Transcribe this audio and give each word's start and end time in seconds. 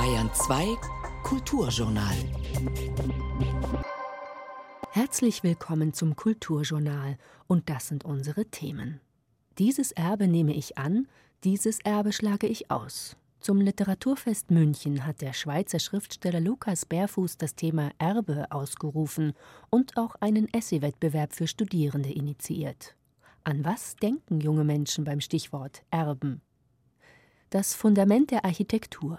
Bayern 0.00 0.30
2 0.32 0.78
Kulturjournal. 1.24 2.16
Herzlich 4.92 5.42
willkommen 5.42 5.92
zum 5.92 6.16
Kulturjournal 6.16 7.18
und 7.48 7.68
das 7.68 7.88
sind 7.88 8.06
unsere 8.06 8.46
Themen. 8.46 9.02
Dieses 9.58 9.92
Erbe 9.92 10.26
nehme 10.26 10.54
ich 10.54 10.78
an, 10.78 11.06
dieses 11.44 11.80
Erbe 11.80 12.14
schlage 12.14 12.46
ich 12.46 12.70
aus. 12.70 13.14
Zum 13.40 13.60
Literaturfest 13.60 14.50
München 14.50 15.04
hat 15.04 15.20
der 15.20 15.34
Schweizer 15.34 15.78
Schriftsteller 15.78 16.40
Lukas 16.40 16.86
Bärfuß 16.86 17.36
das 17.36 17.54
Thema 17.54 17.90
Erbe 17.98 18.46
ausgerufen 18.48 19.34
und 19.68 19.98
auch 19.98 20.14
einen 20.20 20.50
Essaywettbewerb 20.54 21.34
für 21.34 21.46
Studierende 21.46 22.10
initiiert. 22.10 22.96
An 23.44 23.66
was 23.66 23.96
denken 23.96 24.40
junge 24.40 24.64
Menschen 24.64 25.04
beim 25.04 25.20
Stichwort 25.20 25.82
Erben? 25.90 26.40
Das 27.50 27.74
Fundament 27.74 28.30
der 28.30 28.46
Architektur. 28.46 29.18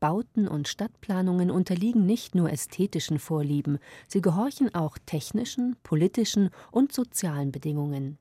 Bauten 0.00 0.48
und 0.48 0.68
Stadtplanungen 0.68 1.50
unterliegen 1.50 2.06
nicht 2.06 2.34
nur 2.34 2.50
ästhetischen 2.50 3.18
Vorlieben, 3.18 3.78
sie 4.08 4.20
gehorchen 4.20 4.74
auch 4.74 4.98
technischen, 5.06 5.76
politischen 5.82 6.50
und 6.70 6.92
sozialen 6.92 7.52
Bedingungen. 7.52 8.18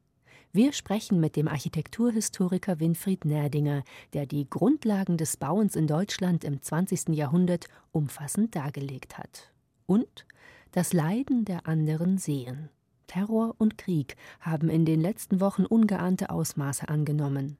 Wir 0.56 0.72
sprechen 0.72 1.20
mit 1.20 1.36
dem 1.36 1.50
Architekturhistoriker 1.50 2.80
Winfried 2.80 3.26
Nerdinger, 3.26 3.84
der 4.14 4.26
die 4.26 4.50
Grundlagen 4.50 5.18
des 5.18 5.36
Bauens 5.36 5.76
in 5.76 5.86
Deutschland 5.86 6.46
im 6.46 6.62
20. 6.62 7.10
Jahrhundert 7.10 7.68
umfassend 7.92 8.56
dargelegt 8.56 9.18
hat. 9.18 9.52
Und 9.86 10.26
das 10.72 10.94
Leiden 10.94 11.44
der 11.44 11.68
anderen 11.68 12.18
sehen. 12.18 12.70
Terror 13.08 13.56
und 13.58 13.78
Krieg 13.78 14.16
haben 14.40 14.70
in 14.70 14.86
den 14.86 15.02
letzten 15.02 15.42
Wochen 15.42 15.66
ungeahnte 15.66 16.30
Ausmaße 16.30 16.88
angenommen. 16.88 17.58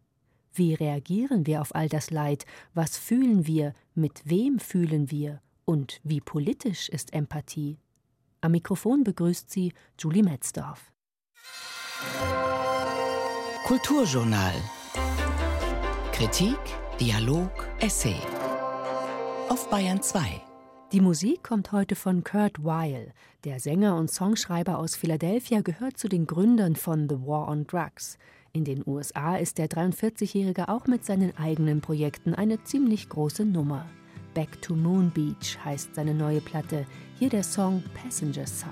Wie 0.58 0.74
reagieren 0.74 1.46
wir 1.46 1.60
auf 1.60 1.76
all 1.76 1.90
das 1.90 2.12
Leid? 2.12 2.46
Was 2.74 2.98
fühlen 2.98 3.46
wir? 3.46 3.74
Mit 3.94 4.22
wem 4.24 4.60
fühlen 4.60 5.12
wir? 5.12 5.42
Und 5.66 6.00
wie 6.04 6.22
politisch 6.22 6.88
ist 6.88 7.12
Empathie? 7.14 7.78
Am 8.40 8.54
Mikrofon 8.54 9.04
begrüßt 9.04 9.52
sie 9.52 9.74
Julie 10.00 10.24
Metzdorf. 10.24 10.94
Kulturjournal. 13.66 14.54
Kritik, 16.14 16.60
Dialog, 17.02 17.52
Essay. 17.82 18.16
Auf 19.50 19.70
Bayern 19.70 20.02
2. 20.02 20.42
Die 20.94 21.02
Musik 21.02 21.44
kommt 21.44 21.74
heute 21.74 21.96
von 21.96 22.24
Kurt 22.24 22.64
Weill. 22.64 23.12
Der 23.44 23.60
Sänger 23.60 23.98
und 23.98 24.10
Songschreiber 24.10 24.78
aus 24.78 24.96
Philadelphia 24.96 25.60
gehört 25.60 25.98
zu 25.98 26.08
den 26.08 26.26
Gründern 26.26 26.78
von 26.78 27.10
The 27.10 27.16
War 27.26 27.50
on 27.50 27.68
Drugs. 27.68 28.18
In 28.56 28.64
den 28.64 28.84
USA 28.86 29.36
ist 29.36 29.58
der 29.58 29.68
43-Jährige 29.68 30.70
auch 30.70 30.88
mit 30.88 31.04
seinen 31.04 31.36
eigenen 31.38 31.82
Projekten 31.82 32.34
eine 32.34 32.64
ziemlich 32.64 33.10
große 33.10 33.44
Nummer. 33.44 33.86
Back 34.34 34.62
to 34.62 34.76
Moon 34.76 35.12
Beach 35.12 35.60
heißt 35.66 35.94
seine 35.94 36.14
neue 36.14 36.40
Platte. 36.40 36.86
Hier 37.20 37.28
der 37.28 37.44
Song 37.44 37.84
Passenger 37.94 38.48
Side. 38.48 38.70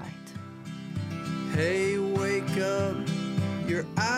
Hey, 1.54 1.98
wake 2.16 2.64
up. 2.64 2.96
Your 3.70 3.84
eyes 3.98 4.13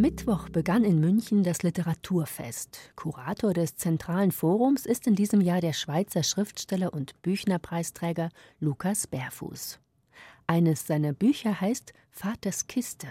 Am 0.00 0.04
Mittwoch 0.04 0.48
begann 0.48 0.84
in 0.84 0.98
München 0.98 1.42
das 1.42 1.62
Literaturfest. 1.62 2.94
Kurator 2.96 3.52
des 3.52 3.76
Zentralen 3.76 4.32
Forums 4.32 4.86
ist 4.86 5.06
in 5.06 5.14
diesem 5.14 5.42
Jahr 5.42 5.60
der 5.60 5.74
Schweizer 5.74 6.22
Schriftsteller 6.22 6.94
und 6.94 7.20
Büchnerpreisträger 7.20 8.30
Lukas 8.60 9.06
Bärfuß. 9.06 9.78
Eines 10.46 10.86
seiner 10.86 11.12
Bücher 11.12 11.60
heißt 11.60 11.92
Vaters 12.08 12.66
Kiste. 12.66 13.08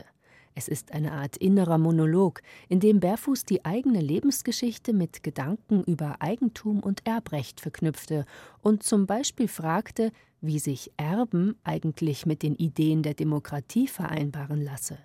Es 0.55 0.67
ist 0.67 0.91
eine 0.91 1.11
Art 1.11 1.37
innerer 1.37 1.77
Monolog, 1.77 2.41
in 2.69 2.79
dem 2.79 2.99
Berfuß 2.99 3.45
die 3.45 3.65
eigene 3.65 4.01
Lebensgeschichte 4.01 4.91
mit 4.91 5.21
Gedanken 5.21 5.83
über 5.83 6.23
Eigentum 6.23 6.79
und 6.79 7.05
Erbrecht 7.05 7.61
verknüpfte 7.61 8.25
und 8.63 8.81
zum 8.81 9.05
Beispiel 9.05 9.47
fragte, 9.47 10.11
wie 10.41 10.57
sich 10.57 10.91
Erben 10.97 11.55
eigentlich 11.63 12.25
mit 12.25 12.41
den 12.41 12.55
Ideen 12.55 13.03
der 13.03 13.13
Demokratie 13.13 13.87
vereinbaren 13.87 14.63
lasse. 14.63 14.97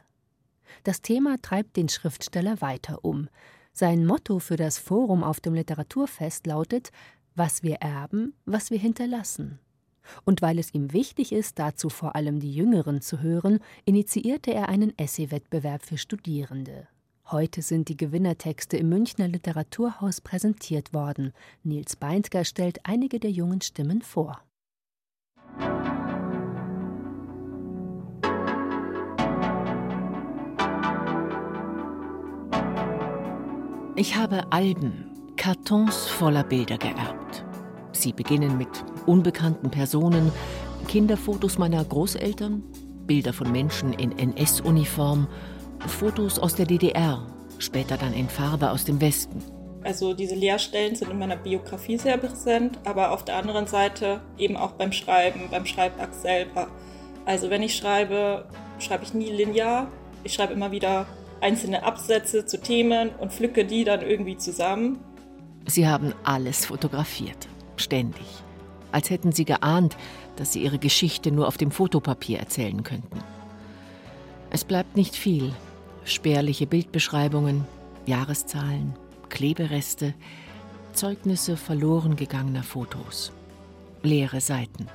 Das 0.83 1.01
Thema 1.01 1.41
treibt 1.41 1.77
den 1.77 1.89
Schriftsteller 1.89 2.61
weiter 2.61 3.05
um. 3.05 3.29
Sein 3.73 4.07
Motto 4.07 4.39
für 4.39 4.57
das 4.57 4.79
Forum 4.79 5.25
auf 5.25 5.41
dem 5.41 5.55
Literaturfest 5.55 6.47
lautet 6.47 6.91
Was 7.35 7.63
wir 7.63 7.77
erben, 7.77 8.35
was 8.45 8.71
wir 8.71 8.79
hinterlassen. 8.79 9.59
Und 10.25 10.43
weil 10.43 10.59
es 10.59 10.75
ihm 10.75 10.93
wichtig 10.93 11.33
ist, 11.33 11.59
dazu 11.59 11.89
vor 11.89 12.15
allem 12.15 12.41
die 12.41 12.53
Jüngeren 12.53 13.01
zu 13.01 13.21
hören, 13.21 13.61
initiierte 13.85 14.53
er 14.53 14.69
einen 14.69 14.97
Essaywettbewerb 14.99 15.85
für 15.85 15.99
Studierende. 15.99 16.89
Heute 17.31 17.63
sind 17.63 17.89
die 17.89 17.97
Gewinnertexte 17.97 18.77
im 18.77 18.91
Münchner 18.91 19.29
Literaturhaus 19.29 20.21
präsentiert 20.21 20.93
worden. 20.93 21.33
Nils 21.63 21.97
Beindger 21.97 22.45
stellt 22.45 22.81
einige 22.85 23.19
der 23.19 23.31
jungen 23.31 23.63
Stimmen 23.63 24.03
vor. 24.03 24.43
Ich 33.97 34.17
habe 34.17 34.51
Alben, 34.51 35.13
Kartons 35.37 36.09
voller 36.09 36.43
Bilder 36.43 36.79
geerbt. 36.79 37.45
Sie 37.93 38.13
beginnen 38.13 38.59
mit 38.59 38.69
unbekannten 39.07 39.71
Personen, 39.71 40.33
Kinderfotos 40.89 41.59
meiner 41.59 41.85
Großeltern, 41.85 42.65
Bilder 43.07 43.33
von 43.33 43.53
Menschen 43.53 43.93
in 43.93 44.11
NS-Uniform, 44.19 45.29
Fotos 45.87 46.41
aus 46.41 46.57
der 46.57 46.67
DDR, 46.67 47.25
später 47.59 47.97
dann 47.97 48.15
in 48.15 48.29
Farbe 48.29 48.73
aus 48.73 48.85
dem 48.85 49.01
Westen. 49.01 49.41
Also 49.85 50.13
diese 50.13 50.35
Leerstellen 50.35 50.97
sind 50.97 51.13
in 51.13 51.19
meiner 51.21 51.37
Biografie 51.37 51.97
sehr 51.97 52.17
präsent, 52.17 52.81
aber 52.85 53.13
auf 53.13 53.25
der 53.25 53.37
anderen 53.37 53.69
Seite 53.69 54.23
eben 54.37 54.57
auch 54.57 54.73
beim 54.73 54.91
Schreiben, 54.91 55.43
beim 55.53 55.67
Schreibakt 55.67 56.17
selber. 56.17 56.67
Also 57.27 57.49
wenn 57.49 57.63
ich 57.63 57.77
schreibe, 57.77 58.47
schreibe 58.81 59.05
ich 59.05 59.15
nie 59.15 59.31
linear. 59.31 59.87
Ich 60.25 60.35
schreibe 60.35 60.53
immer 60.53 60.73
wieder 60.73 61.07
einzelne 61.45 61.85
Absätze 61.85 62.45
zu 62.45 62.61
Themen 62.61 63.11
und 63.21 63.33
pflücke 63.33 63.65
die 63.65 63.85
dann 63.85 64.03
irgendwie 64.03 64.37
zusammen. 64.37 64.99
Sie 65.67 65.87
haben 65.87 66.13
alles 66.25 66.67
fotografiert, 66.67 67.47
ständig 67.77 68.27
als 68.95 69.11
hätten 69.11 69.33
sie 69.33 69.45
geahnt, 69.45 69.97
dass 70.37 70.53
sie 70.53 70.63
ihre 70.63 70.79
Geschichte 70.79 71.33
nur 71.33 71.49
auf 71.49 71.57
dem 71.59 71.73
Fotopapier 71.73 72.39
erzählen 72.39 72.85
könnten. 72.85 73.19
Es 74.51 74.65
bleibt 74.65 74.97
nicht 74.97 75.17
viel. 75.17 75.53
Spärliche 76.05 76.69
Bildbeschreibungen, 76.69 77.67
Jahreszahlen, 78.07 78.95
Klebereste, 79.31 80.15
Zeugnisse 80.93 81.57
verloren 81.57 82.15
gegangener 82.15 82.63
Fotos, 82.63 83.33
leere 84.05 84.41
Seiten. 84.41 84.87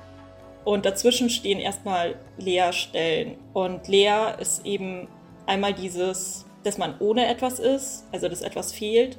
Und 0.64 0.86
dazwischen 0.86 1.28
stehen 1.28 1.58
erstmal 1.58 2.14
Leerstellen. 2.38 3.36
Und 3.52 3.86
leer 3.86 4.38
ist 4.40 4.64
eben 4.64 5.08
einmal 5.46 5.74
dieses, 5.74 6.44
dass 6.64 6.78
man 6.78 6.94
ohne 6.98 7.26
etwas 7.26 7.58
ist, 7.58 8.04
also 8.12 8.28
dass 8.28 8.42
etwas 8.42 8.72
fehlt. 8.72 9.18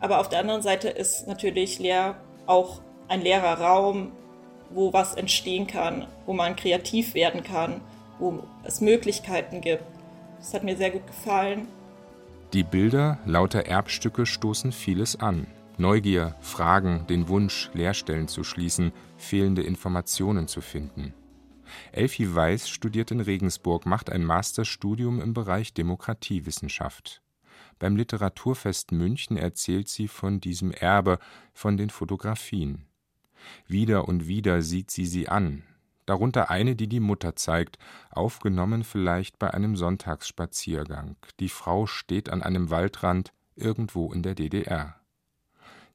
Aber 0.00 0.20
auf 0.20 0.28
der 0.28 0.40
anderen 0.40 0.62
Seite 0.62 0.88
ist 0.88 1.26
natürlich 1.28 1.78
leer 1.78 2.16
auch 2.46 2.80
ein 3.08 3.20
leerer 3.20 3.60
Raum, 3.60 4.12
wo 4.70 4.92
was 4.92 5.14
entstehen 5.14 5.66
kann, 5.66 6.06
wo 6.26 6.32
man 6.32 6.56
kreativ 6.56 7.14
werden 7.14 7.42
kann, 7.42 7.80
wo 8.18 8.42
es 8.64 8.80
Möglichkeiten 8.80 9.60
gibt. 9.60 9.84
Das 10.38 10.54
hat 10.54 10.64
mir 10.64 10.76
sehr 10.76 10.90
gut 10.90 11.06
gefallen. 11.06 11.68
Die 12.52 12.62
Bilder 12.62 13.18
lauter 13.26 13.66
Erbstücke 13.66 14.26
stoßen 14.26 14.72
vieles 14.72 15.20
an. 15.20 15.46
Neugier, 15.76 16.34
Fragen, 16.40 17.06
den 17.08 17.28
Wunsch, 17.28 17.70
Leerstellen 17.74 18.28
zu 18.28 18.44
schließen, 18.44 18.92
fehlende 19.16 19.62
Informationen 19.62 20.48
zu 20.48 20.60
finden. 20.60 21.14
Elfi 21.92 22.34
Weiß 22.34 22.68
studiert 22.68 23.10
in 23.10 23.20
Regensburg, 23.20 23.86
macht 23.86 24.10
ein 24.10 24.24
Masterstudium 24.24 25.20
im 25.20 25.34
Bereich 25.34 25.74
Demokratiewissenschaft. 25.74 27.22
Beim 27.78 27.96
Literaturfest 27.96 28.92
München 28.92 29.36
erzählt 29.36 29.88
sie 29.88 30.08
von 30.08 30.40
diesem 30.40 30.70
Erbe, 30.70 31.18
von 31.54 31.76
den 31.76 31.90
Fotografien. 31.90 32.86
Wieder 33.66 34.06
und 34.06 34.26
wieder 34.26 34.62
sieht 34.62 34.90
sie 34.90 35.06
sie 35.06 35.28
an, 35.28 35.62
darunter 36.06 36.50
eine, 36.50 36.76
die 36.76 36.88
die 36.88 37.00
Mutter 37.00 37.36
zeigt, 37.36 37.78
aufgenommen 38.10 38.84
vielleicht 38.84 39.38
bei 39.38 39.52
einem 39.54 39.76
Sonntagsspaziergang. 39.76 41.16
Die 41.40 41.48
Frau 41.48 41.86
steht 41.86 42.28
an 42.28 42.42
einem 42.42 42.70
Waldrand 42.70 43.32
irgendwo 43.56 44.12
in 44.12 44.22
der 44.22 44.34
DDR. 44.34 44.96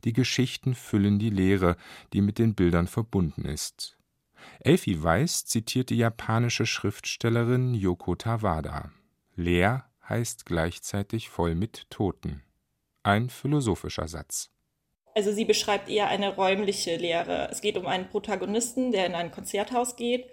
Die 0.05 0.13
Geschichten 0.13 0.75
füllen 0.75 1.19
die 1.19 1.29
Leere, 1.29 1.77
die 2.13 2.21
mit 2.21 2.39
den 2.39 2.53
Bildern 2.55 2.87
verbunden 2.87 3.45
ist. 3.45 3.97
Elfi 4.59 5.01
Weiß 5.01 5.45
zitiert 5.45 5.89
die 5.89 5.97
japanische 5.97 6.65
Schriftstellerin 6.65 7.73
Yoko 7.73 8.15
Tawada. 8.15 8.91
Leer 9.35 9.85
heißt 10.07 10.45
gleichzeitig 10.45 11.29
voll 11.29 11.55
mit 11.55 11.89
Toten. 11.89 12.43
Ein 13.03 13.29
philosophischer 13.29 14.07
Satz. 14.07 14.51
Also 15.15 15.31
sie 15.31 15.45
beschreibt 15.45 15.89
eher 15.89 16.07
eine 16.07 16.35
räumliche 16.35 16.97
Lehre. 16.97 17.49
Es 17.51 17.61
geht 17.61 17.77
um 17.77 17.85
einen 17.85 18.09
Protagonisten, 18.09 18.91
der 18.91 19.05
in 19.05 19.15
ein 19.15 19.31
Konzerthaus 19.31 19.95
geht 19.95 20.27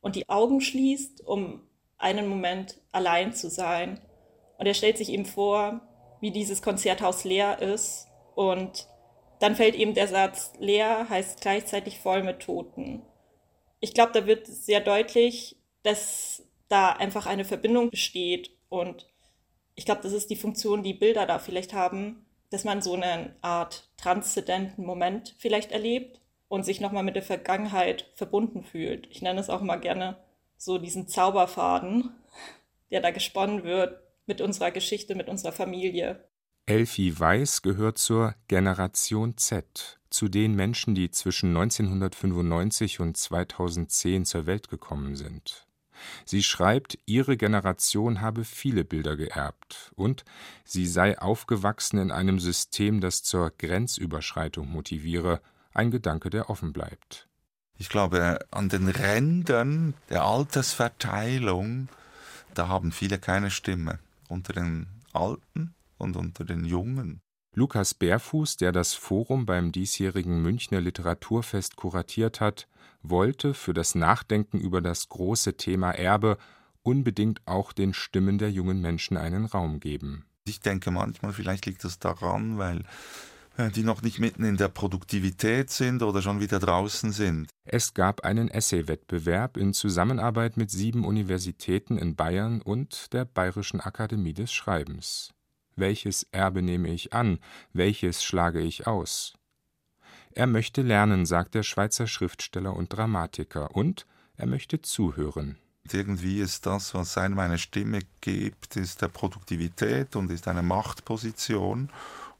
und 0.00 0.16
die 0.16 0.28
Augen 0.28 0.60
schließt, 0.60 1.20
um 1.24 1.62
einen 1.98 2.26
Moment 2.26 2.80
allein 2.92 3.32
zu 3.32 3.48
sein. 3.48 4.00
Und 4.58 4.66
er 4.66 4.74
stellt 4.74 4.98
sich 4.98 5.08
ihm 5.08 5.24
vor, 5.24 5.80
wie 6.20 6.30
dieses 6.30 6.62
Konzerthaus 6.62 7.24
leer 7.24 7.60
ist. 7.60 8.08
Und 8.34 8.88
dann 9.38 9.56
fällt 9.56 9.76
ihm 9.76 9.94
der 9.94 10.08
Satz, 10.08 10.52
leer 10.58 11.08
heißt 11.08 11.40
gleichzeitig 11.40 12.00
voll 12.00 12.22
mit 12.22 12.40
Toten. 12.40 13.02
Ich 13.84 13.92
glaube, 13.92 14.12
da 14.12 14.26
wird 14.26 14.46
sehr 14.46 14.80
deutlich, 14.80 15.58
dass 15.82 16.42
da 16.68 16.92
einfach 16.92 17.26
eine 17.26 17.44
Verbindung 17.44 17.90
besteht. 17.90 18.50
Und 18.70 19.06
ich 19.74 19.84
glaube, 19.84 20.00
das 20.00 20.14
ist 20.14 20.30
die 20.30 20.36
Funktion, 20.36 20.82
die 20.82 20.94
Bilder 20.94 21.26
da 21.26 21.38
vielleicht 21.38 21.74
haben, 21.74 22.24
dass 22.48 22.64
man 22.64 22.80
so 22.80 22.94
eine 22.94 23.36
Art 23.42 23.90
transzendenten 23.98 24.86
Moment 24.86 25.34
vielleicht 25.36 25.70
erlebt 25.70 26.22
und 26.48 26.64
sich 26.64 26.80
nochmal 26.80 27.02
mit 27.02 27.14
der 27.14 27.22
Vergangenheit 27.22 28.10
verbunden 28.14 28.62
fühlt. 28.62 29.06
Ich 29.10 29.20
nenne 29.20 29.38
es 29.38 29.50
auch 29.50 29.60
immer 29.60 29.76
gerne 29.76 30.16
so 30.56 30.78
diesen 30.78 31.06
Zauberfaden, 31.06 32.08
der 32.90 33.02
da 33.02 33.10
gesponnen 33.10 33.64
wird 33.64 34.00
mit 34.24 34.40
unserer 34.40 34.70
Geschichte, 34.70 35.14
mit 35.14 35.28
unserer 35.28 35.52
Familie. 35.52 36.24
Elfie 36.66 37.20
Weiß 37.20 37.60
gehört 37.60 37.98
zur 37.98 38.34
Generation 38.48 39.36
Z, 39.36 40.00
zu 40.08 40.28
den 40.28 40.54
Menschen, 40.54 40.94
die 40.94 41.10
zwischen 41.10 41.50
1995 41.50 43.00
und 43.00 43.18
2010 43.18 44.24
zur 44.24 44.46
Welt 44.46 44.70
gekommen 44.70 45.14
sind. 45.14 45.66
Sie 46.24 46.42
schreibt, 46.42 46.98
ihre 47.04 47.36
Generation 47.36 48.22
habe 48.22 48.44
viele 48.44 48.82
Bilder 48.82 49.14
geerbt 49.14 49.92
und 49.94 50.24
sie 50.64 50.86
sei 50.86 51.18
aufgewachsen 51.18 51.98
in 51.98 52.10
einem 52.10 52.40
System, 52.40 53.02
das 53.02 53.22
zur 53.22 53.50
Grenzüberschreitung 53.50 54.66
motiviere, 54.66 55.42
ein 55.74 55.90
Gedanke, 55.90 56.30
der 56.30 56.48
offen 56.48 56.72
bleibt. 56.72 57.28
Ich 57.76 57.90
glaube, 57.90 58.38
an 58.50 58.70
den 58.70 58.88
Rändern 58.88 59.92
der 60.08 60.24
Altersverteilung, 60.24 61.88
da 62.54 62.68
haben 62.68 62.90
viele 62.90 63.18
keine 63.18 63.50
Stimme. 63.50 63.98
Unter 64.28 64.54
den 64.54 64.86
Alten 65.12 65.74
und 65.98 66.16
unter 66.16 66.44
den 66.44 66.64
Jungen. 66.64 67.20
Lukas 67.54 67.94
Bärfuß, 67.94 68.56
der 68.56 68.72
das 68.72 68.94
Forum 68.94 69.46
beim 69.46 69.70
diesjährigen 69.70 70.42
Münchner 70.42 70.80
Literaturfest 70.80 71.76
kuratiert 71.76 72.40
hat, 72.40 72.66
wollte 73.02 73.54
für 73.54 73.74
das 73.74 73.94
Nachdenken 73.94 74.58
über 74.58 74.80
das 74.80 75.08
große 75.08 75.56
Thema 75.56 75.92
Erbe 75.92 76.36
unbedingt 76.82 77.40
auch 77.46 77.72
den 77.72 77.94
Stimmen 77.94 78.38
der 78.38 78.50
jungen 78.50 78.80
Menschen 78.80 79.16
einen 79.16 79.44
Raum 79.44 79.78
geben. 79.78 80.24
Ich 80.46 80.60
denke 80.60 80.90
manchmal, 80.90 81.32
vielleicht 81.32 81.66
liegt 81.66 81.84
es 81.84 81.98
daran, 81.98 82.58
weil 82.58 82.84
äh, 83.56 83.70
die 83.70 83.84
noch 83.84 84.02
nicht 84.02 84.18
mitten 84.18 84.44
in 84.44 84.56
der 84.56 84.68
Produktivität 84.68 85.70
sind 85.70 86.02
oder 86.02 86.22
schon 86.22 86.40
wieder 86.40 86.58
draußen 86.58 87.12
sind. 87.12 87.48
Es 87.64 87.94
gab 87.94 88.24
einen 88.24 88.48
Essaywettbewerb 88.48 89.56
in 89.56 89.72
Zusammenarbeit 89.72 90.56
mit 90.56 90.70
sieben 90.70 91.04
Universitäten 91.04 91.98
in 91.98 92.16
Bayern 92.16 92.60
und 92.60 93.12
der 93.12 93.24
Bayerischen 93.24 93.80
Akademie 93.80 94.34
des 94.34 94.52
Schreibens. 94.52 95.33
Welches 95.76 96.26
Erbe 96.32 96.62
nehme 96.62 96.88
ich 96.88 97.12
an, 97.12 97.38
welches 97.72 98.22
schlage 98.22 98.60
ich 98.60 98.86
aus? 98.86 99.34
Er 100.32 100.46
möchte 100.46 100.82
lernen, 100.82 101.26
sagt 101.26 101.54
der 101.54 101.62
Schweizer 101.62 102.06
Schriftsteller 102.06 102.74
und 102.74 102.92
Dramatiker, 102.92 103.74
und 103.74 104.06
er 104.36 104.46
möchte 104.46 104.82
zuhören. 104.82 105.56
Irgendwie 105.92 106.40
ist 106.40 106.66
das, 106.66 106.94
was 106.94 107.18
einem 107.18 107.38
eine 107.38 107.58
Stimme 107.58 108.00
gibt, 108.20 108.76
ist 108.76 109.02
der 109.02 109.08
Produktivität 109.08 110.16
und 110.16 110.30
ist 110.30 110.48
eine 110.48 110.62
Machtposition. 110.62 111.90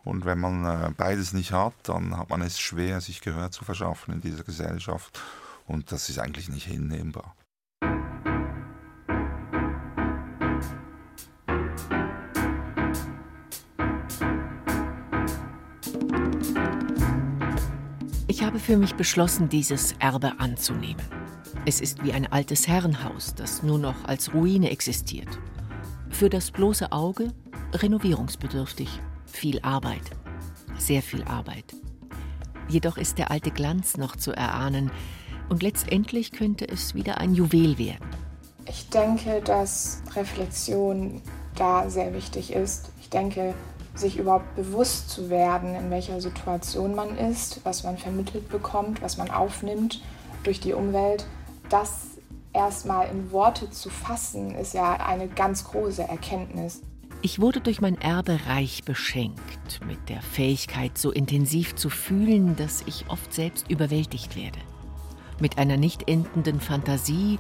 Und 0.03 0.25
wenn 0.25 0.41
man 0.41 0.65
äh, 0.65 0.91
beides 0.97 1.33
nicht 1.33 1.53
hat, 1.53 1.75
dann 1.85 2.17
hat 2.17 2.31
man 2.31 2.43
es 2.43 2.59
schwer, 2.59 3.01
sich 3.01 3.21
Gehör 3.21 3.51
zu 3.51 3.65
verschaffen 3.65 4.15
in 4.15 4.21
dieser 4.21 4.45
Gesellschaft. 4.45 5.21
Und 5.67 5.93
das 5.93 6.09
ist 6.09 6.19
eigentlich 6.19 6.49
nicht 6.49 6.67
hinnehmbar. 6.67 7.35
Für 18.65 18.79
mich 18.79 18.95
beschlossen, 18.95 19.51
dieses 19.51 19.93
Erbe 19.99 20.33
anzunehmen. 20.39 21.05
Es 21.67 21.83
ist 21.83 22.03
wie 22.03 22.15
ein 22.15 22.33
altes 22.33 22.67
Herrenhaus, 22.67 23.35
das 23.35 23.63
nur 23.63 23.79
noch 23.79 24.07
als 24.07 24.33
Ruine 24.33 24.71
existiert. 24.71 25.29
Für 26.09 26.31
das 26.31 26.51
bloße 26.51 26.91
Auge 26.91 27.29
renovierungsbedürftig, 27.75 28.89
viel 29.27 29.61
Arbeit, 29.61 30.01
sehr 30.79 31.03
viel 31.03 31.23
Arbeit. 31.25 31.75
Jedoch 32.67 32.97
ist 32.97 33.19
der 33.19 33.31
alte 33.31 33.51
Glanz 33.51 33.99
noch 33.99 34.17
zu 34.17 34.33
erahnen 34.33 34.91
und 35.51 35.63
letztendlich 35.63 36.33
könnte 36.33 36.67
es 36.67 36.95
wieder 36.95 37.19
ein 37.19 37.35
Juwel 37.35 37.77
werden. 37.77 38.09
Ich 38.67 38.89
denke, 38.89 39.43
dass 39.45 40.03
Reflexion 40.17 41.21
da 41.55 41.91
sehr 41.91 42.15
wichtig 42.15 42.55
ist. 42.55 42.89
Ich 42.99 43.11
denke, 43.11 43.53
sich 43.95 44.19
überhaupt 44.19 44.57
bewusst 44.57 45.11
zu 45.11 45.31
werden, 45.31 45.75
in 45.75 45.91
welcher 45.91 46.21
Situation 46.21 46.95
man 46.95 47.17
ist, 47.17 47.61
was 47.65 47.85
man 47.85 47.97
vermittelt 47.97 48.49
bekommt, 48.49 49.03
was 49.03 49.17
man 49.17 49.31
aufnimmt 49.31 50.03
durch 50.43 50.61
die 50.61 50.73
Umwelt, 50.73 51.27
das 51.69 52.09
erstmal 52.53 53.09
in 53.09 53.31
Worte 53.33 53.71
zu 53.71 53.91
fassen, 53.91 54.55
ist 54.55 54.75
ja 54.75 54.95
eine 54.95 55.29
ganz 55.29 55.65
große 55.65 56.03
Erkenntnis. 56.03 56.83
Ich 57.23 57.41
wurde 57.41 57.61
durch 57.61 57.81
mein 57.81 57.99
Erbe 58.01 58.39
reich 58.47 58.85
beschenkt, 58.85 59.81
mit 59.87 60.09
der 60.09 60.21
Fähigkeit, 60.21 60.99
so 60.99 61.11
intensiv 61.11 61.75
zu 61.75 61.89
fühlen, 61.89 62.55
dass 62.57 62.83
ich 62.87 63.07
oft 63.09 63.33
selbst 63.33 63.71
überwältigt 63.71 64.37
werde. 64.37 64.59
Mit 65.41 65.57
einer 65.57 65.77
nicht 65.79 66.09
endenden 66.09 66.61
Fantasie, 66.61 67.39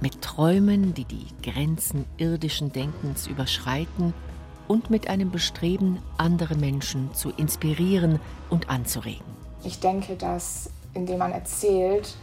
mit 0.00 0.20
Träumen, 0.20 0.92
die 0.92 1.06
die 1.06 1.26
Grenzen 1.42 2.04
irdischen 2.18 2.72
Denkens 2.72 3.26
überschreiten 3.26 4.12
und 4.68 4.90
mit 4.90 5.08
einem 5.08 5.30
Bestreben, 5.30 5.98
andere 6.18 6.54
Menschen 6.54 7.12
zu 7.14 7.30
inspirieren 7.30 8.20
und 8.50 8.70
anzuregen. 8.70 9.24
Ich 9.64 9.80
denke, 9.80 10.16
dass 10.16 10.70
indem 10.94 11.18
man 11.18 11.32
erzählt, 11.32 12.14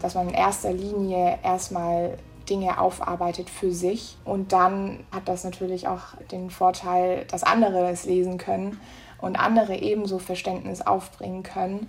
dass 0.00 0.14
man 0.14 0.28
in 0.28 0.34
erster 0.34 0.72
Linie 0.72 1.38
erstmal 1.42 2.18
Dinge 2.48 2.80
aufarbeitet 2.80 3.50
für 3.50 3.72
sich 3.72 4.16
und 4.24 4.52
dann 4.52 5.04
hat 5.10 5.28
das 5.28 5.44
natürlich 5.44 5.88
auch 5.88 6.14
den 6.30 6.50
Vorteil, 6.50 7.24
dass 7.26 7.42
andere 7.42 7.90
es 7.90 8.04
lesen 8.04 8.38
können 8.38 8.80
und 9.20 9.38
andere 9.38 9.76
ebenso 9.76 10.18
Verständnis 10.18 10.80
aufbringen 10.80 11.42
können. 11.42 11.88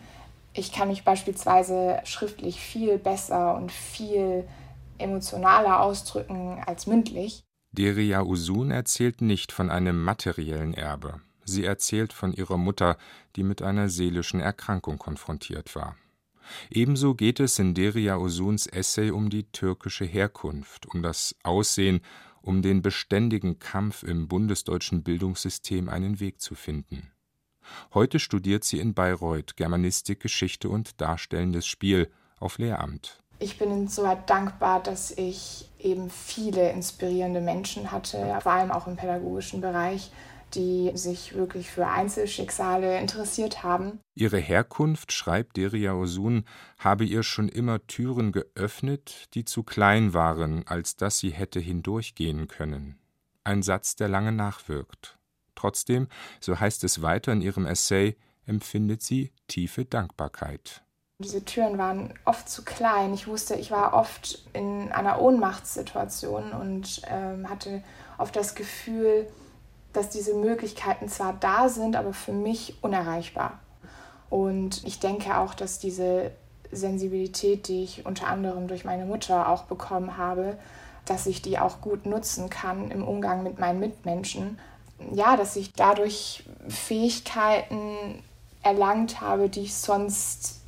Ich 0.53 0.71
kann 0.71 0.89
mich 0.89 1.05
beispielsweise 1.05 1.99
schriftlich 2.03 2.59
viel 2.59 2.97
besser 2.97 3.55
und 3.55 3.71
viel 3.71 4.47
emotionaler 4.97 5.79
ausdrücken 5.81 6.61
als 6.65 6.87
mündlich. 6.87 7.43
Deria 7.71 8.23
Usun 8.23 8.71
erzählt 8.71 9.21
nicht 9.21 9.51
von 9.51 9.69
einem 9.69 10.03
materiellen 10.03 10.73
Erbe. 10.73 11.21
Sie 11.45 11.65
erzählt 11.65 12.13
von 12.13 12.33
ihrer 12.33 12.57
Mutter, 12.57 12.97
die 13.35 13.43
mit 13.43 13.61
einer 13.61 13.89
seelischen 13.89 14.39
Erkrankung 14.39 14.97
konfrontiert 14.97 15.75
war. 15.75 15.95
Ebenso 16.71 17.13
geht 17.13 17.39
es 17.39 17.59
in 17.59 17.75
Deria 17.75 18.17
Usuns 18.17 18.65
Essay 18.65 19.11
um 19.11 19.29
die 19.29 19.43
türkische 19.51 20.05
Herkunft, 20.05 20.87
um 20.87 21.03
das 21.03 21.35
Aussehen, 21.43 22.01
um 22.41 22.61
den 22.61 22.81
beständigen 22.81 23.59
Kampf 23.59 24.03
im 24.03 24.27
bundesdeutschen 24.27 25.03
Bildungssystem 25.03 25.89
einen 25.89 26.19
Weg 26.19 26.41
zu 26.41 26.55
finden. 26.55 27.11
Heute 27.93 28.17
studiert 28.17 28.63
sie 28.63 28.79
in 28.79 28.95
Bayreuth 28.95 29.55
Germanistik, 29.55 30.19
Geschichte 30.21 30.69
und 30.69 30.99
Darstellendes 31.01 31.67
Spiel 31.67 32.09
auf 32.39 32.57
Lehramt. 32.57 33.21
Ich 33.37 33.59
bin 33.59 33.71
insoweit 33.71 34.27
dankbar, 34.29 34.81
dass 34.81 35.11
ich 35.11 35.68
eben 35.79 36.09
viele 36.09 36.71
inspirierende 36.71 37.41
Menschen 37.41 37.91
hatte, 37.91 38.37
vor 38.41 38.51
allem 38.51 38.71
auch 38.71 38.87
im 38.87 38.95
pädagogischen 38.95 39.61
Bereich, 39.61 40.11
die 40.53 40.91
sich 40.95 41.35
wirklich 41.35 41.69
für 41.69 41.87
Einzelschicksale 41.87 42.99
interessiert 42.99 43.63
haben. 43.63 43.99
Ihre 44.15 44.39
Herkunft, 44.39 45.11
schreibt 45.11 45.57
Deria 45.57 45.93
Osun, 45.93 46.43
habe 46.77 47.05
ihr 47.05 47.23
schon 47.23 47.49
immer 47.49 47.85
Türen 47.87 48.31
geöffnet, 48.31 49.27
die 49.35 49.45
zu 49.45 49.63
klein 49.63 50.13
waren, 50.13 50.67
als 50.67 50.95
dass 50.95 51.19
sie 51.19 51.29
hätte 51.29 51.59
hindurchgehen 51.59 52.47
können. 52.47 52.97
Ein 53.43 53.63
Satz, 53.63 53.95
der 53.95 54.09
lange 54.09 54.31
nachwirkt. 54.31 55.17
Trotzdem, 55.55 56.07
so 56.39 56.59
heißt 56.59 56.83
es 56.83 57.01
weiter 57.01 57.31
in 57.31 57.41
ihrem 57.41 57.65
Essay, 57.65 58.15
empfindet 58.45 59.01
sie 59.01 59.31
tiefe 59.47 59.85
Dankbarkeit. 59.85 60.83
Diese 61.21 61.43
Türen 61.43 61.77
waren 61.77 62.13
oft 62.23 62.47
zu 62.47 62.63
klein. 62.63 63.13
Ich 63.13 63.27
wusste, 63.27 63.55
ich 63.55 63.71
war 63.71 63.93
oft 63.93 64.41
in 64.53 64.89
einer 64.93 65.21
Ohnmachtssituation 65.21 66.53
und 66.53 67.01
ähm, 67.09 67.49
hatte 67.49 67.83
oft 68.17 68.33
das 68.37 68.55
Gefühl, 68.55 69.27
dass 69.91 70.09
diese 70.09 70.33
Möglichkeiten 70.33 71.09
zwar 71.09 71.33
da 71.33 71.67
sind, 71.67 71.97
aber 71.97 72.13
für 72.13 72.31
mich 72.31 72.81
unerreichbar. 72.81 73.59
Und 74.29 74.85
ich 74.85 75.01
denke 75.01 75.37
auch, 75.37 75.53
dass 75.53 75.77
diese 75.77 76.31
Sensibilität, 76.71 77.67
die 77.67 77.83
ich 77.83 78.05
unter 78.05 78.27
anderem 78.27 78.69
durch 78.69 78.85
meine 78.85 79.03
Mutter 79.03 79.49
auch 79.49 79.63
bekommen 79.63 80.15
habe, 80.15 80.57
dass 81.03 81.25
ich 81.25 81.41
die 81.41 81.59
auch 81.59 81.81
gut 81.81 82.05
nutzen 82.05 82.49
kann 82.49 82.91
im 82.91 83.05
Umgang 83.05 83.43
mit 83.43 83.59
meinen 83.59 83.81
Mitmenschen. 83.81 84.57
Ja, 85.11 85.35
dass 85.35 85.57
ich 85.57 85.73
dadurch 85.73 86.45
Fähigkeiten 86.69 88.23
erlangt 88.63 89.19
habe, 89.19 89.49
die 89.49 89.63
ich 89.63 89.75
sonst 89.75 90.58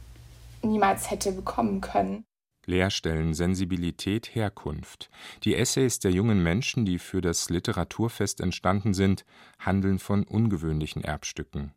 niemals 0.63 1.09
hätte 1.11 1.31
bekommen 1.31 1.81
können. 1.81 2.25
Lehrstellen, 2.65 3.33
Sensibilität, 3.33 4.35
Herkunft. 4.35 5.09
Die 5.43 5.55
Essays 5.55 5.99
der 5.99 6.11
jungen 6.11 6.43
Menschen, 6.43 6.85
die 6.85 6.99
für 6.99 7.21
das 7.21 7.49
Literaturfest 7.49 8.39
entstanden 8.39 8.93
sind, 8.93 9.25
handeln 9.59 9.99
von 9.99 10.23
ungewöhnlichen 10.23 11.03
Erbstücken. 11.03 11.73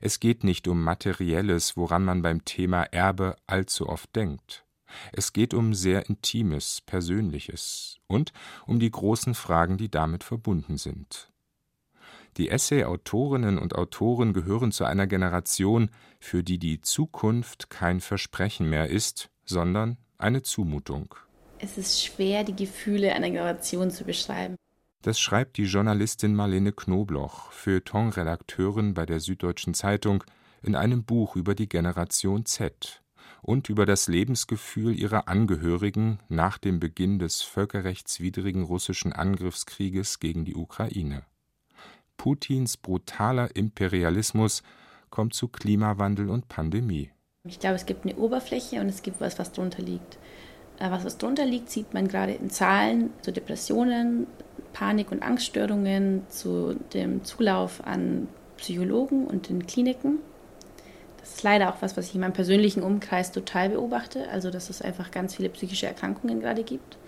Es 0.00 0.20
geht 0.20 0.42
nicht 0.42 0.68
um 0.68 0.82
Materielles, 0.82 1.76
woran 1.76 2.04
man 2.04 2.22
beim 2.22 2.44
Thema 2.44 2.82
Erbe 2.84 3.36
allzu 3.46 3.88
oft 3.88 4.14
denkt. 4.16 4.64
Es 5.12 5.32
geht 5.32 5.52
um 5.52 5.74
sehr 5.74 6.08
Intimes, 6.08 6.80
Persönliches 6.80 7.98
und 8.06 8.32
um 8.66 8.78
die 8.78 8.90
großen 8.90 9.34
Fragen, 9.34 9.76
die 9.76 9.90
damit 9.90 10.24
verbunden 10.24 10.78
sind. 10.78 11.30
Die 12.36 12.50
Essay-Autorinnen 12.50 13.58
und 13.58 13.74
Autoren 13.74 14.34
gehören 14.34 14.70
zu 14.70 14.84
einer 14.84 15.06
Generation, 15.06 15.90
für 16.20 16.44
die 16.44 16.58
die 16.58 16.82
Zukunft 16.82 17.70
kein 17.70 18.00
Versprechen 18.00 18.68
mehr 18.68 18.90
ist, 18.90 19.30
sondern 19.44 19.96
eine 20.18 20.42
Zumutung. 20.42 21.14
Es 21.58 21.78
ist 21.78 22.04
schwer, 22.04 22.44
die 22.44 22.54
Gefühle 22.54 23.14
einer 23.14 23.30
Generation 23.30 23.90
zu 23.90 24.04
beschreiben. 24.04 24.56
Das 25.02 25.18
schreibt 25.18 25.56
die 25.56 25.64
Journalistin 25.64 26.34
Marlene 26.34 26.72
Knobloch, 26.72 27.52
Feuilleton-Redakteurin 27.52 28.92
bei 28.92 29.06
der 29.06 29.20
Süddeutschen 29.20 29.72
Zeitung, 29.72 30.24
in 30.62 30.74
einem 30.74 31.04
Buch 31.04 31.36
über 31.36 31.54
die 31.54 31.68
Generation 31.68 32.44
Z 32.44 33.02
und 33.40 33.68
über 33.68 33.86
das 33.86 34.08
Lebensgefühl 34.08 34.98
ihrer 34.98 35.28
Angehörigen 35.28 36.18
nach 36.28 36.58
dem 36.58 36.80
Beginn 36.80 37.18
des 37.18 37.42
völkerrechtswidrigen 37.42 38.64
russischen 38.64 39.12
Angriffskrieges 39.12 40.18
gegen 40.18 40.44
die 40.44 40.56
Ukraine. 40.56 41.24
Putins 42.16 42.76
brutaler 42.76 43.54
Imperialismus 43.54 44.62
kommt 45.10 45.34
zu 45.34 45.48
Klimawandel 45.48 46.30
und 46.30 46.48
Pandemie. 46.48 47.10
Ich 47.44 47.60
glaube, 47.60 47.76
es 47.76 47.86
gibt 47.86 48.04
eine 48.04 48.16
Oberfläche 48.16 48.80
und 48.80 48.88
es 48.88 49.02
gibt 49.02 49.20
was, 49.20 49.38
was 49.38 49.52
drunter 49.52 49.82
liegt. 49.82 50.18
Äh, 50.78 50.90
was, 50.90 51.04
was 51.04 51.18
drunter 51.18 51.46
liegt, 51.46 51.70
sieht 51.70 51.94
man 51.94 52.08
gerade 52.08 52.32
in 52.32 52.50
Zahlen 52.50 53.10
zu 53.22 53.32
Depressionen, 53.32 54.26
Panik- 54.72 55.12
und 55.12 55.22
Angststörungen, 55.22 56.22
zu 56.28 56.74
dem 56.92 57.24
Zulauf 57.24 57.84
an 57.86 58.28
Psychologen 58.56 59.26
und 59.26 59.48
in 59.48 59.66
Kliniken. 59.66 60.18
Das 61.18 61.34
ist 61.34 61.42
leider 61.42 61.70
auch 61.70 61.82
was, 61.82 61.96
was 61.96 62.08
ich 62.08 62.14
in 62.14 62.20
meinem 62.20 62.32
persönlichen 62.32 62.82
Umkreis 62.82 63.32
total 63.32 63.70
beobachte, 63.70 64.28
also 64.30 64.50
dass 64.50 64.70
es 64.70 64.82
einfach 64.82 65.10
ganz 65.10 65.34
viele 65.34 65.48
psychische 65.48 65.86
Erkrankungen 65.86 66.40
gerade 66.40 66.62
gibt. 66.62 66.98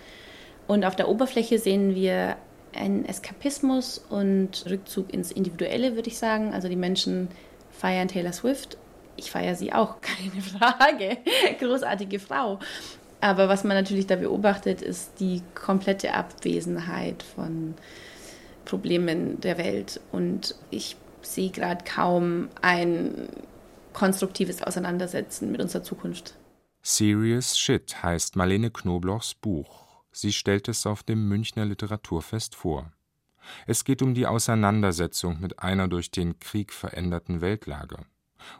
Und 0.67 0.85
auf 0.85 0.97
der 0.97 1.09
Oberfläche 1.09 1.59
sehen 1.59 1.95
wir 1.95 2.37
ein 2.75 3.04
Eskapismus 3.04 3.98
und 4.10 4.64
Rückzug 4.68 5.12
ins 5.12 5.32
Individuelle, 5.32 5.94
würde 5.94 6.08
ich 6.08 6.18
sagen. 6.18 6.52
Also 6.52 6.68
die 6.68 6.76
Menschen 6.76 7.28
feiern 7.70 8.08
Taylor 8.08 8.32
Swift. 8.32 8.76
Ich 9.16 9.30
feiere 9.30 9.54
sie 9.54 9.72
auch, 9.72 9.96
keine 10.00 10.42
Frage. 10.42 11.18
Großartige 11.58 12.18
Frau. 12.18 12.58
Aber 13.20 13.48
was 13.48 13.64
man 13.64 13.76
natürlich 13.76 14.06
da 14.06 14.16
beobachtet, 14.16 14.80
ist 14.80 15.18
die 15.18 15.42
komplette 15.54 16.14
Abwesenheit 16.14 17.22
von 17.22 17.75
Problemen 18.64 19.40
der 19.40 19.58
Welt. 19.58 20.00
Und 20.12 20.54
ich 20.70 20.96
sehe 21.22 21.50
gerade 21.50 21.84
kaum 21.84 22.48
ein 22.62 23.28
konstruktives 23.92 24.62
Auseinandersetzen 24.62 25.50
mit 25.50 25.60
unserer 25.60 25.82
Zukunft. 25.82 26.34
Serious 26.82 27.58
Shit 27.58 28.02
heißt 28.02 28.37
Marlene 28.37 28.70
Knoblochs 28.70 29.34
Buch. 29.34 29.88
Sie 30.20 30.32
stellt 30.32 30.66
es 30.66 30.84
auf 30.84 31.04
dem 31.04 31.28
Münchner 31.28 31.64
Literaturfest 31.64 32.56
vor. 32.56 32.90
Es 33.68 33.84
geht 33.84 34.02
um 34.02 34.14
die 34.14 34.26
Auseinandersetzung 34.26 35.38
mit 35.38 35.60
einer 35.60 35.87
durch 35.87 36.10
den 36.10 36.40
Krieg 36.40 36.72
veränderten 36.72 37.40
Weltlage, 37.40 37.98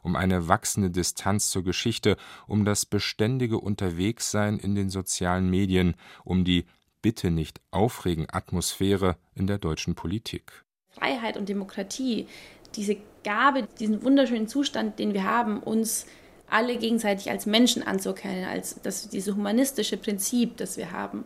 um 0.05 0.15
eine 0.15 0.47
wachsende 0.47 0.89
Distanz 0.89 1.51
zur 1.51 1.65
Geschichte, 1.65 2.17
um 2.47 2.65
das 2.65 2.87
beständige 2.87 3.59
Unterwegssein 3.59 4.61
in 4.61 4.77
den 4.77 4.89
sozialen 4.89 5.51
Medien, 5.51 5.97
um 6.23 6.45
die 6.45 6.65
bitte 7.03 7.33
nicht 7.33 7.61
aufregen 7.73 8.29
Atmosphäre 8.31 9.17
in 9.35 9.49
der 9.49 9.59
deutschen 9.59 9.97
Politik. 9.97 10.65
Freiheit 10.91 11.37
und 11.37 11.49
Demokratie, 11.49 12.29
diese 12.77 12.99
Gabe, 13.25 13.67
diesen 13.81 14.05
wunderschönen 14.05 14.47
Zustand, 14.47 15.01
den 15.01 15.13
wir 15.13 15.25
haben, 15.25 15.59
uns 15.59 16.07
alle 16.51 16.77
gegenseitig 16.77 17.31
als 17.31 17.47
Menschen 17.47 17.83
anzuerkennen, 17.83 18.45
als 18.45 18.81
das, 18.83 19.09
dieses 19.09 19.35
humanistische 19.35 19.97
Prinzip, 19.97 20.57
das 20.57 20.77
wir 20.77 20.93
haben. 20.93 21.25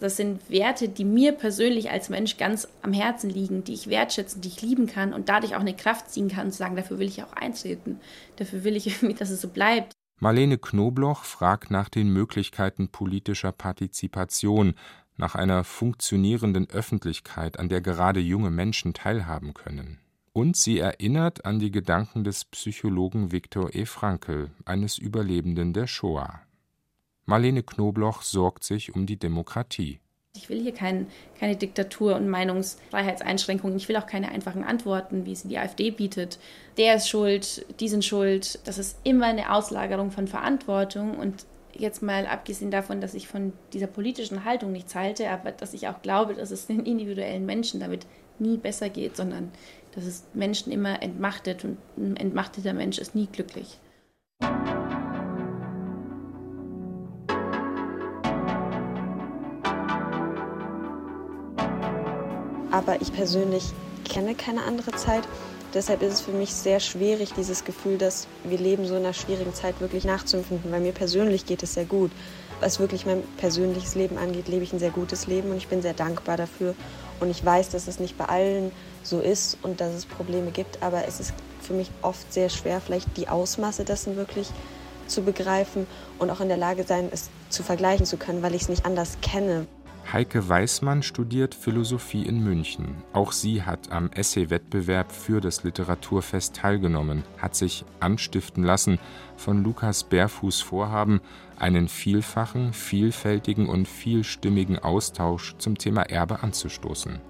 Das 0.00 0.16
sind 0.16 0.48
Werte, 0.48 0.88
die 0.88 1.04
mir 1.04 1.32
persönlich 1.32 1.90
als 1.90 2.08
Mensch 2.08 2.36
ganz 2.36 2.68
am 2.82 2.92
Herzen 2.92 3.30
liegen, 3.30 3.64
die 3.64 3.74
ich 3.74 3.88
wertschätzen, 3.88 4.40
die 4.40 4.48
ich 4.48 4.62
lieben 4.62 4.86
kann 4.86 5.12
und 5.12 5.28
dadurch 5.28 5.56
auch 5.56 5.60
eine 5.60 5.74
Kraft 5.74 6.10
ziehen 6.10 6.28
kann, 6.28 6.52
zu 6.52 6.58
sagen, 6.58 6.76
dafür 6.76 6.98
will 7.00 7.08
ich 7.08 7.22
auch 7.24 7.32
eintreten. 7.32 8.00
Dafür 8.36 8.62
will 8.62 8.76
ich 8.76 9.00
dass 9.18 9.30
es 9.30 9.40
so 9.40 9.48
bleibt. 9.48 9.92
Marlene 10.20 10.58
Knobloch 10.58 11.24
fragt 11.24 11.70
nach 11.70 11.88
den 11.88 12.08
Möglichkeiten 12.12 12.88
politischer 12.88 13.52
Partizipation, 13.52 14.74
nach 15.16 15.34
einer 15.34 15.64
funktionierenden 15.64 16.70
Öffentlichkeit, 16.70 17.58
an 17.58 17.68
der 17.68 17.80
gerade 17.80 18.20
junge 18.20 18.50
Menschen 18.50 18.94
teilhaben 18.94 19.52
können. 19.52 19.98
Und 20.38 20.56
sie 20.56 20.78
erinnert 20.78 21.44
an 21.46 21.58
die 21.58 21.72
Gedanken 21.72 22.22
des 22.22 22.44
Psychologen 22.44 23.32
Viktor 23.32 23.74
E. 23.74 23.86
Frankl, 23.86 24.52
eines 24.64 24.96
Überlebenden 24.96 25.72
der 25.72 25.88
Shoah. 25.88 26.42
Marlene 27.24 27.64
Knobloch 27.64 28.22
sorgt 28.22 28.62
sich 28.62 28.94
um 28.94 29.04
die 29.04 29.16
Demokratie. 29.16 29.98
Ich 30.36 30.48
will 30.48 30.62
hier 30.62 30.72
kein, 30.72 31.08
keine 31.40 31.56
Diktatur 31.56 32.14
und 32.14 32.28
Meinungsfreiheitseinschränkungen. 32.28 33.76
Ich 33.78 33.88
will 33.88 33.96
auch 33.96 34.06
keine 34.06 34.28
einfachen 34.28 34.62
Antworten, 34.62 35.26
wie 35.26 35.34
sie 35.34 35.48
die 35.48 35.58
AfD 35.58 35.90
bietet. 35.90 36.38
Der 36.76 36.94
ist 36.94 37.08
schuld, 37.08 37.66
die 37.80 37.88
sind 37.88 38.04
schuld. 38.04 38.60
Das 38.64 38.78
ist 38.78 39.00
immer 39.02 39.26
eine 39.26 39.52
Auslagerung 39.52 40.12
von 40.12 40.28
Verantwortung. 40.28 41.18
Und 41.18 41.46
jetzt 41.74 42.00
mal 42.00 42.28
abgesehen 42.28 42.70
davon, 42.70 43.00
dass 43.00 43.14
ich 43.14 43.26
von 43.26 43.54
dieser 43.72 43.88
politischen 43.88 44.44
Haltung 44.44 44.70
nichts 44.70 44.94
halte, 44.94 45.30
aber 45.30 45.50
dass 45.50 45.74
ich 45.74 45.88
auch 45.88 46.00
glaube, 46.00 46.34
dass 46.34 46.52
es 46.52 46.68
den 46.68 46.86
individuellen 46.86 47.44
Menschen 47.44 47.80
damit 47.80 48.06
nie 48.40 48.56
besser 48.56 48.88
geht, 48.88 49.16
sondern 49.16 49.50
dass 49.98 50.06
es 50.06 50.22
Menschen 50.32 50.70
immer 50.70 51.02
entmachtet 51.02 51.64
und 51.64 51.76
ein 51.96 52.16
entmachteter 52.16 52.72
Mensch 52.72 52.98
ist 52.98 53.16
nie 53.16 53.26
glücklich. 53.26 53.78
aber 62.78 63.02
ich 63.02 63.12
persönlich 63.12 63.64
kenne 64.04 64.36
keine 64.36 64.62
andere 64.62 64.92
Zeit. 64.92 65.24
Deshalb 65.74 66.00
ist 66.00 66.12
es 66.12 66.20
für 66.20 66.30
mich 66.30 66.54
sehr 66.54 66.78
schwierig, 66.78 67.32
dieses 67.34 67.64
Gefühl, 67.64 67.98
dass 67.98 68.28
wir 68.44 68.56
leben 68.56 68.86
so 68.86 68.94
in 68.94 69.04
einer 69.04 69.12
schwierigen 69.12 69.52
Zeit 69.52 69.80
wirklich 69.80 70.04
nachzuempfinden, 70.04 70.70
weil 70.70 70.80
mir 70.80 70.92
persönlich 70.92 71.44
geht 71.44 71.64
es 71.64 71.74
sehr 71.74 71.84
gut. 71.84 72.12
Was 72.60 72.78
wirklich 72.78 73.04
mein 73.04 73.22
persönliches 73.36 73.96
Leben 73.96 74.16
angeht, 74.16 74.46
lebe 74.46 74.62
ich 74.62 74.72
ein 74.72 74.78
sehr 74.78 74.90
gutes 74.90 75.26
Leben 75.26 75.50
und 75.50 75.56
ich 75.56 75.66
bin 75.66 75.82
sehr 75.82 75.92
dankbar 75.92 76.36
dafür. 76.36 76.74
Und 77.20 77.30
ich 77.30 77.44
weiß, 77.44 77.70
dass 77.70 77.88
es 77.88 77.98
nicht 77.98 78.16
bei 78.16 78.26
allen 78.26 78.70
so 79.02 79.20
ist 79.20 79.58
und 79.62 79.80
dass 79.80 79.94
es 79.94 80.06
Probleme 80.06 80.50
gibt, 80.50 80.82
aber 80.82 81.06
es 81.06 81.20
ist 81.20 81.34
für 81.60 81.74
mich 81.74 81.90
oft 82.02 82.32
sehr 82.32 82.48
schwer, 82.48 82.80
vielleicht 82.80 83.16
die 83.16 83.28
Ausmaße 83.28 83.84
dessen 83.84 84.16
wirklich 84.16 84.48
zu 85.06 85.22
begreifen 85.22 85.86
und 86.18 86.30
auch 86.30 86.40
in 86.40 86.48
der 86.48 86.56
Lage 86.56 86.84
sein, 86.84 87.08
es 87.10 87.30
zu 87.48 87.62
vergleichen 87.62 88.06
zu 88.06 88.16
können, 88.16 88.42
weil 88.42 88.54
ich 88.54 88.62
es 88.62 88.68
nicht 88.68 88.86
anders 88.86 89.18
kenne. 89.22 89.66
Heike 90.10 90.48
Weißmann 90.48 91.02
studiert 91.02 91.54
Philosophie 91.54 92.22
in 92.22 92.42
München. 92.42 93.02
Auch 93.12 93.32
sie 93.32 93.62
hat 93.62 93.92
am 93.92 94.10
Essay-Wettbewerb 94.10 95.12
für 95.12 95.42
das 95.42 95.64
Literaturfest 95.64 96.56
teilgenommen, 96.56 97.24
hat 97.36 97.54
sich 97.54 97.84
anstiften 98.00 98.64
lassen 98.64 98.98
von 99.36 99.62
Lukas 99.62 100.04
Bärfuß 100.04 100.62
Vorhaben, 100.62 101.20
einen 101.58 101.88
vielfachen, 101.88 102.72
vielfältigen 102.72 103.68
und 103.68 103.86
vielstimmigen 103.86 104.78
Austausch 104.78 105.56
zum 105.58 105.76
Thema 105.76 106.04
Erbe 106.04 106.42
anzustoßen. 106.42 107.20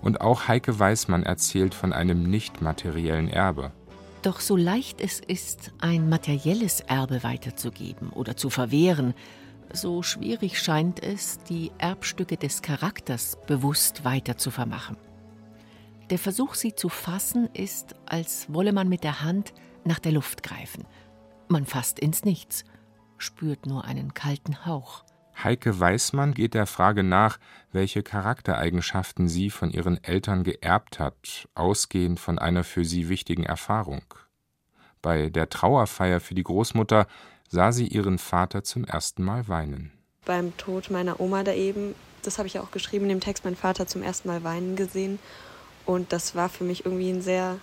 Und 0.00 0.20
auch 0.20 0.48
Heike 0.48 0.78
Weißmann 0.78 1.22
erzählt 1.22 1.74
von 1.74 1.92
einem 1.92 2.24
nicht 2.24 2.62
materiellen 2.62 3.28
Erbe. 3.28 3.72
Doch 4.22 4.40
so 4.40 4.56
leicht 4.56 5.00
es 5.00 5.18
ist, 5.18 5.72
ein 5.80 6.08
materielles 6.08 6.80
Erbe 6.80 7.22
weiterzugeben 7.24 8.10
oder 8.10 8.36
zu 8.36 8.50
verwehren, 8.50 9.14
so 9.72 10.02
schwierig 10.02 10.60
scheint 10.60 11.02
es, 11.02 11.38
die 11.48 11.72
Erbstücke 11.78 12.36
des 12.36 12.62
Charakters 12.62 13.38
bewusst 13.46 14.04
weiter 14.04 14.36
zu 14.36 14.50
vermachen. 14.50 14.96
Der 16.10 16.18
Versuch, 16.18 16.54
sie 16.54 16.74
zu 16.74 16.88
fassen, 16.88 17.48
ist, 17.54 17.94
als 18.06 18.52
wolle 18.52 18.72
man 18.72 18.88
mit 18.88 19.02
der 19.02 19.22
Hand 19.22 19.54
nach 19.84 19.98
der 19.98 20.12
Luft 20.12 20.42
greifen. 20.42 20.84
Man 21.48 21.64
fasst 21.64 21.98
ins 21.98 22.24
Nichts, 22.24 22.64
spürt 23.18 23.66
nur 23.66 23.84
einen 23.84 24.14
kalten 24.14 24.66
Hauch. 24.66 25.04
Heike 25.44 25.78
Weißmann 25.78 26.34
geht 26.34 26.54
der 26.54 26.66
Frage 26.66 27.02
nach, 27.02 27.38
welche 27.72 28.02
Charaktereigenschaften 28.02 29.28
sie 29.28 29.50
von 29.50 29.70
ihren 29.70 30.02
Eltern 30.04 30.44
geerbt 30.44 30.98
hat, 30.98 31.48
ausgehend 31.54 32.20
von 32.20 32.38
einer 32.38 32.64
für 32.64 32.84
sie 32.84 33.08
wichtigen 33.08 33.44
Erfahrung. 33.44 34.02
Bei 35.00 35.30
der 35.30 35.48
Trauerfeier 35.48 36.20
für 36.20 36.34
die 36.34 36.44
Großmutter 36.44 37.06
sah 37.48 37.72
sie 37.72 37.88
ihren 37.88 38.18
Vater 38.18 38.62
zum 38.62 38.84
ersten 38.84 39.24
Mal 39.24 39.48
weinen. 39.48 39.92
Beim 40.24 40.56
Tod 40.56 40.90
meiner 40.90 41.18
Oma 41.20 41.42
da 41.42 41.52
eben, 41.52 41.96
das 42.22 42.38
habe 42.38 42.46
ich 42.46 42.60
auch 42.60 42.70
geschrieben 42.70 43.06
in 43.06 43.10
dem 43.10 43.20
Text, 43.20 43.44
meinen 43.44 43.56
Vater 43.56 43.88
zum 43.88 44.02
ersten 44.02 44.28
Mal 44.28 44.44
weinen 44.44 44.76
gesehen. 44.76 45.18
Und 45.84 46.12
das 46.12 46.36
war 46.36 46.48
für 46.48 46.62
mich 46.62 46.86
irgendwie 46.86 47.10
ein 47.10 47.20
sehr 47.20 47.58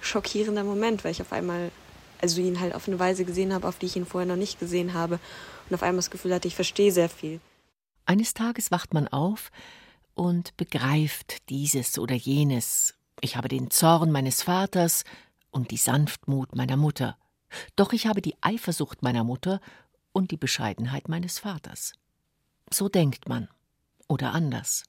schockierender 0.00 0.62
Moment, 0.62 1.02
weil 1.02 1.10
ich 1.10 1.20
auf 1.20 1.32
einmal, 1.32 1.72
also 2.20 2.40
ihn 2.40 2.60
halt 2.60 2.74
auf 2.74 2.86
eine 2.86 3.00
Weise 3.00 3.24
gesehen 3.24 3.52
habe, 3.52 3.66
auf 3.66 3.78
die 3.78 3.86
ich 3.86 3.96
ihn 3.96 4.06
vorher 4.06 4.28
noch 4.28 4.36
nicht 4.36 4.60
gesehen 4.60 4.94
habe. 4.94 5.18
Und 5.68 5.74
auf 5.74 5.82
einmal 5.82 5.96
das 5.96 6.10
Gefühl 6.10 6.34
hatte, 6.34 6.48
ich 6.48 6.54
verstehe 6.54 6.92
sehr 6.92 7.08
viel. 7.08 7.40
Eines 8.06 8.34
Tages 8.34 8.70
wacht 8.70 8.92
man 8.92 9.08
auf 9.08 9.50
und 10.14 10.56
begreift 10.56 11.48
dieses 11.48 11.98
oder 11.98 12.14
jenes. 12.14 12.94
Ich 13.20 13.36
habe 13.36 13.48
den 13.48 13.70
Zorn 13.70 14.12
meines 14.12 14.42
Vaters 14.42 15.04
und 15.50 15.70
die 15.70 15.76
Sanftmut 15.76 16.54
meiner 16.54 16.76
Mutter. 16.76 17.16
Doch 17.76 17.92
ich 17.92 18.06
habe 18.06 18.20
die 18.20 18.36
Eifersucht 18.40 19.02
meiner 19.02 19.24
Mutter 19.24 19.60
und 20.12 20.30
die 20.30 20.36
Bescheidenheit 20.36 21.08
meines 21.08 21.38
Vaters. 21.38 21.92
So 22.72 22.88
denkt 22.88 23.28
man. 23.28 23.48
Oder 24.08 24.32
anders. 24.32 24.84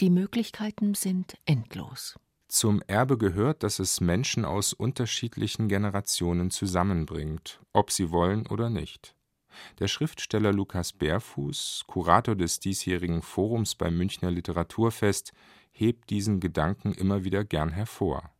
Die 0.00 0.10
Möglichkeiten 0.10 0.94
sind 0.94 1.38
endlos. 1.46 2.16
Zum 2.48 2.82
Erbe 2.86 3.18
gehört, 3.18 3.62
dass 3.62 3.78
es 3.78 4.00
Menschen 4.00 4.44
aus 4.44 4.72
unterschiedlichen 4.72 5.68
Generationen 5.68 6.50
zusammenbringt, 6.50 7.60
ob 7.72 7.90
sie 7.90 8.10
wollen 8.10 8.46
oder 8.46 8.70
nicht. 8.70 9.15
Der 9.78 9.88
Schriftsteller 9.88 10.52
Lukas 10.52 10.92
Bärfuß, 10.92 11.84
Kurator 11.86 12.34
des 12.34 12.60
diesjährigen 12.60 13.22
Forums 13.22 13.74
beim 13.74 13.96
Münchner 13.96 14.30
Literaturfest, 14.30 15.32
hebt 15.70 16.10
diesen 16.10 16.40
Gedanken 16.40 16.92
immer 16.92 17.24
wieder 17.24 17.44
gern 17.44 17.70
hervor. 17.70 18.30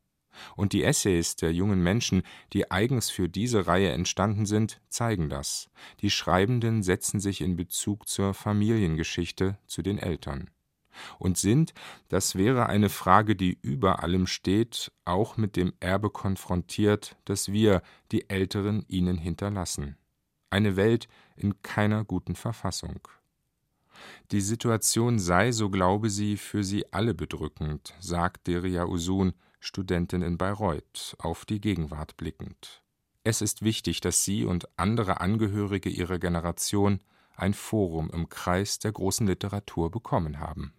Und 0.55 0.73
die 0.73 0.85
Essays 0.85 1.37
der 1.37 1.53
jungen 1.53 1.83
Menschen, 1.83 2.23
die 2.53 2.71
eigens 2.71 3.11
für 3.11 3.29
diese 3.29 3.67
Reihe 3.67 3.91
entstanden 3.91 4.47
sind, 4.47 4.81
zeigen 4.89 5.29
das. 5.29 5.71
Die 6.01 6.11
Schreibenden 6.11 6.83
setzen 6.83 7.21
sich 7.21 7.41
in 7.41 7.57
Bezug 7.57 8.09
zur 8.09 8.35
Familiengeschichte, 8.35 9.59
zu 9.67 9.83
den 9.83 9.99
Eltern. 9.99 10.51
Und 11.19 11.37
sind, 11.37 11.75
das 12.09 12.37
wäre 12.37 12.67
eine 12.67 12.89
Frage, 12.89 13.37
die 13.37 13.59
über 13.61 14.03
allem 14.03 14.27
steht, 14.27 14.93
auch 15.05 15.37
mit 15.37 15.57
dem 15.57 15.75
Erbe 15.79 16.11
konfrontiert, 16.11 17.17
das 17.27 17.53
wir, 17.53 17.83
die 18.13 18.31
Älteren, 18.31 18.85
ihnen 18.89 19.19
hinterlassen. 19.19 19.97
Eine 20.51 20.77
Welt 20.77 21.09
in 21.37 21.63
keiner 21.63 22.05
guten 22.05 22.35
Verfassung. 22.35 23.01
Die 24.31 24.41
Situation 24.41 25.19
sei, 25.19 25.53
so 25.53 25.71
glaube 25.71 26.11
sie, 26.11 26.37
für 26.37 26.63
sie 26.63 26.93
alle 26.93 27.15
bedrückend, 27.15 27.95
sagt 28.01 28.47
Deria 28.47 28.85
Usun, 28.87 29.33
Studentin 29.61 30.23
in 30.23 30.39
Bayreuth, 30.39 31.17
auf 31.19 31.45
die 31.45 31.61
Gegenwart 31.61 32.17
blickend. 32.17 32.83
Es 33.25 33.41
ist 33.41 33.63
wichtig, 33.63 34.01
dass 34.01 34.25
sie 34.25 34.45
und 34.45 34.69
andere 34.77 35.21
Angehörige 35.21 35.89
ihrer 35.89 36.19
Generation 36.19 37.01
ein 37.37 37.55
Forum 37.55 38.11
im 38.13 38.29
Kreis 38.29 38.79
der 38.79 38.93
großen 38.93 39.27
Literatur 39.27 39.91
bekommen 39.91 40.39
haben. 40.39 40.73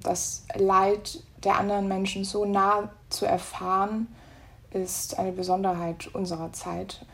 Das 0.00 0.46
Leid 0.54 1.22
der 1.44 1.58
anderen 1.58 1.88
Menschen 1.88 2.24
so 2.24 2.44
nah 2.44 2.92
zu 3.08 3.24
erfahren, 3.24 4.08
ist 4.70 5.18
eine 5.18 5.32
Besonderheit 5.32 6.08
unserer 6.08 6.52
Zeit. 6.52 7.06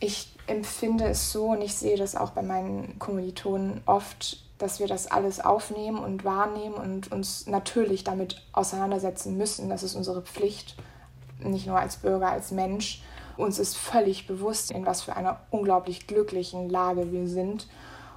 Ich 0.00 0.35
empfinde 0.46 1.04
es 1.06 1.32
so 1.32 1.46
und 1.46 1.62
ich 1.62 1.74
sehe 1.74 1.96
das 1.96 2.16
auch 2.16 2.30
bei 2.30 2.42
meinen 2.42 2.98
Kommilitonen 2.98 3.82
oft, 3.86 4.38
dass 4.58 4.80
wir 4.80 4.86
das 4.86 5.06
alles 5.06 5.40
aufnehmen 5.40 5.98
und 5.98 6.24
wahrnehmen 6.24 6.74
und 6.74 7.12
uns 7.12 7.46
natürlich 7.46 8.04
damit 8.04 8.42
auseinandersetzen 8.52 9.36
müssen. 9.36 9.68
Das 9.68 9.82
ist 9.82 9.94
unsere 9.94 10.22
Pflicht, 10.22 10.76
nicht 11.40 11.66
nur 11.66 11.78
als 11.78 11.96
Bürger, 11.96 12.30
als 12.30 12.50
Mensch. 12.50 13.02
Uns 13.36 13.58
ist 13.58 13.76
völlig 13.76 14.26
bewusst, 14.26 14.70
in 14.70 14.86
was 14.86 15.02
für 15.02 15.14
einer 15.14 15.40
unglaublich 15.50 16.06
glücklichen 16.06 16.70
Lage 16.70 17.12
wir 17.12 17.28
sind. 17.28 17.68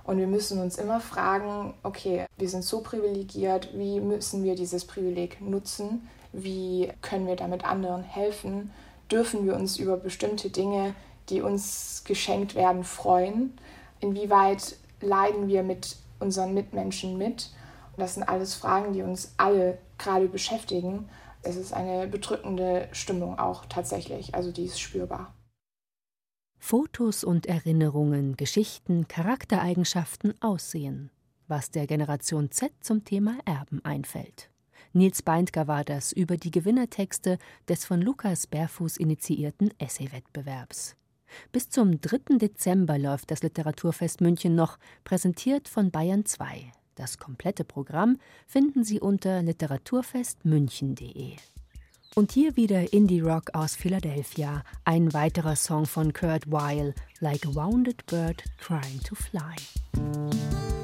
Und 0.06 0.18
wir 0.18 0.28
müssen 0.28 0.62
uns 0.62 0.78
immer 0.78 1.02
fragen, 1.02 1.74
okay, 1.84 2.26
wir 2.38 2.50
sind 2.50 2.63
so 2.63 2.82
privilegiert, 2.82 3.70
wie 3.74 4.00
müssen 4.00 4.44
wir 4.44 4.56
dieses 4.56 4.86
Privileg 4.86 5.42
nutzen? 5.42 6.08
Wie 6.32 6.92
können 7.02 7.28
wir 7.28 7.36
damit 7.36 7.65
anderen 7.65 8.04
helfen? 8.04 8.72
Dürfen 9.12 9.46
wir 9.46 9.56
uns 9.56 9.78
über 9.78 9.98
bestimmte 9.98 10.50
Dinge, 10.50 10.96
die 11.30 11.42
uns 11.42 12.04
geschenkt 12.06 12.56
werden, 12.56 12.84
freuen? 12.84 13.54
Inwieweit 14.00 14.78
leiden 15.02 15.48
wir 15.48 15.63
mit 15.63 15.98
unseren 16.20 16.54
Mitmenschen 16.54 17.18
mit? 17.18 17.52
Und 17.96 18.02
das 18.02 18.15
sind 18.15 18.24
alles 18.24 18.56
Fragen, 18.56 18.94
die 18.94 19.02
uns 19.02 19.34
alle 19.38 19.78
gerade 19.98 20.28
beschäftigen. 20.28 21.10
Es 21.42 21.56
ist 21.56 21.74
eine 21.74 22.08
bedrückende 22.08 22.89
Stimmung 22.92 23.39
auch 23.39 23.65
tatsächlich, 23.65 24.36
also 24.36 24.52
die 24.52 24.65
ist 24.65 24.80
spürbar. 24.80 25.34
Fotos 26.58 27.24
und 27.24 27.46
Erinnerungen, 27.46 28.36
Geschichten, 28.36 29.08
Charaktereigenschaften, 29.08 30.34
Aussehen, 30.42 31.10
was 31.48 31.72
der 31.72 31.88
Generation 31.88 32.52
Z 32.52 32.72
zum 32.82 33.06
Thema 33.06 33.38
Erben 33.46 33.84
einfällt. 33.86 34.50
Nils 34.92 35.22
Beindker 35.22 35.68
war 35.68 35.84
das 35.84 36.12
über 36.12 36.36
die 36.36 36.52
Gewinnertexte 36.52 37.38
des 37.68 37.86
von 37.86 38.02
Lukas 38.02 38.48
Berfuß 38.48 38.98
initiierten 38.98 39.72
Essaywettbewerbs. 39.80 40.96
Bis 41.52 41.70
zum 41.70 42.02
3. 42.02 42.38
Dezember 42.38 42.98
läuft 42.98 43.32
das 43.32 43.44
Literaturfest 43.44 44.22
München 44.22 44.56
noch, 44.56 44.78
präsentiert 45.04 45.68
von 45.68 45.92
Bayern 45.92 46.26
2. 46.26 46.72
Das 46.96 47.18
komplette 47.18 47.63
Programm 47.63 48.18
finden 48.46 48.84
Sie 48.84 49.00
unter 49.00 49.42
literaturfestmünchen.de. 49.42 51.36
Und 52.15 52.32
hier 52.32 52.56
wieder 52.58 52.92
Indie 52.92 53.22
Rock 53.22 53.52
aus 53.54 53.76
Philadelphia, 53.76 54.63
ein 54.84 55.13
weiterer 55.13 55.56
Song 55.56 55.86
von 55.86 56.12
Kurt 56.12 56.52
Weill, 56.52 56.94
Like 57.20 57.46
a 57.46 57.54
Wounded 57.54 58.06
Bird 58.08 58.44
Trying 58.60 59.00
to 59.04 59.15
Fly. 59.15 60.79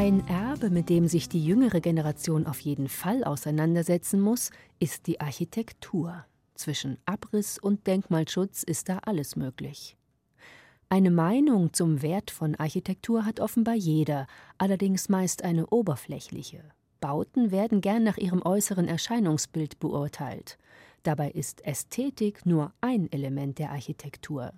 Ein 0.00 0.24
Erbe, 0.28 0.70
mit 0.70 0.90
dem 0.90 1.08
sich 1.08 1.28
die 1.28 1.44
jüngere 1.44 1.80
Generation 1.80 2.46
auf 2.46 2.60
jeden 2.60 2.88
Fall 2.88 3.24
auseinandersetzen 3.24 4.20
muss, 4.20 4.52
ist 4.78 5.08
die 5.08 5.20
Architektur. 5.20 6.24
Zwischen 6.54 6.98
Abriss 7.04 7.58
und 7.58 7.84
Denkmalschutz 7.88 8.62
ist 8.62 8.88
da 8.88 8.98
alles 8.98 9.34
möglich. 9.34 9.96
Eine 10.88 11.10
Meinung 11.10 11.72
zum 11.72 12.00
Wert 12.00 12.30
von 12.30 12.54
Architektur 12.54 13.24
hat 13.24 13.40
offenbar 13.40 13.74
jeder, 13.74 14.28
allerdings 14.56 15.08
meist 15.08 15.42
eine 15.42 15.66
oberflächliche. 15.66 16.62
Bauten 17.00 17.50
werden 17.50 17.80
gern 17.80 18.04
nach 18.04 18.18
ihrem 18.18 18.42
äußeren 18.42 18.86
Erscheinungsbild 18.86 19.80
beurteilt. 19.80 20.58
Dabei 21.02 21.32
ist 21.32 21.66
Ästhetik 21.66 22.46
nur 22.46 22.72
ein 22.80 23.10
Element 23.10 23.58
der 23.58 23.72
Architektur. 23.72 24.52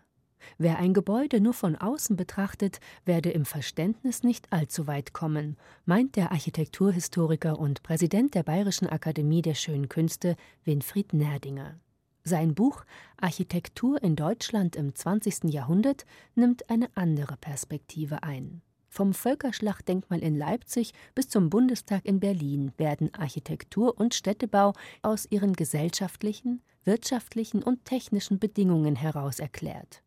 Wer 0.58 0.78
ein 0.78 0.94
Gebäude 0.94 1.40
nur 1.40 1.54
von 1.54 1.76
außen 1.76 2.16
betrachtet, 2.16 2.80
werde 3.04 3.30
im 3.30 3.44
Verständnis 3.44 4.22
nicht 4.22 4.52
allzu 4.52 4.86
weit 4.86 5.12
kommen, 5.12 5.56
meint 5.84 6.16
der 6.16 6.32
Architekturhistoriker 6.32 7.58
und 7.58 7.82
Präsident 7.82 8.34
der 8.34 8.42
Bayerischen 8.42 8.88
Akademie 8.88 9.42
der 9.42 9.54
Schönen 9.54 9.88
Künste 9.88 10.36
Winfried 10.64 11.12
Nerdinger. 11.12 11.80
Sein 12.22 12.54
Buch 12.54 12.84
Architektur 13.16 14.02
in 14.02 14.14
Deutschland 14.14 14.76
im 14.76 14.94
20. 14.94 15.44
Jahrhundert 15.44 16.04
nimmt 16.34 16.68
eine 16.68 16.88
andere 16.94 17.36
Perspektive 17.36 18.22
ein. 18.22 18.62
Vom 18.92 19.14
Völkerschlachtdenkmal 19.14 20.18
in 20.18 20.36
Leipzig 20.36 20.92
bis 21.14 21.28
zum 21.28 21.48
Bundestag 21.48 22.04
in 22.04 22.18
Berlin 22.18 22.72
werden 22.76 23.14
Architektur 23.14 23.98
und 23.98 24.14
Städtebau 24.14 24.72
aus 25.02 25.26
ihren 25.30 25.54
gesellschaftlichen, 25.54 26.60
wirtschaftlichen 26.84 27.62
und 27.62 27.84
technischen 27.84 28.40
Bedingungen 28.40 28.96
heraus 28.96 29.38
erklärt. 29.38 30.02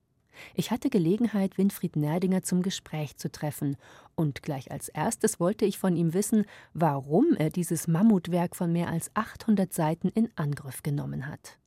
Ich 0.56 0.72
hatte 0.72 0.90
Gelegenheit, 0.90 1.58
Winfried 1.58 1.96
Nerdinger 1.96 2.44
zum 2.44 2.62
Gespräch 2.62 3.18
zu 3.18 3.32
treffen, 3.32 3.78
und 4.16 4.44
gleich 4.44 4.72
als 4.72 4.90
erstes 4.90 5.40
wollte 5.40 5.66
ich 5.66 5.80
von 5.80 5.96
ihm 5.96 6.14
wissen, 6.14 6.46
warum 6.74 7.36
er 7.38 7.50
dieses 7.50 7.88
Mammutwerk 7.88 8.56
von 8.56 8.72
mehr 8.72 8.90
als 8.90 9.10
800 9.16 9.74
Seiten 9.74 10.10
in 10.10 10.30
Angriff 10.36 10.84
genommen 10.84 11.28
hat. 11.28 11.58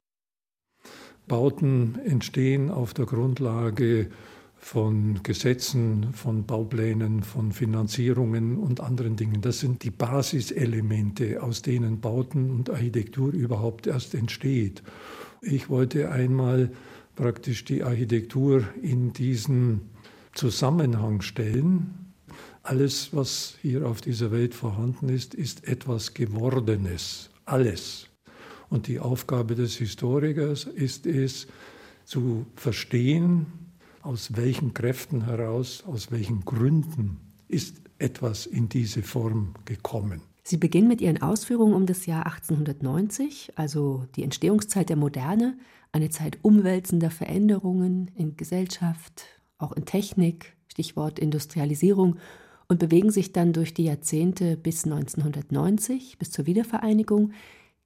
Bauten 1.26 1.98
entstehen 2.05 2.70
auf 2.70 2.94
der 2.94 3.07
Grundlage 3.07 4.11
von 4.59 5.22
Gesetzen, 5.22 6.12
von 6.12 6.46
Bauplänen, 6.46 7.22
von 7.22 7.52
Finanzierungen 7.52 8.59
und 8.59 8.81
anderen 8.81 9.16
Dingen. 9.16 9.40
Das 9.40 9.61
sind 9.61 9.83
die 9.83 9.90
Basiselemente, 9.90 11.42
aus 11.42 11.62
denen 11.62 12.00
Bauten 12.00 12.50
und 12.50 12.70
Architektur 12.70 13.33
überhaupt 13.33 13.87
erst 13.87 14.14
entsteht. 14.14 14.83
Ich 15.40 15.68
wollte 15.68 16.11
einmal 16.11 16.70
praktisch 17.16 17.64
die 17.64 17.83
Architektur 17.83 18.64
in 18.81 19.12
diesen 19.12 19.90
Zusammenhang 20.35 21.22
stellen. 21.22 22.12
Alles, 22.62 23.11
was 23.12 23.57
hier 23.62 23.87
auf 23.88 24.00
dieser 24.00 24.31
Welt 24.31 24.55
vorhanden 24.55 25.09
ist, 25.09 25.35
ist 25.35 25.66
etwas 25.66 26.14
Gewordenes. 26.14 27.31
Alles. 27.44 28.09
Und 28.68 28.87
die 28.87 29.00
Aufgabe 29.00 29.55
des 29.55 29.76
Historikers 29.76 30.64
ist 30.64 31.07
es, 31.07 31.46
zu 32.05 32.46
verstehen, 32.55 33.46
aus 34.02 34.37
welchen 34.37 34.72
Kräften 34.72 35.24
heraus, 35.24 35.83
aus 35.87 36.12
welchen 36.12 36.44
Gründen 36.44 37.18
ist 37.48 37.81
etwas 37.98 38.46
in 38.46 38.68
diese 38.68 39.02
Form 39.02 39.55
gekommen. 39.64 40.22
Sie 40.44 40.57
beginnen 40.57 40.87
mit 40.87 41.00
Ihren 41.00 41.20
Ausführungen 41.20 41.74
um 41.74 41.87
das 41.87 42.07
Jahr 42.07 42.26
1890, 42.26 43.55
also 43.57 44.07
die 44.14 44.22
Entstehungszeit 44.22 44.88
der 44.88 44.96
Moderne, 44.96 45.59
eine 45.97 46.11
Zeit 46.11 46.39
umwälzender 46.43 47.11
Veränderungen 47.11 48.11
in 48.15 48.37
Gesellschaft, 48.37 49.25
auch 49.59 49.73
in 49.73 49.87
Technik, 49.87 50.55
Stichwort 50.69 51.19
Industrialisierung, 51.19 52.17
und 52.69 52.79
bewegen 52.79 53.11
sich 53.11 53.33
dann 53.33 53.53
durch 53.53 53.73
die 53.75 53.85
Jahrzehnte 53.85 54.57
bis 54.57 54.85
1990, 54.85 56.19
bis 56.19 56.31
zur 56.31 56.47
Wiedervereinigung. 56.47 57.33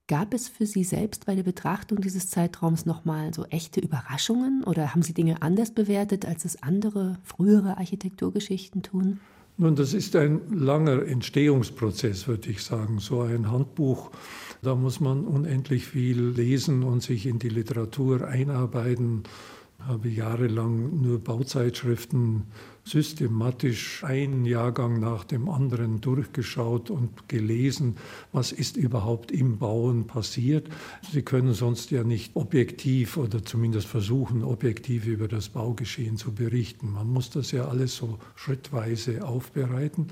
Gab 0.07 0.33
es 0.33 0.49
für 0.49 0.65
Sie 0.65 0.83
selbst 0.83 1.25
bei 1.25 1.35
der 1.35 1.43
Betrachtung 1.43 2.01
dieses 2.01 2.29
Zeitraums 2.29 2.85
nochmal 2.85 3.33
so 3.33 3.45
echte 3.45 3.79
Überraschungen 3.79 4.63
oder 4.65 4.93
haben 4.93 5.03
Sie 5.03 5.13
Dinge 5.13 5.41
anders 5.41 5.71
bewertet, 5.71 6.25
als 6.25 6.43
es 6.43 6.61
andere, 6.61 7.17
frühere 7.23 7.77
Architekturgeschichten 7.77 8.81
tun? 8.81 9.21
Nun, 9.57 9.75
das 9.75 9.93
ist 9.93 10.15
ein 10.15 10.41
langer 10.51 11.05
Entstehungsprozess, 11.05 12.27
würde 12.27 12.49
ich 12.49 12.63
sagen. 12.63 12.99
So 12.99 13.21
ein 13.21 13.51
Handbuch, 13.51 14.11
da 14.61 14.75
muss 14.75 14.99
man 14.99 15.25
unendlich 15.25 15.85
viel 15.85 16.21
lesen 16.21 16.83
und 16.83 17.01
sich 17.01 17.25
in 17.25 17.39
die 17.39 17.49
Literatur 17.49 18.27
einarbeiten 18.27 19.23
habe 19.87 20.09
jahrelang 20.09 21.01
nur 21.01 21.19
Bauzeitschriften 21.19 22.43
systematisch 22.83 24.03
einen 24.03 24.45
Jahrgang 24.45 24.99
nach 24.99 25.23
dem 25.23 25.49
anderen 25.49 26.01
durchgeschaut 26.01 26.89
und 26.89 27.29
gelesen, 27.29 27.97
was 28.31 28.51
ist 28.51 28.75
überhaupt 28.75 29.31
im 29.31 29.59
Bauen 29.59 30.07
passiert. 30.07 30.67
Sie 31.11 31.21
können 31.21 31.53
sonst 31.53 31.91
ja 31.91 32.03
nicht 32.03 32.35
objektiv 32.35 33.17
oder 33.17 33.43
zumindest 33.43 33.87
versuchen, 33.87 34.43
objektiv 34.43 35.05
über 35.05 35.27
das 35.27 35.49
Baugeschehen 35.49 36.17
zu 36.17 36.33
berichten. 36.33 36.91
Man 36.91 37.07
muss 37.07 37.29
das 37.29 37.51
ja 37.51 37.67
alles 37.67 37.95
so 37.95 38.17
schrittweise 38.35 39.25
aufbereiten. 39.27 40.07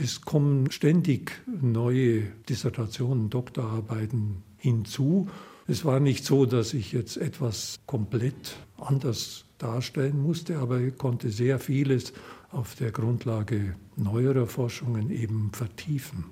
Es 0.00 0.20
kommen 0.20 0.70
ständig 0.70 1.32
neue 1.46 2.22
Dissertationen, 2.48 3.30
Doktorarbeiten 3.30 4.44
hinzu. 4.56 5.28
Es 5.66 5.84
war 5.84 5.98
nicht 5.98 6.24
so, 6.24 6.46
dass 6.46 6.72
ich 6.72 6.92
jetzt 6.92 7.16
etwas 7.16 7.80
komplett 7.86 8.56
anders 8.76 9.44
darstellen 9.58 10.22
musste, 10.22 10.58
aber 10.58 10.80
ich 10.80 10.96
konnte 10.96 11.30
sehr 11.30 11.58
vieles 11.58 12.12
auf 12.50 12.76
der 12.76 12.92
Grundlage 12.92 13.74
neuerer 13.96 14.46
Forschungen 14.46 15.10
eben 15.10 15.50
vertiefen. 15.52 16.26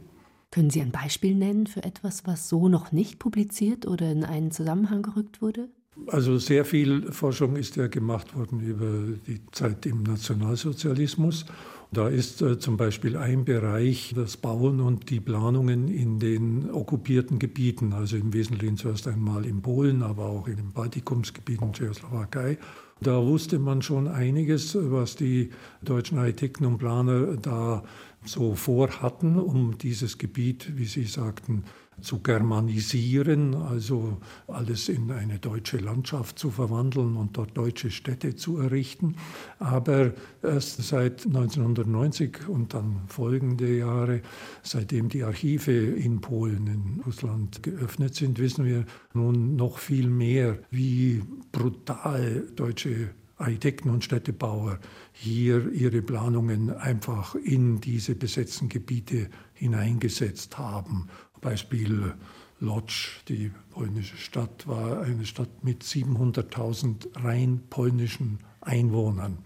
Können 0.52 0.70
Sie 0.70 0.80
ein 0.80 0.92
Beispiel 0.92 1.34
nennen 1.34 1.66
für 1.66 1.82
etwas, 1.82 2.24
was 2.24 2.48
so 2.48 2.68
noch 2.68 2.92
nicht 2.92 3.18
publiziert 3.18 3.86
oder 3.86 4.10
in 4.12 4.22
einen 4.22 4.52
Zusammenhang 4.52 5.02
gerückt 5.02 5.42
wurde? 5.42 5.68
Also 6.06 6.38
sehr 6.38 6.64
viel 6.64 7.10
Forschung 7.10 7.56
ist 7.56 7.76
ja 7.76 7.88
gemacht 7.88 8.36
worden 8.36 8.60
über 8.60 9.18
die 9.26 9.40
Zeit 9.50 9.86
im 9.86 10.02
Nationalsozialismus 10.02 11.46
da 11.92 12.08
ist 12.08 12.42
äh, 12.42 12.58
zum 12.58 12.76
Beispiel 12.76 13.16
ein 13.16 13.44
Bereich 13.44 14.12
das 14.16 14.36
Bauen 14.36 14.80
und 14.80 15.10
die 15.10 15.20
Planungen 15.20 15.88
in 15.88 16.18
den 16.18 16.70
okkupierten 16.70 17.38
Gebieten, 17.38 17.92
also 17.92 18.16
im 18.16 18.32
Wesentlichen 18.32 18.76
zuerst 18.76 19.06
einmal 19.08 19.46
in 19.46 19.62
Polen, 19.62 20.02
aber 20.02 20.26
auch 20.26 20.48
in 20.48 20.56
den 20.56 20.72
Baltikumsgebieten, 20.72 21.72
Tschechoslowakei. 21.72 22.58
Da 23.00 23.22
wusste 23.22 23.58
man 23.58 23.82
schon 23.82 24.08
einiges, 24.08 24.76
was 24.78 25.16
die 25.16 25.50
deutschen 25.82 26.18
Architekten 26.18 26.64
und 26.64 26.78
Planer 26.78 27.36
da 27.36 27.84
so 28.24 28.54
vorhatten, 28.54 29.38
um 29.38 29.78
dieses 29.78 30.18
Gebiet, 30.18 30.76
wie 30.76 30.86
Sie 30.86 31.04
sagten, 31.04 31.64
zu 32.00 32.20
germanisieren, 32.20 33.54
also 33.54 34.18
alles 34.46 34.88
in 34.88 35.10
eine 35.10 35.38
deutsche 35.38 35.78
Landschaft 35.78 36.38
zu 36.38 36.50
verwandeln 36.50 37.16
und 37.16 37.36
dort 37.36 37.56
deutsche 37.56 37.90
Städte 37.90 38.36
zu 38.36 38.58
errichten. 38.58 39.16
Aber 39.58 40.12
erst 40.42 40.82
seit 40.82 41.26
1990 41.26 42.48
und 42.48 42.74
dann 42.74 43.00
folgende 43.08 43.78
Jahre, 43.78 44.20
seitdem 44.62 45.08
die 45.08 45.24
Archive 45.24 45.72
in 45.72 46.20
Polen, 46.20 46.66
in 46.66 47.02
Russland 47.06 47.62
geöffnet 47.62 48.14
sind, 48.14 48.38
wissen 48.38 48.64
wir 48.64 48.84
nun 49.14 49.56
noch 49.56 49.78
viel 49.78 50.08
mehr, 50.08 50.58
wie 50.70 51.22
brutal 51.52 52.46
deutsche 52.54 53.10
Architekten 53.38 53.90
und 53.90 54.02
Städtebauer 54.02 54.78
hier 55.12 55.70
ihre 55.70 56.00
Planungen 56.00 56.70
einfach 56.70 57.34
in 57.34 57.80
diese 57.80 58.14
besetzten 58.14 58.70
Gebiete 58.70 59.28
hineingesetzt 59.52 60.56
haben 60.56 61.08
Beispiel 61.40 62.14
Lodz, 62.58 63.08
die 63.28 63.50
polnische 63.70 64.16
Stadt, 64.16 64.66
war 64.66 65.02
eine 65.02 65.26
Stadt 65.26 65.62
mit 65.62 65.82
700.000 65.82 67.22
rein 67.22 67.62
polnischen 67.68 68.38
Einwohnern. 68.60 69.38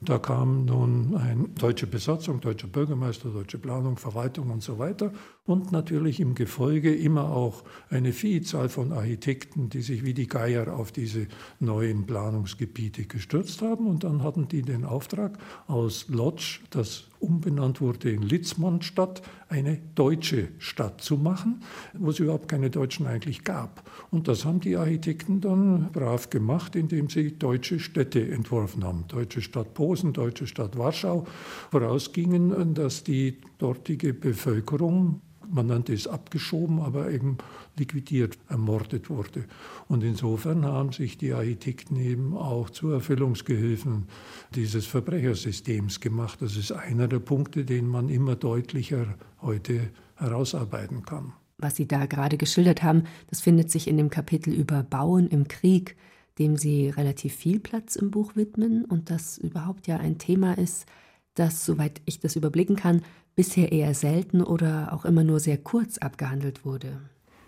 Da 0.00 0.18
kam 0.18 0.64
nun 0.66 1.16
eine 1.16 1.48
deutsche 1.48 1.86
Besatzung, 1.86 2.40
deutscher 2.40 2.66
Bürgermeister, 2.66 3.30
deutsche 3.30 3.58
Planung, 3.58 3.96
Verwaltung 3.96 4.50
und 4.50 4.62
so 4.62 4.78
weiter. 4.78 5.12
Und 5.46 5.70
natürlich 5.70 6.18
im 6.18 6.34
Gefolge 6.34 6.92
immer 6.92 7.30
auch 7.30 7.62
eine 7.88 8.12
Vielzahl 8.12 8.68
von 8.68 8.92
Architekten, 8.92 9.68
die 9.68 9.80
sich 9.80 10.04
wie 10.04 10.12
die 10.12 10.26
Geier 10.26 10.76
auf 10.76 10.90
diese 10.90 11.28
neuen 11.60 12.04
Planungsgebiete 12.04 13.04
gestürzt 13.04 13.62
haben. 13.62 13.86
Und 13.86 14.02
dann 14.02 14.24
hatten 14.24 14.48
die 14.48 14.62
den 14.62 14.84
Auftrag, 14.84 15.38
aus 15.68 16.06
Lodz, 16.08 16.58
das 16.70 17.04
umbenannt 17.20 17.80
wurde 17.80 18.10
in 18.10 18.22
Litzmannstadt, 18.22 19.22
eine 19.48 19.78
deutsche 19.94 20.48
Stadt 20.58 21.00
zu 21.00 21.16
machen, 21.16 21.62
wo 21.94 22.10
es 22.10 22.18
überhaupt 22.18 22.48
keine 22.48 22.68
Deutschen 22.68 23.06
eigentlich 23.06 23.44
gab. 23.44 23.88
Und 24.10 24.26
das 24.26 24.44
haben 24.44 24.60
die 24.60 24.76
Architekten 24.76 25.40
dann 25.40 25.90
brav 25.92 26.28
gemacht, 26.28 26.74
indem 26.74 27.08
sie 27.08 27.38
deutsche 27.38 27.78
Städte 27.78 28.28
entworfen 28.30 28.82
haben. 28.82 29.04
Deutsche 29.08 29.40
Stadt 29.40 29.74
Posen, 29.74 30.12
deutsche 30.12 30.46
Stadt 30.48 30.76
Warschau 30.76 31.24
vorausgingen, 31.70 32.74
dass 32.74 33.04
die 33.04 33.38
dortige 33.58 34.12
Bevölkerung 34.12 35.20
man 35.50 35.66
nannte 35.66 35.92
es 35.92 36.06
abgeschoben, 36.06 36.80
aber 36.80 37.10
eben 37.10 37.38
liquidiert, 37.76 38.38
ermordet 38.48 39.10
wurde. 39.10 39.44
Und 39.88 40.02
insofern 40.02 40.64
haben 40.64 40.92
sich 40.92 41.18
die 41.18 41.32
Architekten 41.32 41.96
eben 41.96 42.36
auch 42.36 42.70
zu 42.70 42.90
Erfüllungsgehilfen 42.90 44.04
dieses 44.54 44.86
Verbrechersystems 44.86 46.00
gemacht. 46.00 46.40
Das 46.40 46.56
ist 46.56 46.72
einer 46.72 47.08
der 47.08 47.20
Punkte, 47.20 47.64
den 47.64 47.86
man 47.86 48.08
immer 48.08 48.36
deutlicher 48.36 49.14
heute 49.40 49.90
herausarbeiten 50.16 51.02
kann. 51.04 51.32
Was 51.58 51.76
Sie 51.76 51.88
da 51.88 52.06
gerade 52.06 52.36
geschildert 52.36 52.82
haben, 52.82 53.04
das 53.28 53.40
findet 53.40 53.70
sich 53.70 53.88
in 53.88 53.96
dem 53.96 54.10
Kapitel 54.10 54.52
über 54.52 54.82
Bauen 54.82 55.28
im 55.28 55.48
Krieg, 55.48 55.96
dem 56.38 56.56
Sie 56.56 56.90
relativ 56.90 57.34
viel 57.34 57.60
Platz 57.60 57.96
im 57.96 58.10
Buch 58.10 58.36
widmen 58.36 58.84
und 58.84 59.10
das 59.10 59.38
überhaupt 59.38 59.86
ja 59.86 59.96
ein 59.96 60.18
Thema 60.18 60.58
ist, 60.58 60.86
das, 61.38 61.64
soweit 61.64 62.00
ich 62.04 62.20
das 62.20 62.36
überblicken 62.36 62.76
kann, 62.76 63.02
bisher 63.36 63.70
eher 63.70 63.94
selten 63.94 64.42
oder 64.42 64.92
auch 64.92 65.04
immer 65.04 65.22
nur 65.22 65.40
sehr 65.40 65.58
kurz 65.58 65.98
abgehandelt 65.98 66.64
wurde. 66.64 66.98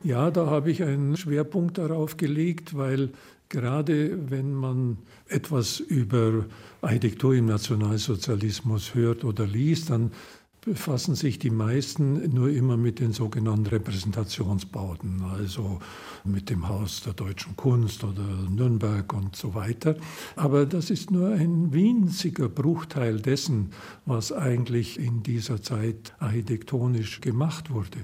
Ja, 0.05 0.31
da 0.31 0.46
habe 0.46 0.70
ich 0.70 0.83
einen 0.83 1.16
Schwerpunkt 1.16 1.79
darauf 1.79 2.16
gelegt, 2.16 2.77
weil 2.77 3.11
gerade 3.48 4.31
wenn 4.31 4.55
man 4.55 4.98
etwas 5.27 5.81
über 5.81 6.44
Architektur 6.83 7.35
im 7.35 7.46
Nationalsozialismus 7.46 8.94
hört 8.94 9.24
oder 9.24 9.46
liest, 9.46 9.90
dann 9.90 10.12
befassen 10.61 11.14
sich 11.14 11.38
die 11.38 11.51
meisten 11.51 12.35
nur 12.35 12.51
immer 12.51 12.77
mit 12.77 13.01
den 13.01 13.12
sogenannten 13.12 13.66
Repräsentationsbauten, 13.66 15.23
also 15.23 15.79
mit 16.25 16.51
dem 16.51 16.68
Haus 16.68 17.03
der 17.03 17.12
deutschen 17.12 17.57
Kunst 17.57 18.05
oder 18.05 18.25
Nürnberg 18.51 19.12
und 19.12 19.37
so 19.37 19.55
weiter. 19.55 19.97
Aber 20.37 20.66
das 20.66 20.90
ist 20.90 21.11
nur 21.11 21.31
ein 21.31 21.73
winziger 21.73 22.49
Bruchteil 22.49 23.21
dessen, 23.21 23.71
was 24.05 24.33
eigentlich 24.33 24.99
in 24.99 25.23
dieser 25.23 25.62
Zeit 25.62 26.14
architektonisch 26.18 27.21
gemacht 27.21 27.71
wurde. 27.71 27.99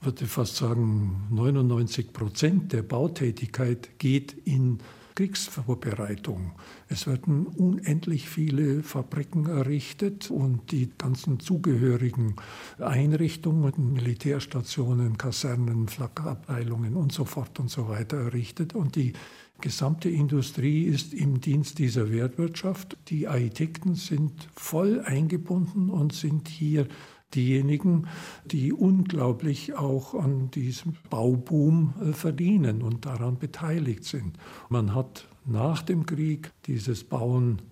Ich 0.00 0.06
würde 0.06 0.26
fast 0.26 0.56
sagen, 0.56 1.28
99 1.30 2.12
Prozent 2.12 2.72
der 2.72 2.82
Bautätigkeit 2.82 3.98
geht 3.98 4.32
in 4.44 4.80
Kriegsvorbereitung. 5.14 6.52
Es 6.88 7.06
werden 7.06 7.46
unendlich 7.46 8.28
viele 8.28 8.82
Fabriken 8.82 9.46
errichtet 9.46 10.30
und 10.30 10.72
die 10.72 10.90
ganzen 10.98 11.38
zugehörigen 11.38 12.34
Einrichtungen, 12.78 13.92
Militärstationen, 13.92 15.16
Kasernen, 15.16 15.86
Flakabteilungen 15.86 16.96
und 16.96 17.12
so 17.12 17.24
fort 17.24 17.60
und 17.60 17.70
so 17.70 17.88
weiter 17.88 18.16
errichtet. 18.16 18.74
Und 18.74 18.96
die 18.96 19.12
gesamte 19.60 20.08
Industrie 20.08 20.82
ist 20.84 21.14
im 21.14 21.40
Dienst 21.40 21.78
dieser 21.78 22.10
Wertwirtschaft. 22.10 22.96
Die 23.08 23.28
Architekten 23.28 23.94
sind 23.94 24.48
voll 24.54 25.00
eingebunden 25.00 25.90
und 25.90 26.12
sind 26.12 26.48
hier 26.48 26.88
diejenigen, 27.34 28.06
die 28.44 28.72
unglaublich 28.72 29.74
auch 29.74 30.14
an 30.14 30.50
diesem 30.50 30.94
Bauboom 31.10 31.94
äh, 32.00 32.12
verdienen 32.12 32.82
und 32.82 33.06
daran 33.06 33.38
beteiligt 33.38 34.04
sind. 34.04 34.38
Man 34.68 34.94
hat 34.94 35.26
nach 35.44 35.82
dem 35.82 36.06
Krieg 36.06 36.52
dieses 36.66 37.04
Bauen 37.04 37.62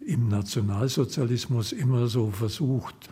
im 0.00 0.28
Nationalsozialismus 0.28 1.72
immer 1.72 2.06
so 2.06 2.30
versucht, 2.30 3.10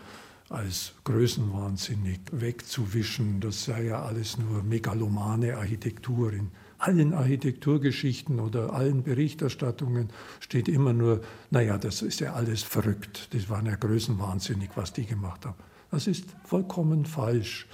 als 0.48 0.94
größenwahnsinnig 1.04 2.20
wegzuwischen. 2.30 3.40
Das 3.40 3.64
sei 3.64 3.86
ja 3.86 4.02
alles 4.02 4.38
nur 4.38 4.62
megalomane 4.62 5.56
Architektur. 5.56 6.32
In 6.32 6.50
allen 6.78 7.12
Architekturgeschichten 7.12 8.38
oder 8.38 8.72
allen 8.72 9.02
Berichterstattungen 9.02 10.10
steht 10.40 10.68
immer 10.68 10.92
nur, 10.92 11.22
naja, 11.50 11.78
das 11.78 12.02
ist 12.02 12.20
ja 12.20 12.34
alles 12.34 12.62
verrückt. 12.62 13.28
Das 13.34 13.50
waren 13.50 13.66
ja 13.66 13.74
größenwahnsinnig, 13.74 14.70
was 14.76 14.92
die 14.92 15.04
gemacht 15.04 15.44
haben. 15.46 15.56
Das 15.90 16.06
ist 16.06 16.26
vollkommen 16.44 17.04
falsch. 17.04 17.66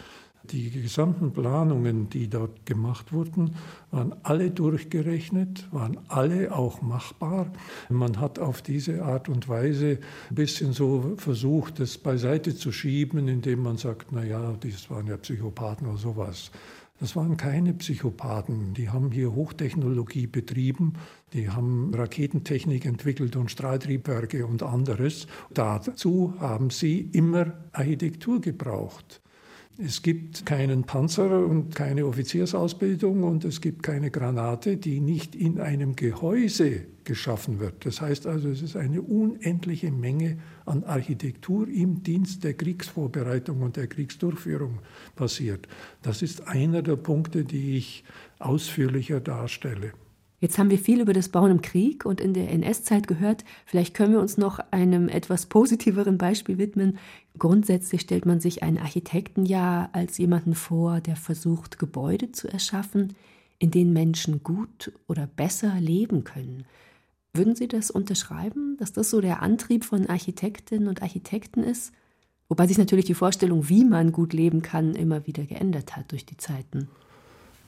Die 0.44 0.70
gesamten 0.70 1.32
Planungen, 1.32 2.10
die 2.10 2.28
dort 2.28 2.66
gemacht 2.66 3.12
wurden, 3.12 3.54
waren 3.92 4.12
alle 4.24 4.50
durchgerechnet, 4.50 5.68
waren 5.72 5.98
alle 6.08 6.52
auch 6.52 6.82
machbar. 6.82 7.46
Man 7.88 8.18
hat 8.18 8.40
auf 8.40 8.60
diese 8.60 9.04
Art 9.04 9.28
und 9.28 9.48
Weise 9.48 10.00
ein 10.30 10.34
bisschen 10.34 10.72
so 10.72 11.14
versucht, 11.16 11.78
das 11.78 11.96
beiseite 11.96 12.56
zu 12.56 12.72
schieben, 12.72 13.28
indem 13.28 13.62
man 13.62 13.76
sagt, 13.76 14.08
na 14.10 14.24
ja, 14.24 14.54
das 14.58 14.90
waren 14.90 15.06
ja 15.06 15.16
Psychopathen 15.16 15.86
oder 15.86 15.98
sowas. 15.98 16.50
Das 17.02 17.16
waren 17.16 17.36
keine 17.36 17.74
Psychopathen, 17.74 18.74
die 18.74 18.88
haben 18.88 19.10
hier 19.10 19.34
Hochtechnologie 19.34 20.28
betrieben, 20.28 20.92
die 21.32 21.50
haben 21.50 21.92
Raketentechnik 21.92 22.86
entwickelt 22.86 23.34
und 23.34 23.50
Strahltriebwerke 23.50 24.46
und 24.46 24.62
anderes. 24.62 25.26
Dazu 25.52 26.34
haben 26.38 26.70
sie 26.70 27.00
immer 27.00 27.54
Architektur 27.72 28.40
gebraucht. 28.40 29.21
Es 29.84 30.02
gibt 30.02 30.46
keinen 30.46 30.84
Panzer 30.84 31.44
und 31.44 31.74
keine 31.74 32.06
Offiziersausbildung 32.06 33.24
und 33.24 33.44
es 33.44 33.60
gibt 33.60 33.82
keine 33.82 34.12
Granate, 34.12 34.76
die 34.76 35.00
nicht 35.00 35.34
in 35.34 35.58
einem 35.58 35.96
Gehäuse 35.96 36.82
geschaffen 37.02 37.58
wird. 37.58 37.84
Das 37.84 38.00
heißt 38.00 38.28
also, 38.28 38.48
es 38.48 38.62
ist 38.62 38.76
eine 38.76 39.02
unendliche 39.02 39.90
Menge 39.90 40.38
an 40.66 40.84
Architektur 40.84 41.66
im 41.66 42.04
Dienst 42.04 42.44
der 42.44 42.54
Kriegsvorbereitung 42.54 43.60
und 43.62 43.76
der 43.76 43.88
Kriegsdurchführung 43.88 44.78
passiert. 45.16 45.66
Das 46.02 46.22
ist 46.22 46.46
einer 46.46 46.82
der 46.82 46.96
Punkte, 46.96 47.44
die 47.44 47.76
ich 47.76 48.04
ausführlicher 48.38 49.18
darstelle. 49.18 49.94
Jetzt 50.42 50.58
haben 50.58 50.70
wir 50.70 50.78
viel 50.80 51.00
über 51.00 51.12
das 51.12 51.28
Bauen 51.28 51.52
im 51.52 51.62
Krieg 51.62 52.04
und 52.04 52.20
in 52.20 52.34
der 52.34 52.50
NS-Zeit 52.50 53.06
gehört. 53.06 53.44
Vielleicht 53.64 53.94
können 53.94 54.12
wir 54.12 54.18
uns 54.18 54.38
noch 54.38 54.58
einem 54.72 55.08
etwas 55.08 55.46
positiveren 55.46 56.18
Beispiel 56.18 56.58
widmen. 56.58 56.98
Grundsätzlich 57.38 58.00
stellt 58.00 58.26
man 58.26 58.40
sich 58.40 58.64
einen 58.64 58.78
Architekten 58.78 59.46
ja 59.46 59.88
als 59.92 60.18
jemanden 60.18 60.56
vor, 60.56 61.00
der 61.00 61.14
versucht, 61.14 61.78
Gebäude 61.78 62.32
zu 62.32 62.48
erschaffen, 62.48 63.14
in 63.60 63.70
denen 63.70 63.92
Menschen 63.92 64.42
gut 64.42 64.90
oder 65.06 65.28
besser 65.28 65.76
leben 65.78 66.24
können. 66.24 66.64
Würden 67.32 67.54
Sie 67.54 67.68
das 67.68 67.92
unterschreiben, 67.92 68.76
dass 68.80 68.92
das 68.92 69.10
so 69.10 69.20
der 69.20 69.42
Antrieb 69.42 69.84
von 69.84 70.08
Architektinnen 70.08 70.88
und 70.88 71.02
Architekten 71.02 71.62
ist? 71.62 71.92
Wobei 72.48 72.66
sich 72.66 72.78
natürlich 72.78 73.04
die 73.04 73.14
Vorstellung, 73.14 73.68
wie 73.68 73.84
man 73.84 74.10
gut 74.10 74.32
leben 74.32 74.60
kann, 74.60 74.96
immer 74.96 75.24
wieder 75.24 75.44
geändert 75.44 75.96
hat 75.96 76.10
durch 76.10 76.26
die 76.26 76.36
Zeiten. 76.36 76.88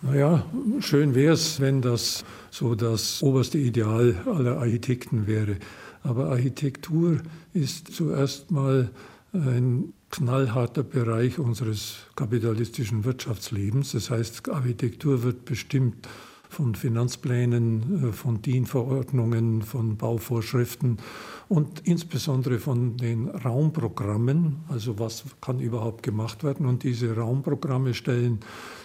Naja, 0.04 0.44
schön 0.80 1.14
wäre 1.14 1.32
es, 1.32 1.60
wenn 1.60 1.80
das 1.80 2.26
so 2.50 2.74
das 2.74 3.22
oberste 3.22 3.56
Ideal 3.56 4.14
aller 4.26 4.58
Architekten 4.58 5.26
wäre. 5.26 5.56
Aber 6.02 6.28
Architektur 6.28 7.22
ist 7.54 7.94
zuerst 7.94 8.50
mal 8.50 8.90
ein 9.32 9.94
knallharter 10.10 10.82
Bereich 10.82 11.38
unseres 11.38 11.96
kapitalistischen 12.16 13.04
Wirtschaftslebens. 13.04 13.92
Das 13.92 14.10
heißt, 14.10 14.50
Architektur 14.50 15.22
wird 15.22 15.46
bestimmt 15.46 16.06
von 16.54 16.74
Finanzplänen, 16.76 18.08
äh, 18.08 18.12
von 18.12 18.40
DIN-Verordnungen, 18.40 19.62
von 19.62 19.96
Bauvorschriften 19.96 20.98
und 21.48 21.80
insbesondere 21.80 22.58
von 22.58 22.96
den 22.96 23.28
Raumprogrammen, 23.28 24.56
also 24.68 24.98
was 24.98 25.24
kann 25.40 25.60
überhaupt 25.60 26.02
gemacht 26.02 26.44
werden. 26.44 26.66
Und 26.66 26.84
diese 26.84 27.16
Raumprogramme 27.16 27.92
stellen 27.92 28.40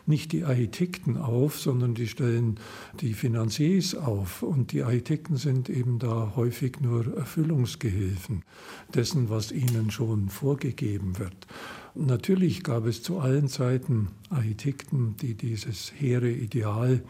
nicht 0.07 0.31
die 0.31 0.43
Architekten 0.43 1.17
auf, 1.17 1.59
sondern 1.59 1.93
die 1.93 2.07
stellen 2.07 2.59
die 2.99 3.13
Finanziers 3.13 3.95
auf. 3.95 4.41
Und 4.41 4.71
die 4.71 4.83
Architekten 4.83 5.37
sind 5.37 5.69
eben 5.69 5.99
da 5.99 6.33
häufig 6.35 6.81
nur 6.81 7.15
Erfüllungsgehilfen 7.15 8.43
dessen, 8.93 9.29
was 9.29 9.51
ihnen 9.51 9.91
schon 9.91 10.29
vorgegeben 10.29 11.19
wird. 11.19 11.47
Natürlich 11.95 12.63
gab 12.63 12.85
es 12.85 13.03
zu 13.03 13.19
allen 13.19 13.47
Zeiten 13.47 14.09
Architekten, 14.29 15.15
die 15.17 15.35
dieses 15.35 15.93
hehre 15.95 16.29
Ideal 16.29 17.01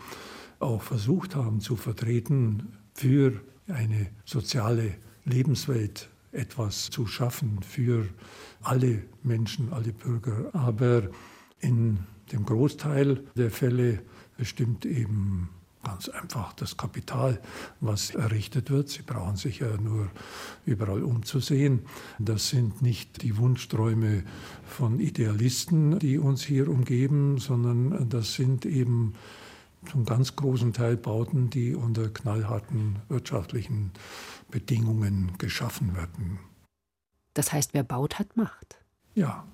auch 0.59 0.81
versucht 0.81 1.35
haben 1.35 1.61
zu 1.61 1.75
vertreten, 1.75 2.73
für 2.93 3.39
eine 3.67 4.07
soziale 4.25 4.95
Lebenswelt 5.25 6.09
etwas 6.31 6.89
zu 6.89 7.07
schaffen, 7.07 7.61
für 7.63 8.07
alle 8.61 9.03
Menschen, 9.23 9.73
alle 9.73 9.93
Bürger. 9.93 10.49
Aber 10.53 11.09
in 11.59 11.99
dem 12.31 12.45
Großteil 12.45 13.23
der 13.35 13.51
Fälle 13.51 14.01
bestimmt 14.37 14.85
eben 14.85 15.49
ganz 15.83 16.09
einfach 16.09 16.53
das 16.53 16.75
Kapital, 16.77 17.41
was 17.79 18.13
errichtet 18.13 18.69
wird. 18.69 18.89
Sie 18.89 19.01
brauchen 19.01 19.37
sich 19.37 19.59
ja 19.59 19.77
nur 19.77 20.09
überall 20.65 21.03
umzusehen. 21.03 21.81
Das 22.19 22.49
sind 22.49 22.81
nicht 22.81 23.21
die 23.23 23.37
Wunschträume 23.37 24.23
von 24.65 24.99
Idealisten, 24.99 25.97
die 25.99 26.17
uns 26.17 26.43
hier 26.43 26.67
umgeben, 26.67 27.37
sondern 27.37 28.09
das 28.09 28.33
sind 28.33 28.65
eben 28.65 29.13
zum 29.85 30.05
ganz 30.05 30.35
großen 30.35 30.73
Teil 30.73 30.97
Bauten, 30.97 31.49
die 31.49 31.75
unter 31.75 32.09
knallharten 32.09 32.97
wirtschaftlichen 33.07 33.91
Bedingungen 34.51 35.31
geschaffen 35.37 35.95
werden. 35.95 36.39
Das 37.33 37.53
heißt, 37.53 37.73
wer 37.73 37.83
baut, 37.83 38.19
hat 38.19 38.35
Macht. 38.35 38.77
Ja, 39.15 39.45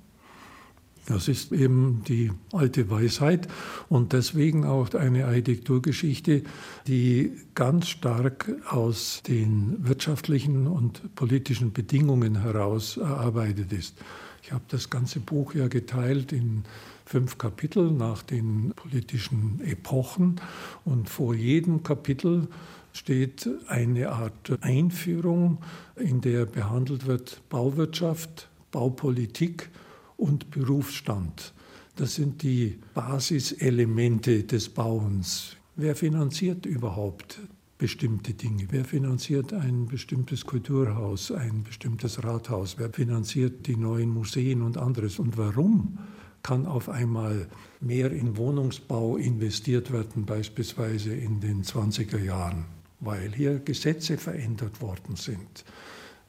das 1.06 1.28
ist 1.28 1.52
eben 1.52 2.04
die 2.08 2.32
alte 2.52 2.90
Weisheit 2.90 3.48
und 3.90 4.14
deswegen 4.14 4.66
auch 4.66 4.92
eine 4.96 5.26
Architekturgeschichte, 5.26 6.44
die 6.88 7.32
ganz 7.54 7.90
stark 7.90 8.52
aus 8.68 9.22
den 9.28 9.88
wirtschaftlichen 9.88 10.66
und 10.66 11.14
politischen 11.14 11.74
Bedingungen 11.74 12.42
heraus 12.42 12.98
erarbeitet 12.98 13.72
ist. 13.72 13.98
Ich 14.42 14.52
habe 14.52 14.64
das 14.68 14.90
ganze 14.90 15.20
Buch 15.20 15.54
ja 15.54 15.68
geteilt 15.68 16.32
in 16.32 16.64
fünf 17.06 17.38
Kapitel 17.38 17.92
nach 17.92 18.24
den 18.24 18.74
politischen 18.76 19.62
Epochen 19.62 20.42
und 20.84 21.10
vor 21.10 21.36
jedem 21.36 21.84
Kapitel 21.84 22.48
steht 22.94 23.48
eine 23.68 24.10
Art 24.10 24.58
Einführung, 24.62 25.60
in 25.96 26.22
der 26.22 26.46
behandelt 26.46 27.06
wird 27.06 27.42
Bauwirtschaft, 27.50 28.50
Baupolitik 28.72 29.70
und 30.18 30.50
Berufsstand. 30.50 31.54
Das 31.96 32.16
sind 32.16 32.42
die 32.42 32.80
Basiselemente 32.94 34.44
des 34.44 34.70
Bauens. 34.70 35.56
Wer 35.76 35.96
finanziert 35.96 36.66
überhaupt 36.66 37.40
bestimmte 37.78 38.34
Dinge? 38.34 38.68
Wer 38.70 38.86
finanziert 38.86 39.54
ein 39.54 39.88
bestimmtes 39.88 40.46
Kulturhaus, 40.46 41.32
ein 41.32 41.64
bestimmtes 41.64 42.24
Rathaus? 42.24 42.76
Wer 42.78 42.90
finanziert 42.92 43.68
die 43.68 43.76
neuen 43.76 44.10
Museen 44.10 44.62
und 44.62 44.78
anderes? 44.78 45.20
Und 45.20 45.38
warum 45.38 45.98
kann 46.46 46.68
auf 46.68 46.90
einmal 46.90 47.48
mehr 47.82 48.12
in 48.12 48.38
Wohnungsbau 48.38 49.18
investiert 49.18 49.92
werden, 49.92 50.28
beispielsweise 50.28 51.12
in 51.12 51.40
den 51.40 51.64
20er 51.64 52.20
Jahren? 52.20 52.66
Weil 53.00 53.34
hier 53.34 53.58
Gesetze 53.58 54.20
verändert 54.20 54.80
worden 54.80 55.16
sind. 55.16 55.66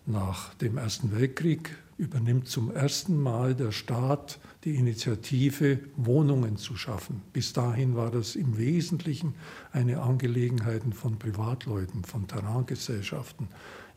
Nach 0.06 0.54
dem 0.54 0.78
Ersten 0.78 1.14
Weltkrieg 1.14 1.76
übernimmt 1.98 2.48
zum 2.48 2.70
ersten 2.70 3.20
Mal 3.20 3.54
der 3.54 3.72
Staat 3.72 4.38
die 4.64 4.76
Initiative, 4.76 5.80
Wohnungen 5.96 6.56
zu 6.56 6.76
schaffen. 6.76 7.20
Bis 7.34 7.52
dahin 7.52 7.94
war 7.94 8.10
das 8.10 8.36
im 8.36 8.56
Wesentlichen 8.56 9.34
eine 9.70 10.00
Angelegenheit 10.00 10.82
von 10.94 11.18
Privatleuten, 11.18 12.04
von 12.04 12.26
Terraingesellschaften. 12.26 13.48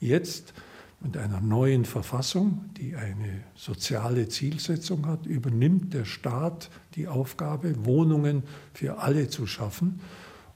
Jetzt 0.01 0.53
mit 1.01 1.15
einer 1.15 1.39
neuen 1.39 1.85
Verfassung, 1.85 2.65
die 2.77 2.95
eine 2.95 3.43
soziale 3.55 4.27
Zielsetzung 4.27 5.05
hat, 5.05 5.25
übernimmt 5.25 5.93
der 5.93 6.05
Staat 6.05 6.69
die 6.95 7.07
Aufgabe, 7.07 7.85
Wohnungen 7.85 8.43
für 8.73 8.99
alle 8.99 9.29
zu 9.29 9.47
schaffen. 9.47 10.01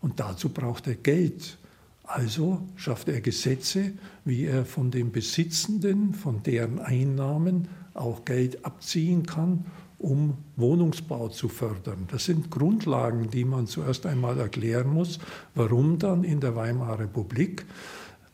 Und 0.02 0.20
dazu 0.20 0.50
braucht 0.50 0.88
er 0.88 0.96
Geld. 0.96 1.58
Also 2.04 2.62
schafft 2.76 3.08
er 3.08 3.22
Gesetze, 3.22 3.94
wie 4.26 4.44
er 4.44 4.66
von 4.66 4.92
den 4.92 5.12
Besitzenden, 5.14 6.14
von 6.14 6.44
deren 6.44 6.80
Einnahmen 6.80 7.70
auch 7.94 8.26
Geld 8.26 8.66
abziehen 8.66 9.26
kann, 9.26 9.66
um 9.98 10.38
Wohnungsbau 10.58 11.30
zu 11.30 11.48
fördern. 11.48 12.08
Das 12.12 12.26
sind 12.26 12.52
Grundlagen, 12.52 13.30
die 13.30 13.46
man 13.46 13.68
zuerst 13.68 14.06
einmal 14.06 14.38
erklären 14.38 14.94
muss, 14.94 15.20
warum 15.56 15.98
dann 15.98 16.26
in 16.26 16.42
der 16.42 16.58
Weimarer 16.58 17.00
Republik 17.00 17.66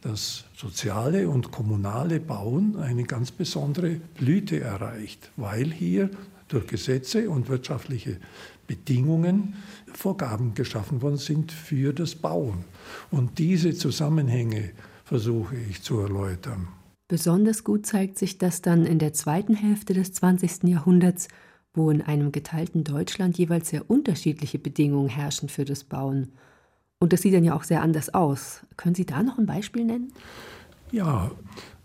das 0.01 0.45
soziale 0.59 1.29
und 1.29 1.51
kommunale 1.51 2.19
Bauen 2.19 2.75
eine 2.75 3.03
ganz 3.03 3.31
besondere 3.31 4.01
Blüte 4.15 4.59
erreicht, 4.59 5.31
weil 5.37 5.71
hier 5.71 6.09
durch 6.49 6.67
Gesetze 6.67 7.29
und 7.29 7.47
wirtschaftliche 7.47 8.17
Bedingungen 8.67 9.55
Vorgaben 9.93 10.55
geschaffen 10.55 11.01
worden 11.01 11.15
sind 11.15 11.53
für 11.53 11.93
das 11.93 12.15
Bauen. 12.15 12.65
Und 13.09 13.39
diese 13.39 13.73
Zusammenhänge 13.73 14.71
versuche 15.05 15.55
ich 15.55 15.81
zu 15.81 15.99
erläutern. 15.99 16.67
Besonders 17.07 17.63
gut 17.63 17.85
zeigt 17.85 18.17
sich 18.17 18.37
das 18.37 18.61
dann 18.61 18.85
in 18.85 18.99
der 18.99 19.13
zweiten 19.13 19.55
Hälfte 19.55 19.93
des 19.93 20.11
20. 20.11 20.63
Jahrhunderts, 20.65 21.29
wo 21.73 21.89
in 21.89 22.01
einem 22.01 22.33
geteilten 22.33 22.83
Deutschland 22.83 23.37
jeweils 23.37 23.69
sehr 23.69 23.89
unterschiedliche 23.89 24.59
Bedingungen 24.59 25.09
herrschen 25.09 25.47
für 25.47 25.63
das 25.63 25.85
Bauen. 25.85 26.33
Und 27.01 27.13
das 27.13 27.21
sieht 27.21 27.33
dann 27.33 27.45
ja 27.45 27.55
auch 27.55 27.63
sehr 27.63 27.81
anders 27.81 28.13
aus. 28.13 28.59
Können 28.75 28.93
Sie 28.93 29.05
da 29.05 29.23
noch 29.23 29.37
ein 29.37 29.45
Beispiel 29.45 29.85
nennen? 29.85 30.11
Ja, 30.91 31.31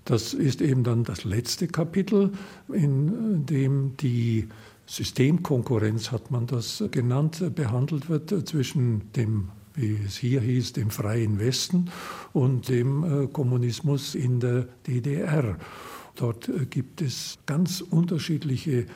das 0.05 0.35
ist 0.35 0.61
eben 0.61 0.83
dann 0.83 1.05
das 1.05 1.23
letzte 1.23 1.69
Kapitel, 1.69 2.33
in 2.73 3.47
dem 3.47 3.97
die 3.97 4.49
Systemkonkurrenz, 4.87 6.11
hat 6.11 6.33
man 6.33 6.49
das 6.49 6.83
genannt, 6.91 7.55
behandelt 7.55 8.09
wird 8.09 8.49
zwischen 8.49 9.13
dem 9.13 9.51
wie 9.77 9.99
es 10.07 10.17
hier 10.17 10.41
hieß, 10.41 10.75
dem 10.75 10.91
freien 10.91 11.41
Westen 11.41 11.91
und 12.33 12.69
dem 12.69 13.25
äh, 13.25 13.27
Kommunismus 13.27 14.15
in 14.15 14.39
der 14.39 14.69
DDR. 14.87 15.57
Dort 16.15 16.49
äh, 16.49 16.67
gibt 16.67 17.03
es 17.03 17.39
ganz 17.45 17.81
unterschiedliche 17.81 18.87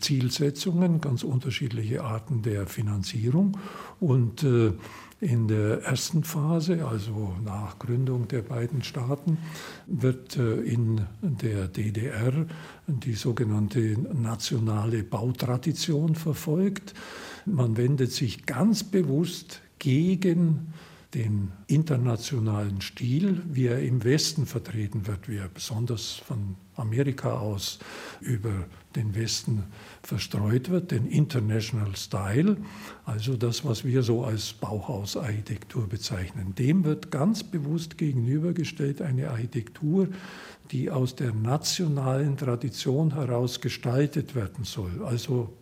Zielsetzungen, 0.00 1.00
ganz 1.00 1.22
unterschiedliche 1.22 2.02
Arten 2.02 2.42
der 2.42 2.66
Finanzierung. 2.66 3.56
Und 4.00 4.42
äh, 4.42 4.72
in 5.20 5.48
der 5.48 5.82
ersten 5.82 6.24
Phase, 6.24 6.86
also 6.86 7.34
nach 7.44 7.78
Gründung 7.78 8.28
der 8.28 8.42
beiden 8.42 8.82
Staaten, 8.82 9.38
wird 9.86 10.36
äh, 10.36 10.60
in 10.60 11.02
der 11.22 11.68
DDR 11.68 12.46
die 12.86 13.14
sogenannte 13.14 13.96
nationale 14.12 15.02
Bautradition 15.02 16.14
verfolgt. 16.14 16.94
Man 17.46 17.76
wendet 17.76 18.12
sich 18.12 18.46
ganz 18.46 18.84
bewusst 18.84 19.60
gegen 19.78 20.72
den 21.14 21.52
internationalen 21.68 22.80
Stil, 22.80 23.42
wie 23.46 23.66
er 23.66 23.80
im 23.80 24.02
Westen 24.02 24.46
vertreten 24.46 25.06
wird, 25.06 25.28
wie 25.28 25.36
er 25.36 25.48
besonders 25.48 26.12
von 26.12 26.56
Amerika 26.76 27.38
aus 27.38 27.78
über 28.20 28.64
den 28.96 29.14
Westen 29.14 29.64
verstreut 30.02 30.70
wird, 30.70 30.90
den 30.90 31.06
International 31.06 31.94
Style, 31.96 32.56
also 33.04 33.36
das, 33.36 33.64
was 33.64 33.84
wir 33.84 34.02
so 34.02 34.24
als 34.24 34.52
Bauhausarchitektur 34.52 35.88
bezeichnen. 35.88 36.54
Dem 36.54 36.84
wird 36.84 37.10
ganz 37.10 37.42
bewusst 37.42 37.98
gegenübergestellt 37.98 39.02
eine 39.02 39.30
Architektur, 39.30 40.08
die 40.70 40.90
aus 40.90 41.14
der 41.14 41.32
nationalen 41.32 42.36
Tradition 42.36 43.14
heraus 43.14 43.60
gestaltet 43.60 44.34
werden 44.34 44.64
soll, 44.64 45.04
also 45.04 45.52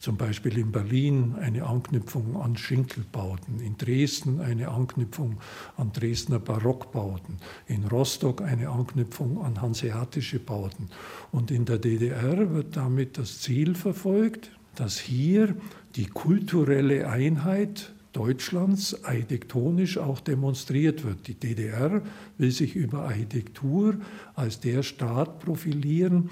zum 0.00 0.16
Beispiel 0.16 0.56
in 0.56 0.72
Berlin 0.72 1.34
eine 1.38 1.66
Anknüpfung 1.66 2.40
an 2.40 2.56
Schinkelbauten, 2.56 3.60
in 3.60 3.76
Dresden 3.76 4.40
eine 4.40 4.68
Anknüpfung 4.68 5.38
an 5.76 5.92
Dresdner 5.92 6.38
Barockbauten, 6.38 7.36
in 7.66 7.84
Rostock 7.84 8.40
eine 8.40 8.70
Anknüpfung 8.70 9.44
an 9.44 9.60
hanseatische 9.60 10.38
Bauten. 10.38 10.88
Und 11.32 11.50
in 11.50 11.66
der 11.66 11.78
DDR 11.78 12.50
wird 12.50 12.76
damit 12.76 13.18
das 13.18 13.40
Ziel 13.40 13.74
verfolgt, 13.74 14.50
dass 14.74 14.98
hier 14.98 15.54
die 15.96 16.06
kulturelle 16.06 17.08
Einheit 17.08 17.92
Deutschlands 18.12 19.04
architektonisch 19.04 19.98
auch 19.98 20.20
demonstriert 20.20 21.04
wird. 21.04 21.28
Die 21.28 21.34
DDR 21.34 22.02
will 22.38 22.50
sich 22.50 22.74
über 22.74 23.04
Architektur 23.04 23.96
als 24.34 24.58
der 24.58 24.82
Staat 24.82 25.38
profilieren, 25.38 26.30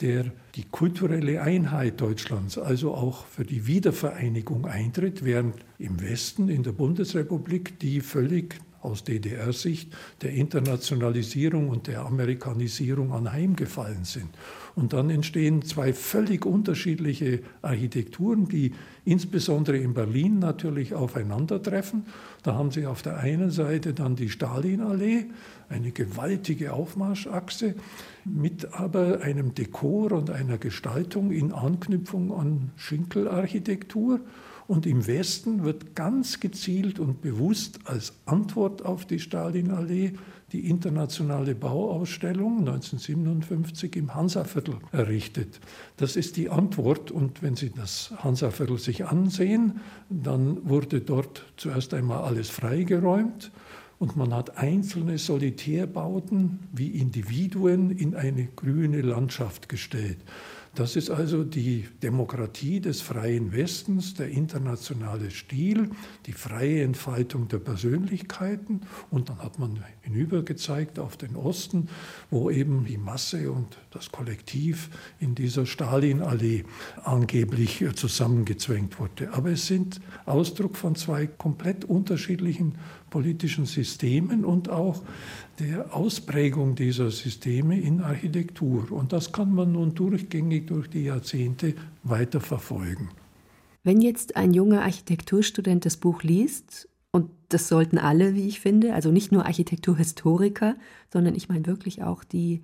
der 0.00 0.26
die 0.54 0.64
kulturelle 0.64 1.42
Einheit 1.42 2.00
Deutschlands, 2.00 2.58
also 2.58 2.94
auch 2.94 3.26
für 3.26 3.44
die 3.44 3.66
Wiedervereinigung 3.66 4.66
eintritt, 4.66 5.24
während 5.24 5.54
im 5.78 6.00
Westen, 6.00 6.48
in 6.48 6.62
der 6.62 6.72
Bundesrepublik, 6.72 7.78
die 7.78 8.00
völlig 8.00 8.60
aus 8.82 9.04
DDR-Sicht 9.04 9.92
der 10.22 10.30
Internationalisierung 10.32 11.68
und 11.68 11.86
der 11.86 12.00
Amerikanisierung 12.00 13.12
anheimgefallen 13.12 14.04
sind. 14.04 14.28
Und 14.74 14.92
dann 14.92 15.10
entstehen 15.10 15.62
zwei 15.62 15.92
völlig 15.92 16.46
unterschiedliche 16.46 17.40
Architekturen, 17.62 18.48
die 18.48 18.72
insbesondere 19.04 19.78
in 19.78 19.94
Berlin 19.94 20.38
natürlich 20.38 20.94
aufeinandertreffen. 20.94 22.04
Da 22.42 22.54
haben 22.54 22.70
Sie 22.70 22.86
auf 22.86 23.02
der 23.02 23.18
einen 23.18 23.50
Seite 23.50 23.92
dann 23.92 24.16
die 24.16 24.28
Stalinallee, 24.28 25.26
eine 25.68 25.92
gewaltige 25.92 26.72
Aufmarschachse 26.72 27.74
mit 28.24 28.74
aber 28.74 29.20
einem 29.22 29.54
Dekor 29.54 30.12
und 30.12 30.30
einer 30.30 30.58
Gestaltung 30.58 31.30
in 31.30 31.52
Anknüpfung 31.52 32.32
an 32.32 32.70
Schinkelarchitektur. 32.76 34.20
Und 34.66 34.86
im 34.86 35.08
Westen 35.08 35.64
wird 35.64 35.96
ganz 35.96 36.38
gezielt 36.38 37.00
und 37.00 37.22
bewusst 37.22 37.80
als 37.86 38.12
Antwort 38.24 38.84
auf 38.84 39.04
die 39.04 39.18
Stalinallee 39.18 40.12
die 40.52 40.68
internationale 40.68 41.54
Bauausstellung 41.54 42.60
1957 42.60 43.96
im 43.96 44.14
Hansaviertel 44.14 44.76
errichtet. 44.92 45.60
Das 45.96 46.16
ist 46.16 46.36
die 46.36 46.50
Antwort. 46.50 47.10
Und 47.10 47.42
wenn 47.42 47.56
Sie 47.56 47.70
das 47.70 48.12
Hansaviertel 48.18 48.78
sich 48.78 49.06
ansehen, 49.06 49.80
dann 50.08 50.68
wurde 50.68 51.00
dort 51.00 51.44
zuerst 51.56 51.94
einmal 51.94 52.22
alles 52.22 52.50
freigeräumt 52.50 53.52
und 54.00 54.16
man 54.16 54.34
hat 54.34 54.56
einzelne 54.56 55.18
Solitärbauten 55.18 56.60
wie 56.72 56.88
Individuen 56.88 57.90
in 57.90 58.14
eine 58.14 58.46
grüne 58.46 59.02
Landschaft 59.02 59.68
gestellt. 59.68 60.16
Das 60.76 60.94
ist 60.94 61.10
also 61.10 61.42
die 61.42 61.88
Demokratie 62.00 62.80
des 62.80 63.00
freien 63.00 63.52
Westens, 63.52 64.14
der 64.14 64.28
internationale 64.28 65.32
Stil, 65.32 65.90
die 66.26 66.32
freie 66.32 66.84
Entfaltung 66.84 67.48
der 67.48 67.58
Persönlichkeiten. 67.58 68.82
Und 69.10 69.28
dann 69.28 69.38
hat 69.38 69.58
man 69.58 69.82
hinübergezeigt 70.02 71.00
auf 71.00 71.16
den 71.16 71.34
Osten, 71.34 71.88
wo 72.30 72.50
eben 72.50 72.84
die 72.84 72.98
Masse 72.98 73.50
und 73.50 73.78
das 73.90 74.12
Kollektiv 74.12 74.90
in 75.18 75.34
dieser 75.34 75.66
Stalinallee 75.66 76.64
angeblich 77.02 77.84
zusammengezwängt 77.96 79.00
wurde. 79.00 79.32
Aber 79.32 79.50
es 79.50 79.66
sind 79.66 80.00
Ausdruck 80.24 80.76
von 80.76 80.94
zwei 80.94 81.26
komplett 81.26 81.84
unterschiedlichen 81.84 82.76
politischen 83.10 83.66
Systemen 83.66 84.44
und 84.44 84.68
auch 84.68 85.02
der 85.60 85.94
Ausprägung 85.94 86.74
dieser 86.74 87.10
Systeme 87.10 87.78
in 87.78 88.00
Architektur. 88.00 88.90
Und 88.90 89.12
das 89.12 89.32
kann 89.32 89.54
man 89.54 89.72
nun 89.72 89.94
durchgängig 89.94 90.66
durch 90.66 90.88
die 90.88 91.04
Jahrzehnte 91.04 91.74
weiterverfolgen. 92.02 93.10
Wenn 93.82 94.00
jetzt 94.00 94.36
ein 94.36 94.52
junger 94.52 94.82
Architekturstudent 94.82 95.84
das 95.84 95.96
Buch 95.96 96.22
liest, 96.22 96.88
und 97.12 97.30
das 97.48 97.68
sollten 97.68 97.98
alle, 97.98 98.34
wie 98.34 98.46
ich 98.46 98.60
finde, 98.60 98.94
also 98.94 99.10
nicht 99.10 99.32
nur 99.32 99.46
Architekturhistoriker, 99.46 100.76
sondern 101.12 101.34
ich 101.34 101.48
meine 101.48 101.66
wirklich 101.66 102.02
auch 102.02 102.24
die 102.24 102.62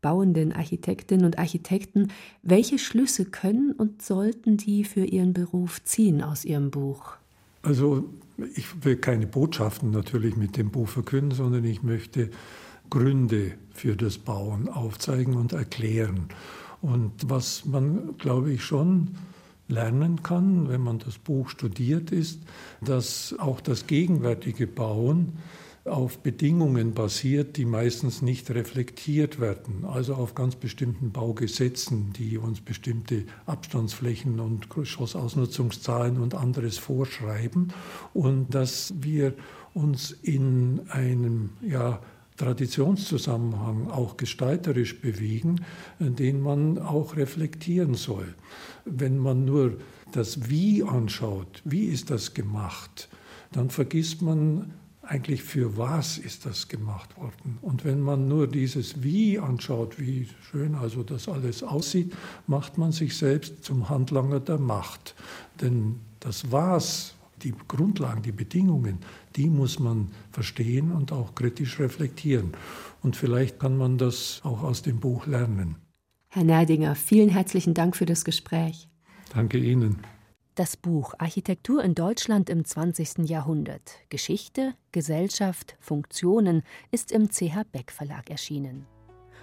bauenden 0.00 0.52
Architektinnen 0.52 1.24
und 1.24 1.38
Architekten, 1.38 2.08
welche 2.42 2.78
Schlüsse 2.78 3.24
können 3.24 3.72
und 3.72 4.02
sollten 4.02 4.58
die 4.58 4.84
für 4.84 5.04
ihren 5.04 5.32
Beruf 5.32 5.82
ziehen 5.82 6.22
aus 6.22 6.44
ihrem 6.44 6.70
Buch? 6.70 7.16
Also 7.64 8.04
ich 8.54 8.84
will 8.84 8.96
keine 8.96 9.26
Botschaften 9.26 9.90
natürlich 9.90 10.36
mit 10.36 10.56
dem 10.56 10.70
Buch 10.70 10.88
verkünden, 10.88 11.32
sondern 11.32 11.64
ich 11.64 11.82
möchte 11.82 12.30
Gründe 12.90 13.52
für 13.72 13.96
das 13.96 14.18
Bauen 14.18 14.68
aufzeigen 14.68 15.34
und 15.34 15.52
erklären. 15.52 16.28
Und 16.82 17.12
was 17.26 17.64
man, 17.64 18.18
glaube 18.18 18.52
ich, 18.52 18.62
schon 18.62 19.16
lernen 19.68 20.22
kann, 20.22 20.68
wenn 20.68 20.82
man 20.82 20.98
das 20.98 21.16
Buch 21.16 21.48
studiert, 21.48 22.12
ist, 22.12 22.40
dass 22.82 23.34
auch 23.38 23.62
das 23.62 23.86
gegenwärtige 23.86 24.66
Bauen 24.66 25.38
auf 25.84 26.18
Bedingungen 26.20 26.94
basiert, 26.94 27.58
die 27.58 27.66
meistens 27.66 28.22
nicht 28.22 28.50
reflektiert 28.50 29.38
werden, 29.38 29.84
also 29.84 30.14
auf 30.14 30.34
ganz 30.34 30.56
bestimmten 30.56 31.12
Baugesetzen, 31.12 32.12
die 32.14 32.38
uns 32.38 32.62
bestimmte 32.62 33.24
Abstandsflächen 33.44 34.40
und 34.40 34.66
Schossausnutzungszahlen 34.82 36.18
und 36.18 36.34
anderes 36.34 36.78
vorschreiben 36.78 37.72
und 38.14 38.54
dass 38.54 38.94
wir 39.00 39.34
uns 39.74 40.10
in 40.10 40.80
einem 40.88 41.50
ja, 41.60 42.00
Traditionszusammenhang 42.36 43.90
auch 43.90 44.16
gestalterisch 44.16 45.00
bewegen, 45.00 45.64
den 45.98 46.40
man 46.40 46.78
auch 46.78 47.16
reflektieren 47.16 47.94
soll. 47.94 48.34
Wenn 48.86 49.18
man 49.18 49.44
nur 49.44 49.76
das 50.12 50.48
Wie 50.48 50.82
anschaut, 50.82 51.60
wie 51.64 51.84
ist 51.84 52.10
das 52.10 52.32
gemacht, 52.32 53.08
dann 53.52 53.70
vergisst 53.70 54.22
man 54.22 54.72
eigentlich 55.06 55.42
für 55.42 55.76
was 55.76 56.18
ist 56.18 56.46
das 56.46 56.68
gemacht 56.68 57.16
worden. 57.16 57.58
Und 57.62 57.84
wenn 57.84 58.00
man 58.00 58.28
nur 58.28 58.46
dieses 58.46 59.02
Wie 59.02 59.38
anschaut, 59.38 59.98
wie 59.98 60.28
schön 60.50 60.74
also 60.74 61.02
das 61.02 61.28
alles 61.28 61.62
aussieht, 61.62 62.14
macht 62.46 62.78
man 62.78 62.92
sich 62.92 63.16
selbst 63.16 63.64
zum 63.64 63.88
Handlanger 63.88 64.40
der 64.40 64.58
Macht. 64.58 65.14
Denn 65.60 66.00
das 66.20 66.50
Was, 66.50 67.14
die 67.42 67.54
Grundlagen, 67.68 68.22
die 68.22 68.32
Bedingungen, 68.32 68.98
die 69.36 69.48
muss 69.48 69.78
man 69.78 70.10
verstehen 70.32 70.92
und 70.92 71.12
auch 71.12 71.34
kritisch 71.34 71.78
reflektieren. 71.78 72.52
Und 73.02 73.16
vielleicht 73.16 73.60
kann 73.60 73.76
man 73.76 73.98
das 73.98 74.40
auch 74.44 74.62
aus 74.62 74.82
dem 74.82 75.00
Buch 75.00 75.26
lernen. 75.26 75.76
Herr 76.28 76.44
Nerdinger, 76.44 76.94
vielen 76.94 77.28
herzlichen 77.28 77.74
Dank 77.74 77.96
für 77.96 78.06
das 78.06 78.24
Gespräch. 78.24 78.88
Danke 79.32 79.58
Ihnen. 79.58 79.98
Das 80.56 80.76
Buch 80.76 81.14
Architektur 81.18 81.82
in 81.82 81.96
Deutschland 81.96 82.48
im 82.48 82.64
20. 82.64 83.28
Jahrhundert 83.28 83.98
Geschichte, 84.08 84.74
Gesellschaft, 84.92 85.76
Funktionen 85.80 86.62
ist 86.92 87.10
im 87.10 87.28
CH 87.28 87.64
Beck 87.72 87.90
Verlag 87.90 88.30
erschienen. 88.30 88.86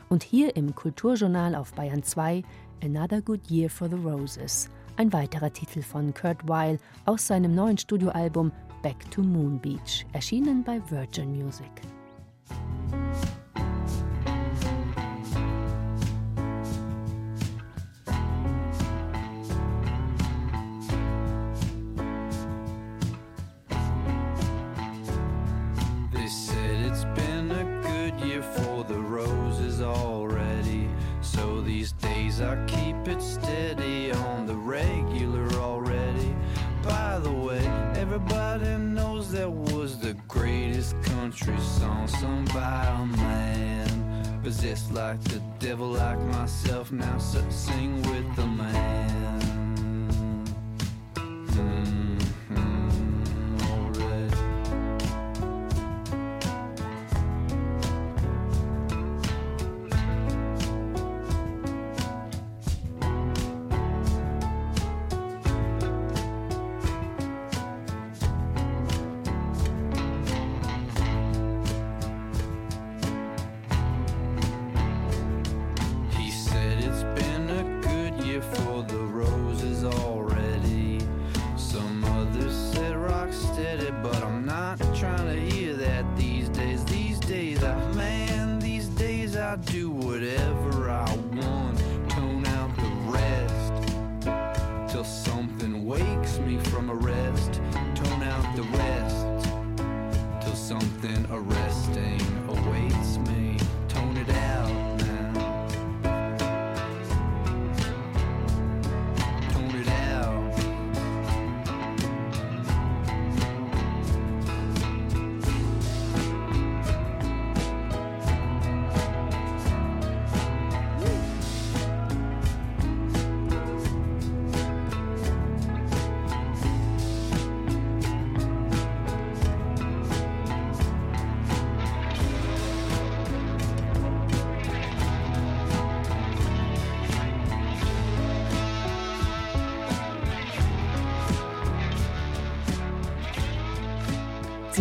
Und 0.08 0.24
hier 0.24 0.56
im 0.56 0.74
Kulturjournal 0.74 1.56
auf 1.56 1.74
Bayern 1.74 2.02
2 2.02 2.44
Another 2.82 3.22
Good 3.22 3.52
Year 3.52 3.70
for 3.70 3.90
the 3.90 3.98
Roses, 3.98 4.70
ein 4.96 5.12
weiterer 5.12 5.52
Titel 5.52 5.82
von 5.82 6.14
Kurt 6.14 6.48
Weil 6.48 6.78
aus 7.04 7.28
seinem 7.28 7.54
neuen 7.56 7.78
Studioalbum 7.78 8.50
Back 8.82 9.12
to 9.12 9.22
Moon 9.22 9.60
Beach, 9.60 10.06
erschienen 10.14 10.64
bei 10.64 10.82
Virgin 10.90 11.34
Music. 11.38 11.70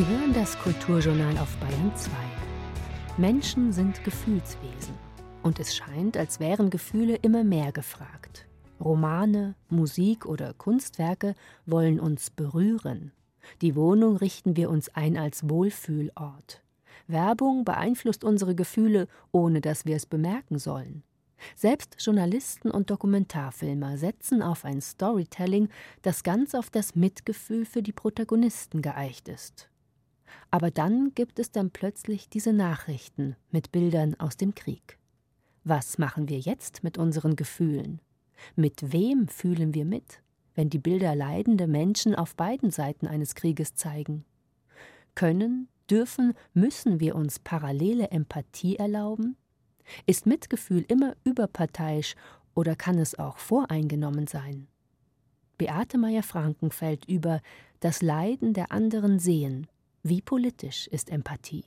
Sie 0.01 0.07
hören 0.07 0.33
das 0.33 0.59
Kulturjournal 0.59 1.37
auf 1.37 1.55
Bayern 1.59 1.93
2. 1.95 2.11
Menschen 3.19 3.71
sind 3.71 4.03
Gefühlswesen. 4.03 4.95
Und 5.43 5.61
es 5.61 5.77
scheint, 5.77 6.17
als 6.17 6.41
wären 6.41 6.71
Gefühle 6.71 7.17
immer 7.17 7.45
mehr 7.45 7.71
gefragt. 7.71 8.47
Romane, 8.83 9.57
Musik 9.69 10.25
oder 10.25 10.55
Kunstwerke 10.55 11.35
wollen 11.67 12.01
uns 12.01 12.31
berühren. 12.31 13.13
Die 13.61 13.77
Wohnung 13.77 14.17
richten 14.17 14.57
wir 14.57 14.71
uns 14.71 14.89
ein 14.95 15.19
als 15.19 15.51
Wohlfühlort. 15.51 16.63
Werbung 17.07 17.67
beeinflusst 17.67 18.25
unsere 18.25 18.55
Gefühle, 18.55 19.07
ohne 19.33 19.61
dass 19.61 19.85
wir 19.85 19.97
es 19.97 20.07
bemerken 20.07 20.59
sollen. 20.59 21.03
Selbst 21.57 21.97
Journalisten 21.99 22.71
und 22.71 22.89
Dokumentarfilmer 22.89 23.99
setzen 23.99 24.41
auf 24.41 24.65
ein 24.65 24.81
Storytelling, 24.81 25.69
das 26.01 26.23
ganz 26.23 26.55
auf 26.55 26.71
das 26.71 26.95
Mitgefühl 26.95 27.67
für 27.67 27.83
die 27.83 27.93
Protagonisten 27.93 28.81
geeicht 28.81 29.29
ist. 29.29 29.70
Aber 30.51 30.71
dann 30.71 31.13
gibt 31.15 31.39
es 31.39 31.53
dann 31.53 31.71
plötzlich 31.71 32.29
diese 32.29 32.53
Nachrichten 32.53 33.37
mit 33.51 33.71
Bildern 33.71 34.17
aus 34.19 34.37
dem 34.37 34.55
Krieg. 34.55 34.99
Was 35.63 35.99
machen 35.99 36.29
wir 36.29 36.41
jetzt 36.41 36.83
mit 36.83 36.99
unseren 36.99 37.37
Gefühlen? 37.37 38.01
Mit 38.57 38.93
wem 38.93 39.29
fühlen 39.29 39.75
wir 39.75 39.85
mit, 39.85 40.23
wenn 40.55 40.71
die 40.71 40.79
Bilder 40.79 41.15
leidende 41.15 41.67
Menschen 41.67 42.15
auf 42.15 42.35
beiden 42.35 42.71
Seiten 42.71 43.07
eines 43.07 43.35
Krieges 43.35 43.75
zeigen? 43.75 44.25
Können, 45.15 45.69
dürfen, 45.89 46.35
müssen 46.53 46.99
wir 46.99 47.15
uns 47.15 47.39
parallele 47.39 48.11
Empathie 48.11 48.77
erlauben? 48.77 49.37
Ist 50.07 50.27
Mitgefühl 50.27 50.85
immer 50.89 51.15
überparteiisch 51.25 52.15
oder 52.55 52.75
kann 52.75 52.99
es 52.99 53.19
auch 53.19 53.39
voreingenommen 53.39 54.27
sein? 54.27 54.67
Beate 55.59 55.99
Meyer-Frankenfeld 55.99 57.05
über 57.05 57.41
das 57.81 58.03
Leiden 58.03 58.55
der 58.55 58.73
anderen 58.73 59.19
sehen 59.19 59.69
wie 60.03 60.21
politisch 60.21 60.87
ist 60.87 61.11
Empathie? 61.11 61.65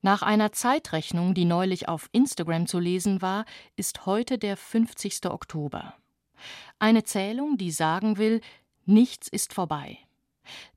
Nach 0.00 0.22
einer 0.22 0.52
Zeitrechnung, 0.52 1.34
die 1.34 1.44
neulich 1.44 1.88
auf 1.88 2.08
Instagram 2.12 2.66
zu 2.66 2.78
lesen 2.78 3.22
war, 3.22 3.44
ist 3.76 4.06
heute 4.06 4.38
der 4.38 4.56
50. 4.56 5.26
Oktober. 5.26 5.94
Eine 6.78 7.04
Zählung, 7.04 7.56
die 7.56 7.70
sagen 7.70 8.18
will, 8.18 8.40
nichts 8.84 9.28
ist 9.28 9.52
vorbei. 9.52 9.98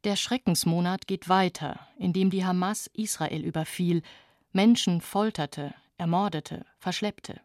Der 0.04 0.16
Schreckensmonat 0.16 1.08
geht 1.08 1.28
weiter, 1.28 1.80
indem 1.98 2.30
die 2.30 2.46
Hamas 2.46 2.88
Israel 2.94 3.44
überfiel, 3.44 4.04
Menschen 4.52 5.02
folterte, 5.02 5.74
ermordete, 5.98 6.66
verschleppte. 6.78 7.42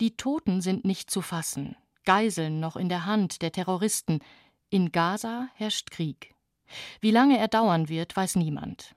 Die 0.00 0.16
Toten 0.16 0.62
sind 0.62 0.86
nicht 0.86 1.10
zu 1.10 1.20
fassen, 1.20 1.76
Geiseln 2.04 2.58
noch 2.58 2.76
in 2.76 2.88
der 2.88 3.06
Hand 3.06 3.42
der 3.42 3.52
Terroristen. 3.52 4.20
In 4.70 4.90
Gaza 4.90 5.48
herrscht 5.54 5.90
Krieg. 5.90 6.34
Wie 7.00 7.10
lange 7.10 7.38
er 7.38 7.48
dauern 7.48 7.88
wird, 7.88 8.16
weiß 8.16 8.36
niemand. 8.36 8.94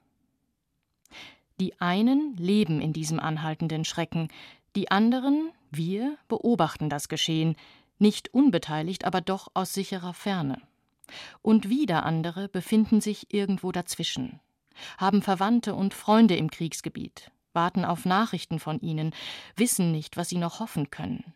Die 1.60 1.80
einen 1.80 2.36
leben 2.38 2.82
in 2.82 2.94
diesem 2.94 3.20
anhaltenden 3.20 3.86
Schrecken, 3.86 4.30
die 4.76 4.92
anderen, 4.92 5.52
wir, 5.72 6.18
beobachten 6.28 6.90
das 6.90 7.08
Geschehen, 7.08 7.56
nicht 7.98 8.34
unbeteiligt, 8.34 9.06
aber 9.06 9.22
doch 9.22 9.50
aus 9.54 9.74
sicherer 9.74 10.14
Ferne. 10.14 10.62
Und 11.42 11.70
wieder 11.70 12.06
andere 12.06 12.50
befinden 12.50 13.00
sich 13.00 13.34
irgendwo 13.34 13.72
dazwischen, 13.72 14.42
haben 14.98 15.22
Verwandte 15.22 15.76
und 15.76 15.94
Freunde 15.94 16.36
im 16.36 16.50
Kriegsgebiet, 16.50 17.32
warten 17.54 17.86
auf 17.86 18.04
Nachrichten 18.04 18.60
von 18.60 18.82
ihnen, 18.82 19.14
wissen 19.56 19.92
nicht, 19.92 20.18
was 20.18 20.30
sie 20.30 20.38
noch 20.38 20.60
hoffen 20.60 20.90
können 20.90 21.34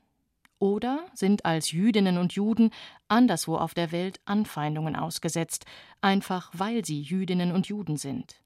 oder 0.59 1.05
sind 1.13 1.45
als 1.45 1.71
Jüdinnen 1.71 2.17
und 2.17 2.33
Juden 2.33 2.71
anderswo 3.07 3.55
auf 3.55 3.73
der 3.73 3.91
Welt 3.91 4.19
Anfeindungen 4.25 4.95
ausgesetzt, 4.95 5.65
einfach 6.01 6.51
weil 6.53 6.85
sie 6.85 7.01
Jüdinnen 7.01 7.51
und 7.51 7.67
Juden 7.67 7.97
sind. 7.97 8.41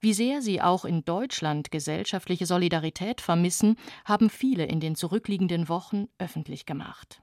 Wie 0.00 0.12
sehr 0.14 0.42
sie 0.42 0.60
auch 0.60 0.84
in 0.84 1.04
Deutschland 1.04 1.70
gesellschaftliche 1.70 2.44
Solidarität 2.44 3.20
vermissen, 3.20 3.76
haben 4.04 4.30
viele 4.30 4.64
in 4.64 4.80
den 4.80 4.96
zurückliegenden 4.96 5.68
Wochen 5.68 6.08
öffentlich 6.18 6.66
gemacht. 6.66 7.22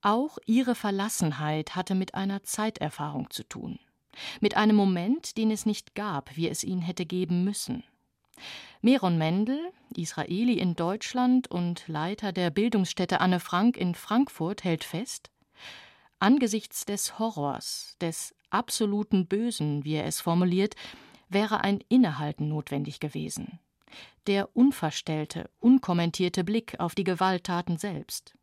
Auch 0.00 0.38
ihre 0.46 0.74
Verlassenheit 0.74 1.76
hatte 1.76 1.94
mit 1.94 2.14
einer 2.14 2.42
Zeiterfahrung 2.42 3.30
zu 3.30 3.42
tun, 3.42 3.78
mit 4.40 4.56
einem 4.56 4.76
Moment, 4.76 5.36
den 5.36 5.50
es 5.50 5.66
nicht 5.66 5.94
gab, 5.94 6.36
wie 6.36 6.48
es 6.48 6.64
ihn 6.64 6.80
hätte 6.80 7.06
geben 7.06 7.44
müssen. 7.44 7.84
Meron 8.82 9.18
Mendel, 9.18 9.72
Israeli 9.96 10.58
in 10.58 10.76
Deutschland 10.76 11.50
und 11.50 11.88
Leiter 11.88 12.32
der 12.32 12.50
Bildungsstätte 12.50 13.20
Anne 13.20 13.40
Frank 13.40 13.76
in 13.76 13.94
Frankfurt, 13.94 14.64
hält 14.64 14.84
fest: 14.84 15.30
Angesichts 16.18 16.84
des 16.84 17.18
Horrors, 17.18 17.96
des 18.00 18.34
absoluten 18.50 19.26
Bösen, 19.26 19.84
wie 19.84 19.94
er 19.94 20.06
es 20.06 20.20
formuliert, 20.20 20.74
wäre 21.28 21.62
ein 21.62 21.82
Innehalten 21.88 22.48
notwendig 22.48 23.00
gewesen. 23.00 23.58
Der 24.26 24.54
unverstellte, 24.56 25.50
unkommentierte 25.60 26.44
Blick 26.44 26.78
auf 26.78 26.94
die 26.94 27.04
Gewalttaten 27.04 27.78
selbst. 27.78 28.34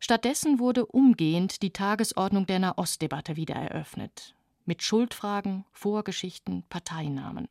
Stattdessen 0.00 0.58
wurde 0.58 0.86
umgehend 0.86 1.62
die 1.62 1.72
Tagesordnung 1.72 2.46
der 2.46 2.60
Nahostdebatte 2.60 3.36
wieder 3.36 3.56
eröffnet. 3.56 4.34
Mit 4.64 4.82
Schuldfragen, 4.82 5.64
Vorgeschichten, 5.72 6.62
Parteinamen. 6.68 7.48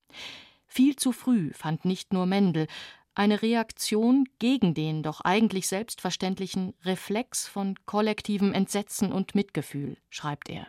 Viel 0.77 0.95
zu 0.95 1.11
früh 1.11 1.51
fand 1.53 1.85
nicht 1.85 2.13
nur 2.13 2.27
Mendel 2.27 2.67
eine 3.15 3.41
Reaktion 3.41 4.25
gegen 4.37 4.75
den 4.75 5.01
doch 5.01 5.21
eigentlich 5.21 5.67
selbstverständlichen 5.67 6.75
Reflex 6.85 7.47
von 7.47 7.73
kollektivem 7.87 8.53
Entsetzen 8.53 9.11
und 9.11 9.33
Mitgefühl, 9.33 9.97
schreibt 10.11 10.49
er. 10.49 10.67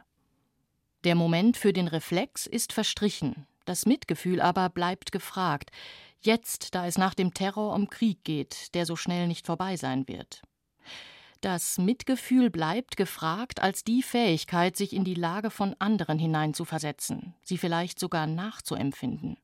Der 1.05 1.15
Moment 1.15 1.59
für 1.59 1.75
den 1.75 1.89
Reflex 1.89 2.47
ist 2.47 2.73
verstrichen, 2.73 3.47
das 3.67 3.85
Mitgefühl 3.85 4.41
aber 4.41 4.71
bleibt 4.71 5.13
gefragt, 5.13 5.73
jetzt, 6.23 6.75
da 6.75 6.87
es 6.87 6.97
nach 6.97 7.13
dem 7.13 7.35
Terror 7.35 7.75
um 7.75 7.91
Krieg 7.91 8.25
geht, 8.25 8.75
der 8.75 8.87
so 8.87 8.97
schnell 8.97 9.27
nicht 9.27 9.45
vorbei 9.45 9.77
sein 9.77 10.09
wird. 10.09 10.41
Das 11.43 11.77
Mitgefühl 11.77 12.49
bleibt 12.49 12.97
gefragt 12.97 13.61
als 13.61 13.85
die 13.85 14.03
Fähigkeit, 14.03 14.75
sich 14.75 14.95
in 14.95 15.05
die 15.05 15.13
Lage 15.13 15.51
von 15.51 15.77
anderen 15.79 16.19
hineinzuversetzen, 16.19 17.35
sie 17.43 17.59
vielleicht 17.59 17.99
sogar 18.01 18.27
nachzuempfinden. 18.27 19.37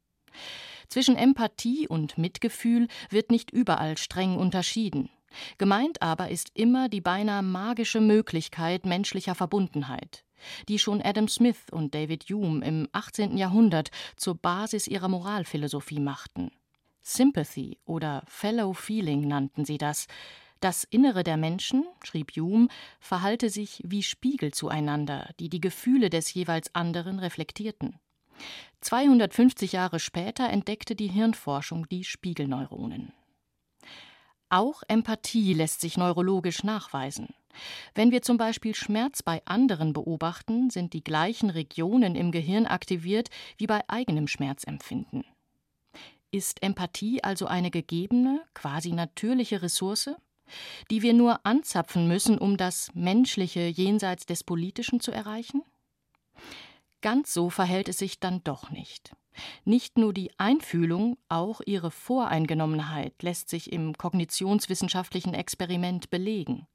Zwischen 0.89 1.16
Empathie 1.16 1.89
und 1.89 2.18
Mitgefühl 2.18 2.89
wird 3.11 3.30
nicht 3.30 3.51
überall 3.51 3.97
streng 3.97 4.37
unterschieden. 4.37 5.11
Gemeint 5.59 6.03
aber 6.03 6.30
ist 6.30 6.51
immer 6.55 6.89
die 6.89 7.01
beinahe 7.01 7.43
magische 7.43 8.01
Möglichkeit 8.01 8.87
menschlicher 8.87 9.35
Verbundenheit, 9.35 10.24
die 10.68 10.78
schon 10.78 11.03
Adam 11.03 11.28
Smith 11.28 11.70
und 11.70 11.95
David 11.95 12.24
Hume 12.24 12.64
im 12.64 12.89
18. 12.93 13.37
Jahrhundert 13.37 13.91
zur 14.16 14.37
Basis 14.37 14.87
ihrer 14.87 15.09
Moralphilosophie 15.09 16.01
machten. 16.01 16.51
Sympathy 17.03 17.78
oder 17.85 18.22
Fellow 18.26 18.72
Feeling 18.72 19.28
nannten 19.28 19.64
sie 19.64 19.78
das. 19.78 20.07
Das 20.61 20.85
Innere 20.85 21.24
der 21.24 21.37
Menschen, 21.37 21.85
schrieb 22.03 22.30
Hume, 22.37 22.68
verhalte 22.99 23.51
sich 23.51 23.82
wie 23.85 24.03
Spiegel 24.03 24.55
zueinander, 24.55 25.28
die 25.39 25.51
die 25.51 25.61
Gefühle 25.61 26.09
des 26.09 26.32
jeweils 26.32 26.74
anderen 26.74 27.18
reflektierten. 27.18 27.99
250 28.80 29.72
Jahre 29.72 29.99
später 29.99 30.49
entdeckte 30.49 30.95
die 30.95 31.09
Hirnforschung 31.09 31.89
die 31.89 32.05
Spiegelneuronen. 32.05 33.12
Auch 34.51 34.82
Empathie 34.89 35.55
lässt 35.55 35.80
sich 35.80 35.97
neurologisch 35.97 36.62
nachweisen. 36.62 37.35
Wenn 37.95 38.11
wir 38.11 38.22
zum 38.22 38.37
Beispiel 38.37 38.74
Schmerz 38.74 39.22
bei 39.22 39.43
anderen 39.47 39.93
beobachten, 39.93 40.70
sind 40.70 40.93
die 40.93 41.03
gleichen 41.03 41.51
Regionen 41.51 42.14
im 42.14 42.30
Gehirn 42.30 42.66
aktiviert 42.66 43.30
wie 43.57 43.66
bei 43.66 43.80
eigenem 43.89 44.28
Schmerzempfinden. 44.28 45.24
Ist 46.30 46.62
Empathie 46.62 47.22
also 47.22 47.47
eine 47.47 47.70
gegebene, 47.70 48.43
quasi 48.55 48.93
natürliche 48.93 49.62
Ressource, 49.62 50.11
die 50.91 51.03
wir 51.03 51.14
nur 51.14 51.47
anzapfen 51.47 52.09
müssen, 52.09 52.39
um 52.39 52.57
das 52.57 52.91
Menschliche 52.95 53.61
jenseits 53.61 54.26
des 54.26 54.45
Politischen 54.45 55.01
zu 55.01 55.11
erreichen? 55.11 55.62
Ganz 57.05 57.34
so 57.34 57.50
verhält 57.50 57.90
es 57.90 57.98
sich 57.98 58.18
dann 58.18 58.42
doch 58.44 58.70
nicht. 58.70 59.14
Nicht 59.66 59.98
nur 59.98 60.14
die 60.14 60.30
Einfühlung, 60.38 61.18
auch 61.28 61.61
ihre 61.66 61.90
Voreingenommenheit 61.90 63.22
lässt 63.22 63.50
sich 63.50 63.70
im 63.74 63.92
kognitionswissenschaftlichen 63.98 65.34
Experiment 65.34 66.09
belegen. 66.09 66.66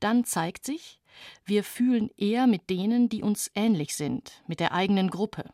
Dann 0.00 0.24
zeigt 0.24 0.66
sich, 0.66 1.00
wir 1.44 1.62
fühlen 1.62 2.10
eher 2.16 2.48
mit 2.48 2.68
denen, 2.68 3.08
die 3.08 3.22
uns 3.22 3.48
ähnlich 3.54 3.94
sind, 3.94 4.42
mit 4.48 4.58
der 4.58 4.72
eigenen 4.72 5.08
Gruppe. 5.08 5.44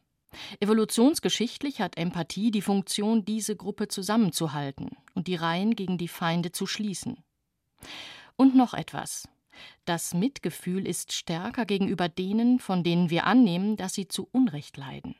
Evolutionsgeschichtlich 0.60 1.82
hat 1.82 1.98
Empathie 1.98 2.50
die 2.50 2.62
Funktion, 2.62 3.26
diese 3.26 3.54
Gruppe 3.54 3.88
zusammenzuhalten 3.88 4.96
und 5.14 5.26
die 5.26 5.36
Reihen 5.36 5.76
gegen 5.76 5.98
die 5.98 6.08
Feinde 6.08 6.52
zu 6.52 6.66
schließen. 6.66 7.22
Und 8.36 8.54
noch 8.54 8.72
etwas. 8.72 9.28
Das 9.84 10.14
Mitgefühl 10.14 10.86
ist 10.86 11.12
stärker 11.12 11.66
gegenüber 11.66 12.08
denen, 12.08 12.58
von 12.58 12.82
denen 12.82 13.10
wir 13.10 13.24
annehmen, 13.26 13.76
dass 13.76 13.94
sie 13.94 14.08
zu 14.08 14.28
Unrecht 14.32 14.76
leiden. 14.76 15.16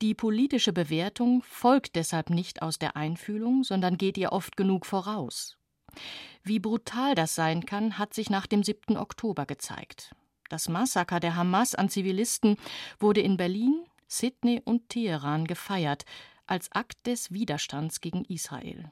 Die 0.00 0.14
politische 0.14 0.72
Bewertung 0.72 1.42
folgt 1.42 1.96
deshalb 1.96 2.30
nicht 2.30 2.62
aus 2.62 2.78
der 2.78 2.96
Einfühlung, 2.96 3.64
sondern 3.64 3.98
geht 3.98 4.16
ihr 4.16 4.32
oft 4.32 4.56
genug 4.56 4.86
voraus. 4.86 5.56
Wie 6.44 6.60
brutal 6.60 7.14
das 7.14 7.34
sein 7.34 7.66
kann, 7.66 7.98
hat 7.98 8.14
sich 8.14 8.30
nach 8.30 8.46
dem 8.46 8.62
7. 8.62 8.96
Oktober 8.96 9.44
gezeigt. 9.44 10.14
Das 10.48 10.68
Massaker 10.68 11.20
der 11.20 11.34
Hamas 11.34 11.74
an 11.74 11.88
Zivilisten 11.88 12.56
wurde 13.00 13.20
in 13.20 13.36
Berlin, 13.36 13.84
Sydney 14.06 14.62
und 14.64 14.88
Teheran 14.88 15.46
gefeiert 15.46 16.04
als 16.46 16.72
Akt 16.72 17.06
des 17.06 17.32
Widerstands 17.32 18.00
gegen 18.00 18.24
Israel. 18.24 18.90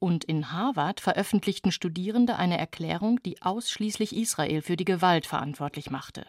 Und 0.00 0.24
in 0.24 0.50
Harvard 0.50 0.98
veröffentlichten 0.98 1.70
Studierende 1.70 2.36
eine 2.36 2.56
Erklärung, 2.58 3.22
die 3.22 3.40
ausschließlich 3.42 4.16
Israel 4.16 4.62
für 4.62 4.76
die 4.76 4.86
Gewalt 4.86 5.26
verantwortlich 5.26 5.90
machte. 5.90 6.26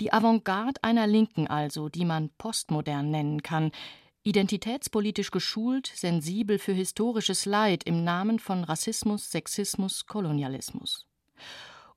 Die 0.00 0.14
Avantgarde 0.14 0.82
einer 0.82 1.06
Linken 1.06 1.46
also, 1.46 1.90
die 1.90 2.06
man 2.06 2.30
postmodern 2.38 3.10
nennen 3.10 3.42
kann, 3.42 3.70
identitätspolitisch 4.22 5.30
geschult, 5.30 5.92
sensibel 5.94 6.58
für 6.58 6.72
historisches 6.72 7.44
Leid 7.44 7.84
im 7.84 8.02
Namen 8.02 8.38
von 8.38 8.64
Rassismus, 8.64 9.30
Sexismus, 9.30 10.06
Kolonialismus. 10.06 11.06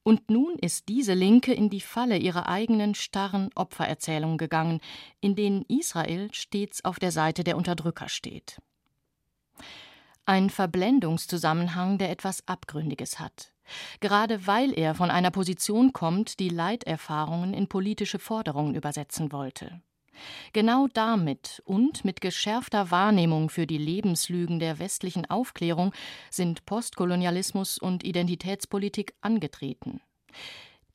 Und 0.04 0.30
nun 0.30 0.60
ist 0.60 0.90
diese 0.90 1.14
Linke 1.14 1.54
in 1.54 1.70
die 1.70 1.80
Falle 1.80 2.18
ihrer 2.18 2.50
eigenen 2.50 2.94
starren 2.94 3.52
Opfererzählungen 3.56 4.38
gegangen, 4.38 4.82
in 5.22 5.36
denen 5.36 5.64
Israel 5.70 6.28
stets 6.34 6.84
auf 6.84 7.00
der 7.00 7.14
Seite 7.14 7.46
der 7.46 7.56
Unterdrücker 7.56 8.10
steht 8.10 8.58
ein 10.26 10.50
Verblendungszusammenhang, 10.50 11.98
der 11.98 12.10
etwas 12.10 12.48
Abgründiges 12.48 13.20
hat. 13.20 13.52
Gerade 14.00 14.46
weil 14.48 14.78
er 14.78 14.96
von 14.96 15.10
einer 15.10 15.32
Position 15.32 15.94
kommt, 15.94 16.40
die 16.40 16.50
Leiterfahrungen 16.50 17.54
in 17.54 17.68
politische 17.68 18.20
Forderungen 18.20 18.76
übersetzen 18.76 19.32
wollte. 19.32 19.82
Genau 20.54 20.88
damit 20.94 21.62
und 21.66 22.06
mit 22.06 22.22
geschärfter 22.22 22.92
Wahrnehmung 22.92 23.50
für 23.50 23.66
die 23.66 23.78
Lebenslügen 23.78 24.60
der 24.60 24.80
westlichen 24.80 25.30
Aufklärung 25.30 25.94
sind 26.30 26.66
Postkolonialismus 26.66 27.78
und 27.78 28.04
Identitätspolitik 28.04 29.16
angetreten. 29.22 30.02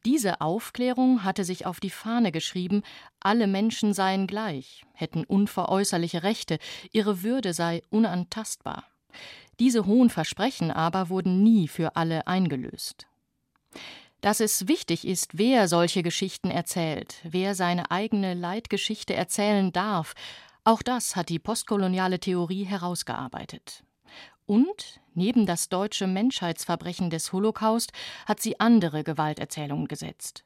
Diese 0.05 0.41
Aufklärung 0.41 1.25
hatte 1.25 1.45
sich 1.45 1.67
auf 1.67 1.81
die 1.81 1.91
Fahne 1.91 2.31
geschrieben, 2.31 2.83
alle 3.19 3.47
Menschen 3.49 3.93
seien 3.93 4.27
gleich, 4.27 4.85
hätten 4.95 5.25
unveräußerliche 5.25 6.23
Rechte, 6.23 6.59
ihre 6.93 7.23
Würde 7.23 7.53
sei 7.53 7.83
unantastbar. 7.91 8.85
Diese 9.59 9.87
hohen 9.87 10.11
Versprechen 10.11 10.71
aber 10.71 11.09
wurden 11.09 11.43
nie 11.43 11.69
für 11.69 11.97
alle 11.97 12.27
eingelöst. 12.27 13.07
Dass 14.21 14.41
es 14.41 14.67
wichtig 14.67 15.07
ist, 15.07 15.39
wer 15.39 15.69
solche 15.69 16.03
Geschichten 16.03 16.51
erzählt, 16.51 17.21
wer 17.23 17.55
seine 17.55 17.91
eigene 17.91 18.35
Leitgeschichte 18.35 19.15
erzählen 19.15 19.73
darf, 19.73 20.15
auch 20.65 20.83
das 20.83 21.17
hat 21.17 21.29
die 21.29 21.39
postkoloniale 21.39 22.19
Theorie 22.19 22.65
herausgearbeitet. 22.65 23.85
Und 24.47 25.01
neben 25.15 25.47
das 25.47 25.69
deutsche 25.69 26.07
Menschheitsverbrechen 26.07 27.11
des 27.11 27.33
Holocaust 27.33 27.93
hat 28.27 28.41
sie 28.41 28.59
andere 28.61 29.05
Gewalterzählungen 29.05 29.89
gesetzt. 29.89 30.45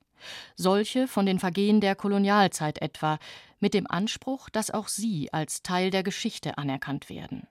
Solche 0.55 1.09
von 1.09 1.27
den 1.27 1.39
Vergehen 1.39 1.81
der 1.81 1.95
Kolonialzeit 1.95 2.81
etwa, 2.81 3.19
mit 3.59 3.75
dem 3.75 3.87
Anspruch, 3.89 4.51
dass 4.51 4.71
auch 4.71 4.89
sie 4.89 5.33
als 5.33 5.63
Teil 5.63 5.91
der 5.91 6.03
Geschichte 6.03 6.59
anerkannt 6.59 7.09
werden. 7.09 7.47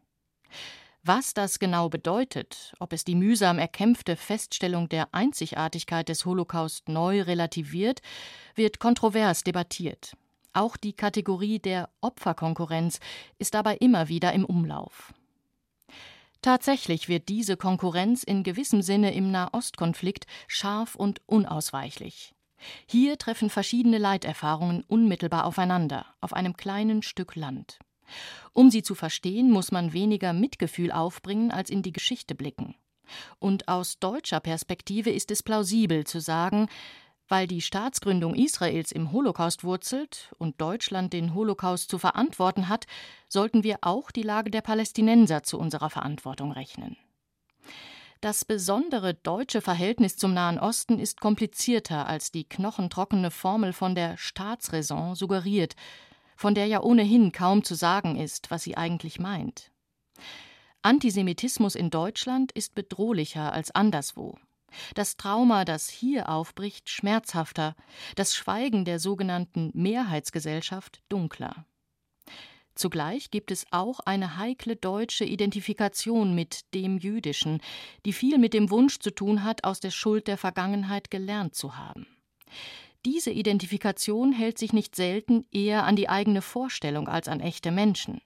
Was 1.04 1.34
das 1.34 1.58
genau 1.58 1.89
bedeutet, 1.89 2.74
ob 2.80 2.93
es 2.93 3.04
die 3.04 3.16
mühsam 3.16 3.58
erkämpfte 3.58 4.16
Feststellung 4.16 4.88
der 4.88 5.14
Einzigartigkeit 5.14 6.08
des 6.08 6.26
Holocaust 6.26 6.89
neu 6.89 7.24
relativiert, 7.24 8.02
wird 8.54 8.78
kontrovers 8.78 9.43
debattiert. 9.43 10.16
Auch 10.54 10.78
die 10.78 10.93
Kategorie 10.93 11.58
der 11.58 11.89
Opferkonkurrenz 12.02 12.99
ist 13.39 13.56
dabei 13.56 13.78
immer 13.78 14.10
wieder 14.10 14.32
im 14.34 14.45
Umlauf. 14.45 15.12
Tatsächlich 16.43 17.08
wird 17.08 17.30
diese 17.30 17.58
Konkurrenz 17.58 18.24
in 18.24 18.43
gewissem 18.43 18.84
Sinne 18.84 19.14
im 19.16 19.32
Nahostkonflikt 19.32 20.28
scharf 20.47 20.93
und 20.93 21.22
unausweichlich. 21.26 22.36
Hier 22.86 23.18
treffen 23.18 23.49
verschiedene 23.49 23.97
Leiterfahrungen 23.97 24.84
unmittelbar 24.88 25.45
aufeinander, 25.45 26.06
auf 26.20 26.34
einem 26.34 26.56
kleinen 26.58 27.02
Stück 27.02 27.36
Land. 27.36 27.80
Um 28.53 28.70
sie 28.70 28.84
zu 28.84 28.95
verstehen, 28.95 29.51
muss 29.51 29.72
man 29.72 29.93
weniger 29.93 30.34
Mitgefühl 30.34 30.91
aufbringen, 30.91 31.51
als 31.51 31.70
in 31.70 31.82
die 31.82 31.93
Geschichte 31.93 32.36
blicken. 32.36 32.76
Und 33.39 33.68
aus 33.68 33.99
deutscher 33.99 34.39
Perspektive 34.39 35.09
ist 35.09 35.32
es 35.32 35.43
plausibel 35.43 36.05
zu 36.05 36.20
sagen, 36.20 36.68
weil 37.28 37.47
die 37.47 37.62
Staatsgründung 37.62 38.36
Israels 38.36 38.91
im 38.91 39.14
Holocaust 39.14 39.64
wurzelt 39.64 40.34
und 40.38 40.59
Deutschland 40.59 41.14
den 41.14 41.34
Holocaust 41.34 41.89
zu 41.89 41.97
verantworten 41.97 42.68
hat, 42.68 42.88
sollten 43.30 43.64
wir 43.64 43.78
auch 43.82 44.12
die 44.12 44.24
Lage 44.24 44.51
der 44.51 44.62
Palästinenser 44.62 45.41
zu 45.41 45.57
unserer 45.57 45.89
Verantwortung 45.89 46.51
rechnen. 46.51 46.97
Das 48.20 48.45
besondere 48.45 49.14
deutsche 49.16 49.62
Verhältnis 49.62 50.16
zum 50.18 50.34
Nahen 50.34 50.59
Osten 50.59 50.99
ist 50.99 51.22
komplizierter, 51.22 52.05
als 52.05 52.32
die 52.32 52.43
knochentrockene 52.43 53.32
Formel 53.32 53.74
von 53.74 53.95
der 53.95 54.18
Staatsräson 54.18 55.16
suggeriert, 55.16 55.76
von 56.41 56.55
der 56.55 56.65
ja 56.65 56.81
ohnehin 56.81 57.31
kaum 57.31 57.63
zu 57.63 57.75
sagen 57.75 58.15
ist, 58.15 58.49
was 58.49 58.63
sie 58.63 58.75
eigentlich 58.75 59.19
meint. 59.19 59.69
Antisemitismus 60.81 61.75
in 61.75 61.91
Deutschland 61.91 62.51
ist 62.53 62.73
bedrohlicher 62.73 63.53
als 63.53 63.69
anderswo. 63.69 64.39
Das 64.95 65.17
Trauma, 65.17 65.65
das 65.65 65.87
hier 65.87 66.29
aufbricht, 66.29 66.89
schmerzhafter, 66.89 67.75
das 68.15 68.33
Schweigen 68.33 68.85
der 68.85 68.97
sogenannten 68.97 69.69
Mehrheitsgesellschaft 69.75 71.03
dunkler. 71.09 71.67
Zugleich 72.73 73.29
gibt 73.29 73.51
es 73.51 73.67
auch 73.69 73.99
eine 73.99 74.37
heikle 74.37 74.75
deutsche 74.75 75.25
Identifikation 75.25 76.33
mit 76.33 76.73
dem 76.73 76.97
Jüdischen, 76.97 77.61
die 78.03 78.13
viel 78.13 78.39
mit 78.39 78.55
dem 78.55 78.71
Wunsch 78.71 78.97
zu 78.97 79.11
tun 79.11 79.43
hat, 79.43 79.63
aus 79.63 79.79
der 79.79 79.91
Schuld 79.91 80.27
der 80.27 80.39
Vergangenheit 80.39 81.11
gelernt 81.11 81.53
zu 81.53 81.77
haben. 81.77 82.07
Diese 83.06 83.32
Identifikation 83.32 84.32
hält 84.32 84.58
sich 84.58 84.74
nicht 84.74 84.95
selten 84.95 85.45
eher 85.52 85.86
an 85.86 85.95
die 85.95 86.10
eigene 86.10 86.41
Vorstellung 86.41 87.08
als 87.08 87.28
an 87.28 87.39
echte 87.39 87.72
Menschen. 87.72 88.22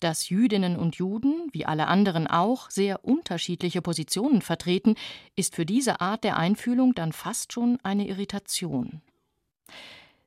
Dass 0.00 0.28
Jüdinnen 0.28 0.76
und 0.76 0.96
Juden, 0.96 1.48
wie 1.52 1.64
alle 1.64 1.86
anderen 1.88 2.26
auch, 2.26 2.70
sehr 2.70 3.04
unterschiedliche 3.04 3.82
Positionen 3.82 4.42
vertreten, 4.42 4.94
ist 5.36 5.56
für 5.56 5.66
diese 5.66 6.00
Art 6.00 6.22
der 6.22 6.36
Einfühlung 6.36 6.94
dann 6.94 7.12
fast 7.12 7.52
schon 7.52 7.78
eine 7.82 8.06
Irritation. 8.06 9.00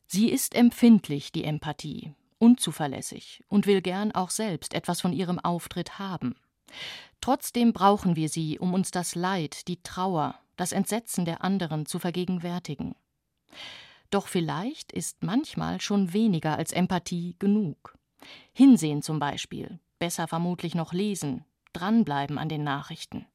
Sie 0.07 0.29
ist 0.29 0.55
empfindlich, 0.55 1.31
die 1.31 1.43
Empathie, 1.43 2.13
unzuverlässig 2.39 3.43
und 3.47 3.67
will 3.67 3.81
gern 3.81 4.11
auch 4.11 4.31
selbst 4.31 4.73
etwas 4.73 5.01
von 5.01 5.13
ihrem 5.13 5.39
Auftritt 5.39 5.99
haben. 5.99 6.35
Trotzdem 7.21 7.73
brauchen 7.73 8.15
wir 8.15 8.29
sie, 8.29 8.59
um 8.59 8.73
uns 8.73 8.91
das 8.91 9.15
Leid, 9.15 9.67
die 9.67 9.81
Trauer, 9.81 10.35
das 10.55 10.71
Entsetzen 10.71 11.25
der 11.25 11.43
anderen 11.43 11.85
zu 11.85 11.99
vergegenwärtigen. 11.99 12.95
Doch 14.09 14.27
vielleicht 14.27 14.91
ist 14.91 15.23
manchmal 15.23 15.81
schon 15.81 16.13
weniger 16.13 16.57
als 16.57 16.71
Empathie 16.71 17.35
genug. 17.39 17.97
Hinsehen 18.53 19.01
zum 19.01 19.19
Beispiel, 19.19 19.79
besser 19.99 20.27
vermutlich 20.27 20.75
noch 20.75 20.93
lesen, 20.93 21.45
dranbleiben 21.73 22.37
an 22.37 22.49
den 22.49 22.63
Nachrichten. 22.63 23.25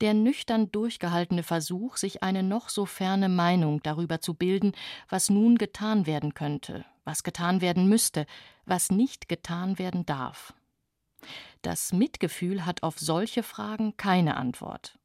Der 0.00 0.14
nüchtern 0.14 0.72
durchgehaltene 0.72 1.44
Versuch, 1.44 1.96
sich 1.96 2.22
eine 2.24 2.42
noch 2.42 2.68
so 2.68 2.86
ferne 2.86 3.28
Meinung 3.28 3.80
darüber 3.82 4.20
zu 4.20 4.34
bilden, 4.34 4.72
was 5.08 5.30
nun 5.30 5.58
getan 5.58 6.06
werden 6.06 6.34
könnte, 6.34 6.84
was 7.04 7.22
getan 7.22 7.60
werden 7.60 7.88
müsste, 7.88 8.26
was 8.64 8.90
nicht 8.90 9.28
getan 9.28 9.78
werden 9.78 10.04
darf. 10.04 10.54
Das 11.62 11.92
Mitgefühl 11.92 12.66
hat 12.66 12.82
auf 12.82 12.98
solche 12.98 13.44
Fragen 13.44 13.96
keine 13.96 14.36
Antwort. 14.36 14.98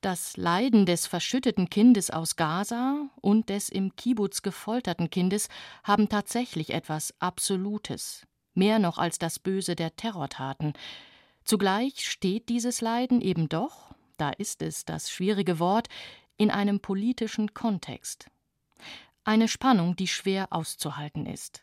Das 0.00 0.36
Leiden 0.36 0.86
des 0.86 1.06
verschütteten 1.06 1.70
Kindes 1.70 2.10
aus 2.10 2.36
Gaza 2.36 3.08
und 3.20 3.48
des 3.48 3.68
im 3.68 3.94
Kibbutz 3.96 4.42
gefolterten 4.42 5.10
Kindes 5.10 5.48
haben 5.84 6.08
tatsächlich 6.08 6.72
etwas 6.72 7.14
Absolutes, 7.18 8.26
mehr 8.54 8.78
noch 8.78 8.98
als 8.98 9.18
das 9.18 9.38
Böse 9.38 9.76
der 9.76 9.96
Terrortaten. 9.96 10.72
Zugleich 11.44 12.08
steht 12.08 12.48
dieses 12.48 12.80
Leiden 12.80 13.20
eben 13.20 13.48
doch, 13.48 13.94
da 14.16 14.30
ist 14.30 14.62
es 14.62 14.84
das 14.84 15.10
schwierige 15.10 15.58
Wort, 15.58 15.88
in 16.36 16.50
einem 16.50 16.80
politischen 16.80 17.54
Kontext. 17.54 18.26
Eine 19.24 19.48
Spannung, 19.48 19.94
die 19.94 20.08
schwer 20.08 20.48
auszuhalten 20.50 21.26
ist. 21.26 21.62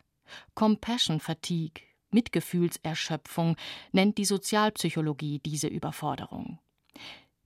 Compassion 0.56 1.20
Fatigue, 1.20 1.84
Mitgefühlserschöpfung 2.12 3.56
nennt 3.92 4.18
die 4.18 4.26
Sozialpsychologie 4.26 5.40
diese 5.40 5.68
Überforderung. 5.68 6.60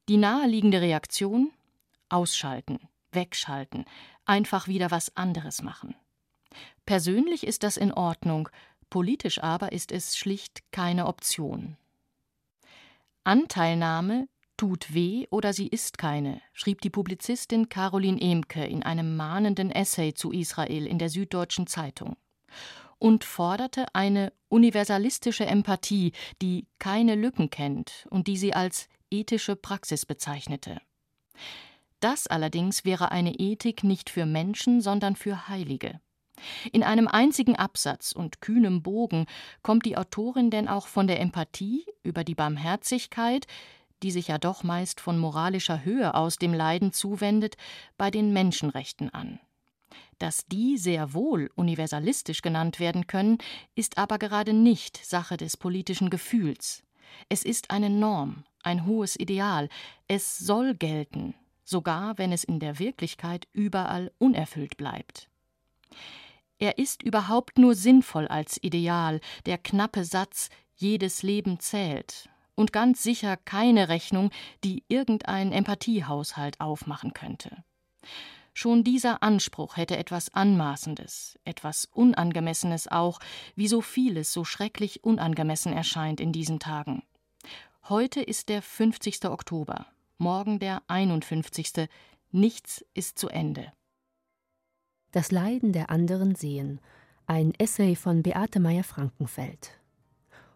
Die 0.09 0.17
naheliegende 0.17 0.81
Reaktion 0.81 1.51
ausschalten, 2.09 2.79
wegschalten, 3.11 3.85
einfach 4.25 4.67
wieder 4.67 4.91
was 4.91 5.15
anderes 5.15 5.61
machen. 5.61 5.95
Persönlich 6.85 7.47
ist 7.47 7.63
das 7.63 7.77
in 7.77 7.93
Ordnung, 7.93 8.49
Politisch 8.93 9.41
aber 9.41 9.71
ist 9.71 9.91
es 9.91 10.15
schlicht 10.15 10.61
keine 10.71 11.07
Option. 11.07 11.77
Anteilnahme 13.23 14.27
tut 14.55 14.93
weh 14.93 15.25
oder 15.31 15.51
sie 15.51 15.67
ist 15.67 15.97
keine, 15.97 16.43
schrieb 16.53 16.81
die 16.81 16.91
Publizistin 16.91 17.69
Caroline 17.69 18.21
Emke 18.21 18.63
in 18.63 18.83
einem 18.83 19.15
mahnenden 19.15 19.71
Essay 19.71 20.13
zu 20.13 20.31
Israel 20.31 20.85
in 20.85 20.99
der 20.99 21.09
Süddeutschen 21.09 21.65
Zeitung 21.65 22.17
und 23.03 23.25
forderte 23.25 23.93
eine 23.93 24.31
universalistische 24.47 25.45
Empathie, 25.45 26.13
die 26.41 26.67
keine 26.79 27.15
Lücken 27.15 27.49
kennt 27.49 28.07
und 28.09 28.27
die 28.27 28.37
sie 28.37 28.53
als 28.53 28.87
ethische 29.11 29.57
Praxis 29.57 30.05
bezeichnete. 30.05 30.79
Das 31.99 32.27
allerdings 32.27 32.85
wäre 32.85 33.11
eine 33.11 33.35
Ethik 33.35 33.83
nicht 33.83 34.09
für 34.09 34.25
Menschen, 34.25 34.79
sondern 34.79 35.17
für 35.17 35.49
Heilige. 35.49 35.99
In 36.71 36.81
einem 36.81 37.09
einzigen 37.09 37.57
Absatz 37.57 38.13
und 38.13 38.39
kühnem 38.39 38.81
Bogen 38.83 39.25
kommt 39.63 39.85
die 39.85 39.97
Autorin 39.97 40.49
denn 40.49 40.69
auch 40.69 40.87
von 40.87 41.05
der 41.05 41.19
Empathie 41.19 41.85
über 42.03 42.23
die 42.23 42.35
Barmherzigkeit, 42.35 43.47
die 44.01 44.11
sich 44.11 44.29
ja 44.29 44.37
doch 44.37 44.63
meist 44.63 45.01
von 45.01 45.19
moralischer 45.19 45.83
Höhe 45.83 46.15
aus 46.15 46.37
dem 46.37 46.53
Leiden 46.53 46.93
zuwendet, 46.93 47.57
bei 47.97 48.11
den 48.11 48.31
Menschenrechten 48.31 49.13
an. 49.13 49.41
Dass 50.19 50.45
die 50.45 50.77
sehr 50.77 51.13
wohl 51.13 51.49
universalistisch 51.55 52.41
genannt 52.41 52.79
werden 52.79 53.07
können, 53.07 53.37
ist 53.75 53.97
aber 53.97 54.17
gerade 54.17 54.53
nicht 54.53 55.03
Sache 55.03 55.37
des 55.37 55.57
politischen 55.57 56.09
Gefühls. 56.09 56.83
Es 57.29 57.43
ist 57.43 57.71
eine 57.71 57.89
Norm, 57.89 58.43
ein 58.63 58.85
hohes 58.85 59.19
Ideal, 59.19 59.69
es 60.07 60.37
soll 60.37 60.75
gelten, 60.75 61.35
sogar 61.63 62.17
wenn 62.17 62.31
es 62.31 62.43
in 62.43 62.59
der 62.59 62.79
Wirklichkeit 62.79 63.47
überall 63.53 64.11
unerfüllt 64.17 64.77
bleibt. 64.77 65.29
Er 66.59 66.77
ist 66.77 67.03
überhaupt 67.03 67.57
nur 67.57 67.75
sinnvoll 67.75 68.27
als 68.27 68.57
Ideal, 68.61 69.19
der 69.45 69.57
knappe 69.57 70.05
Satz 70.05 70.49
jedes 70.75 71.23
Leben 71.23 71.59
zählt, 71.59 72.29
und 72.55 72.71
ganz 72.71 73.03
sicher 73.03 73.37
keine 73.37 73.89
Rechnung, 73.89 74.31
die 74.63 74.83
irgendein 74.87 75.51
Empathiehaushalt 75.51 76.61
aufmachen 76.61 77.13
könnte. 77.13 77.63
Schon 78.53 78.83
dieser 78.83 79.23
Anspruch 79.23 79.77
hätte 79.77 79.97
etwas 79.97 80.33
Anmaßendes, 80.33 81.39
etwas 81.43 81.85
Unangemessenes 81.91 82.87
auch, 82.87 83.19
wie 83.55 83.67
so 83.67 83.81
vieles 83.81 84.31
so 84.31 84.45
schrecklich 84.45 85.03
unangemessen 85.03 85.73
erscheint 85.73 86.19
in 86.19 86.31
diesen 86.31 86.59
Tagen. 86.59 87.03
Heute 87.89 88.21
ist 88.21 88.49
der 88.49 88.61
50. 88.61 89.25
Oktober, 89.25 89.87
morgen 90.17 90.59
der 90.59 90.83
51. 90.87 91.89
Nichts 92.31 92.85
ist 92.93 93.17
zu 93.17 93.27
Ende. 93.27 93.73
Das 95.11 95.31
Leiden 95.31 95.73
der 95.73 95.89
anderen 95.89 96.35
sehen. 96.35 96.79
Ein 97.25 97.53
Essay 97.57 97.95
von 97.95 98.23
Beate 98.23 98.59
Meyer-Frankenfeld. 98.59 99.79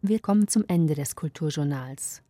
Wir 0.02 0.20
kommen 0.20 0.48
zum 0.48 0.64
Ende 0.68 0.96
des 0.96 1.16
Kulturjournals. 1.16 2.24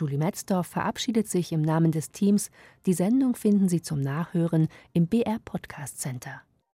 Julie 0.00 0.16
Metzdorf 0.16 0.66
verabschiedet 0.66 1.28
sich 1.28 1.52
im 1.52 1.60
Namen 1.60 1.92
des 1.92 2.10
Teams. 2.10 2.50
Die 2.86 2.94
Sendung 2.94 3.36
finden 3.36 3.68
Sie 3.68 3.82
zum 3.82 4.00
Nachhören 4.00 4.68
im 4.94 5.06
BR 5.08 5.38
Podcast 5.44 6.00
Center. 6.00 6.40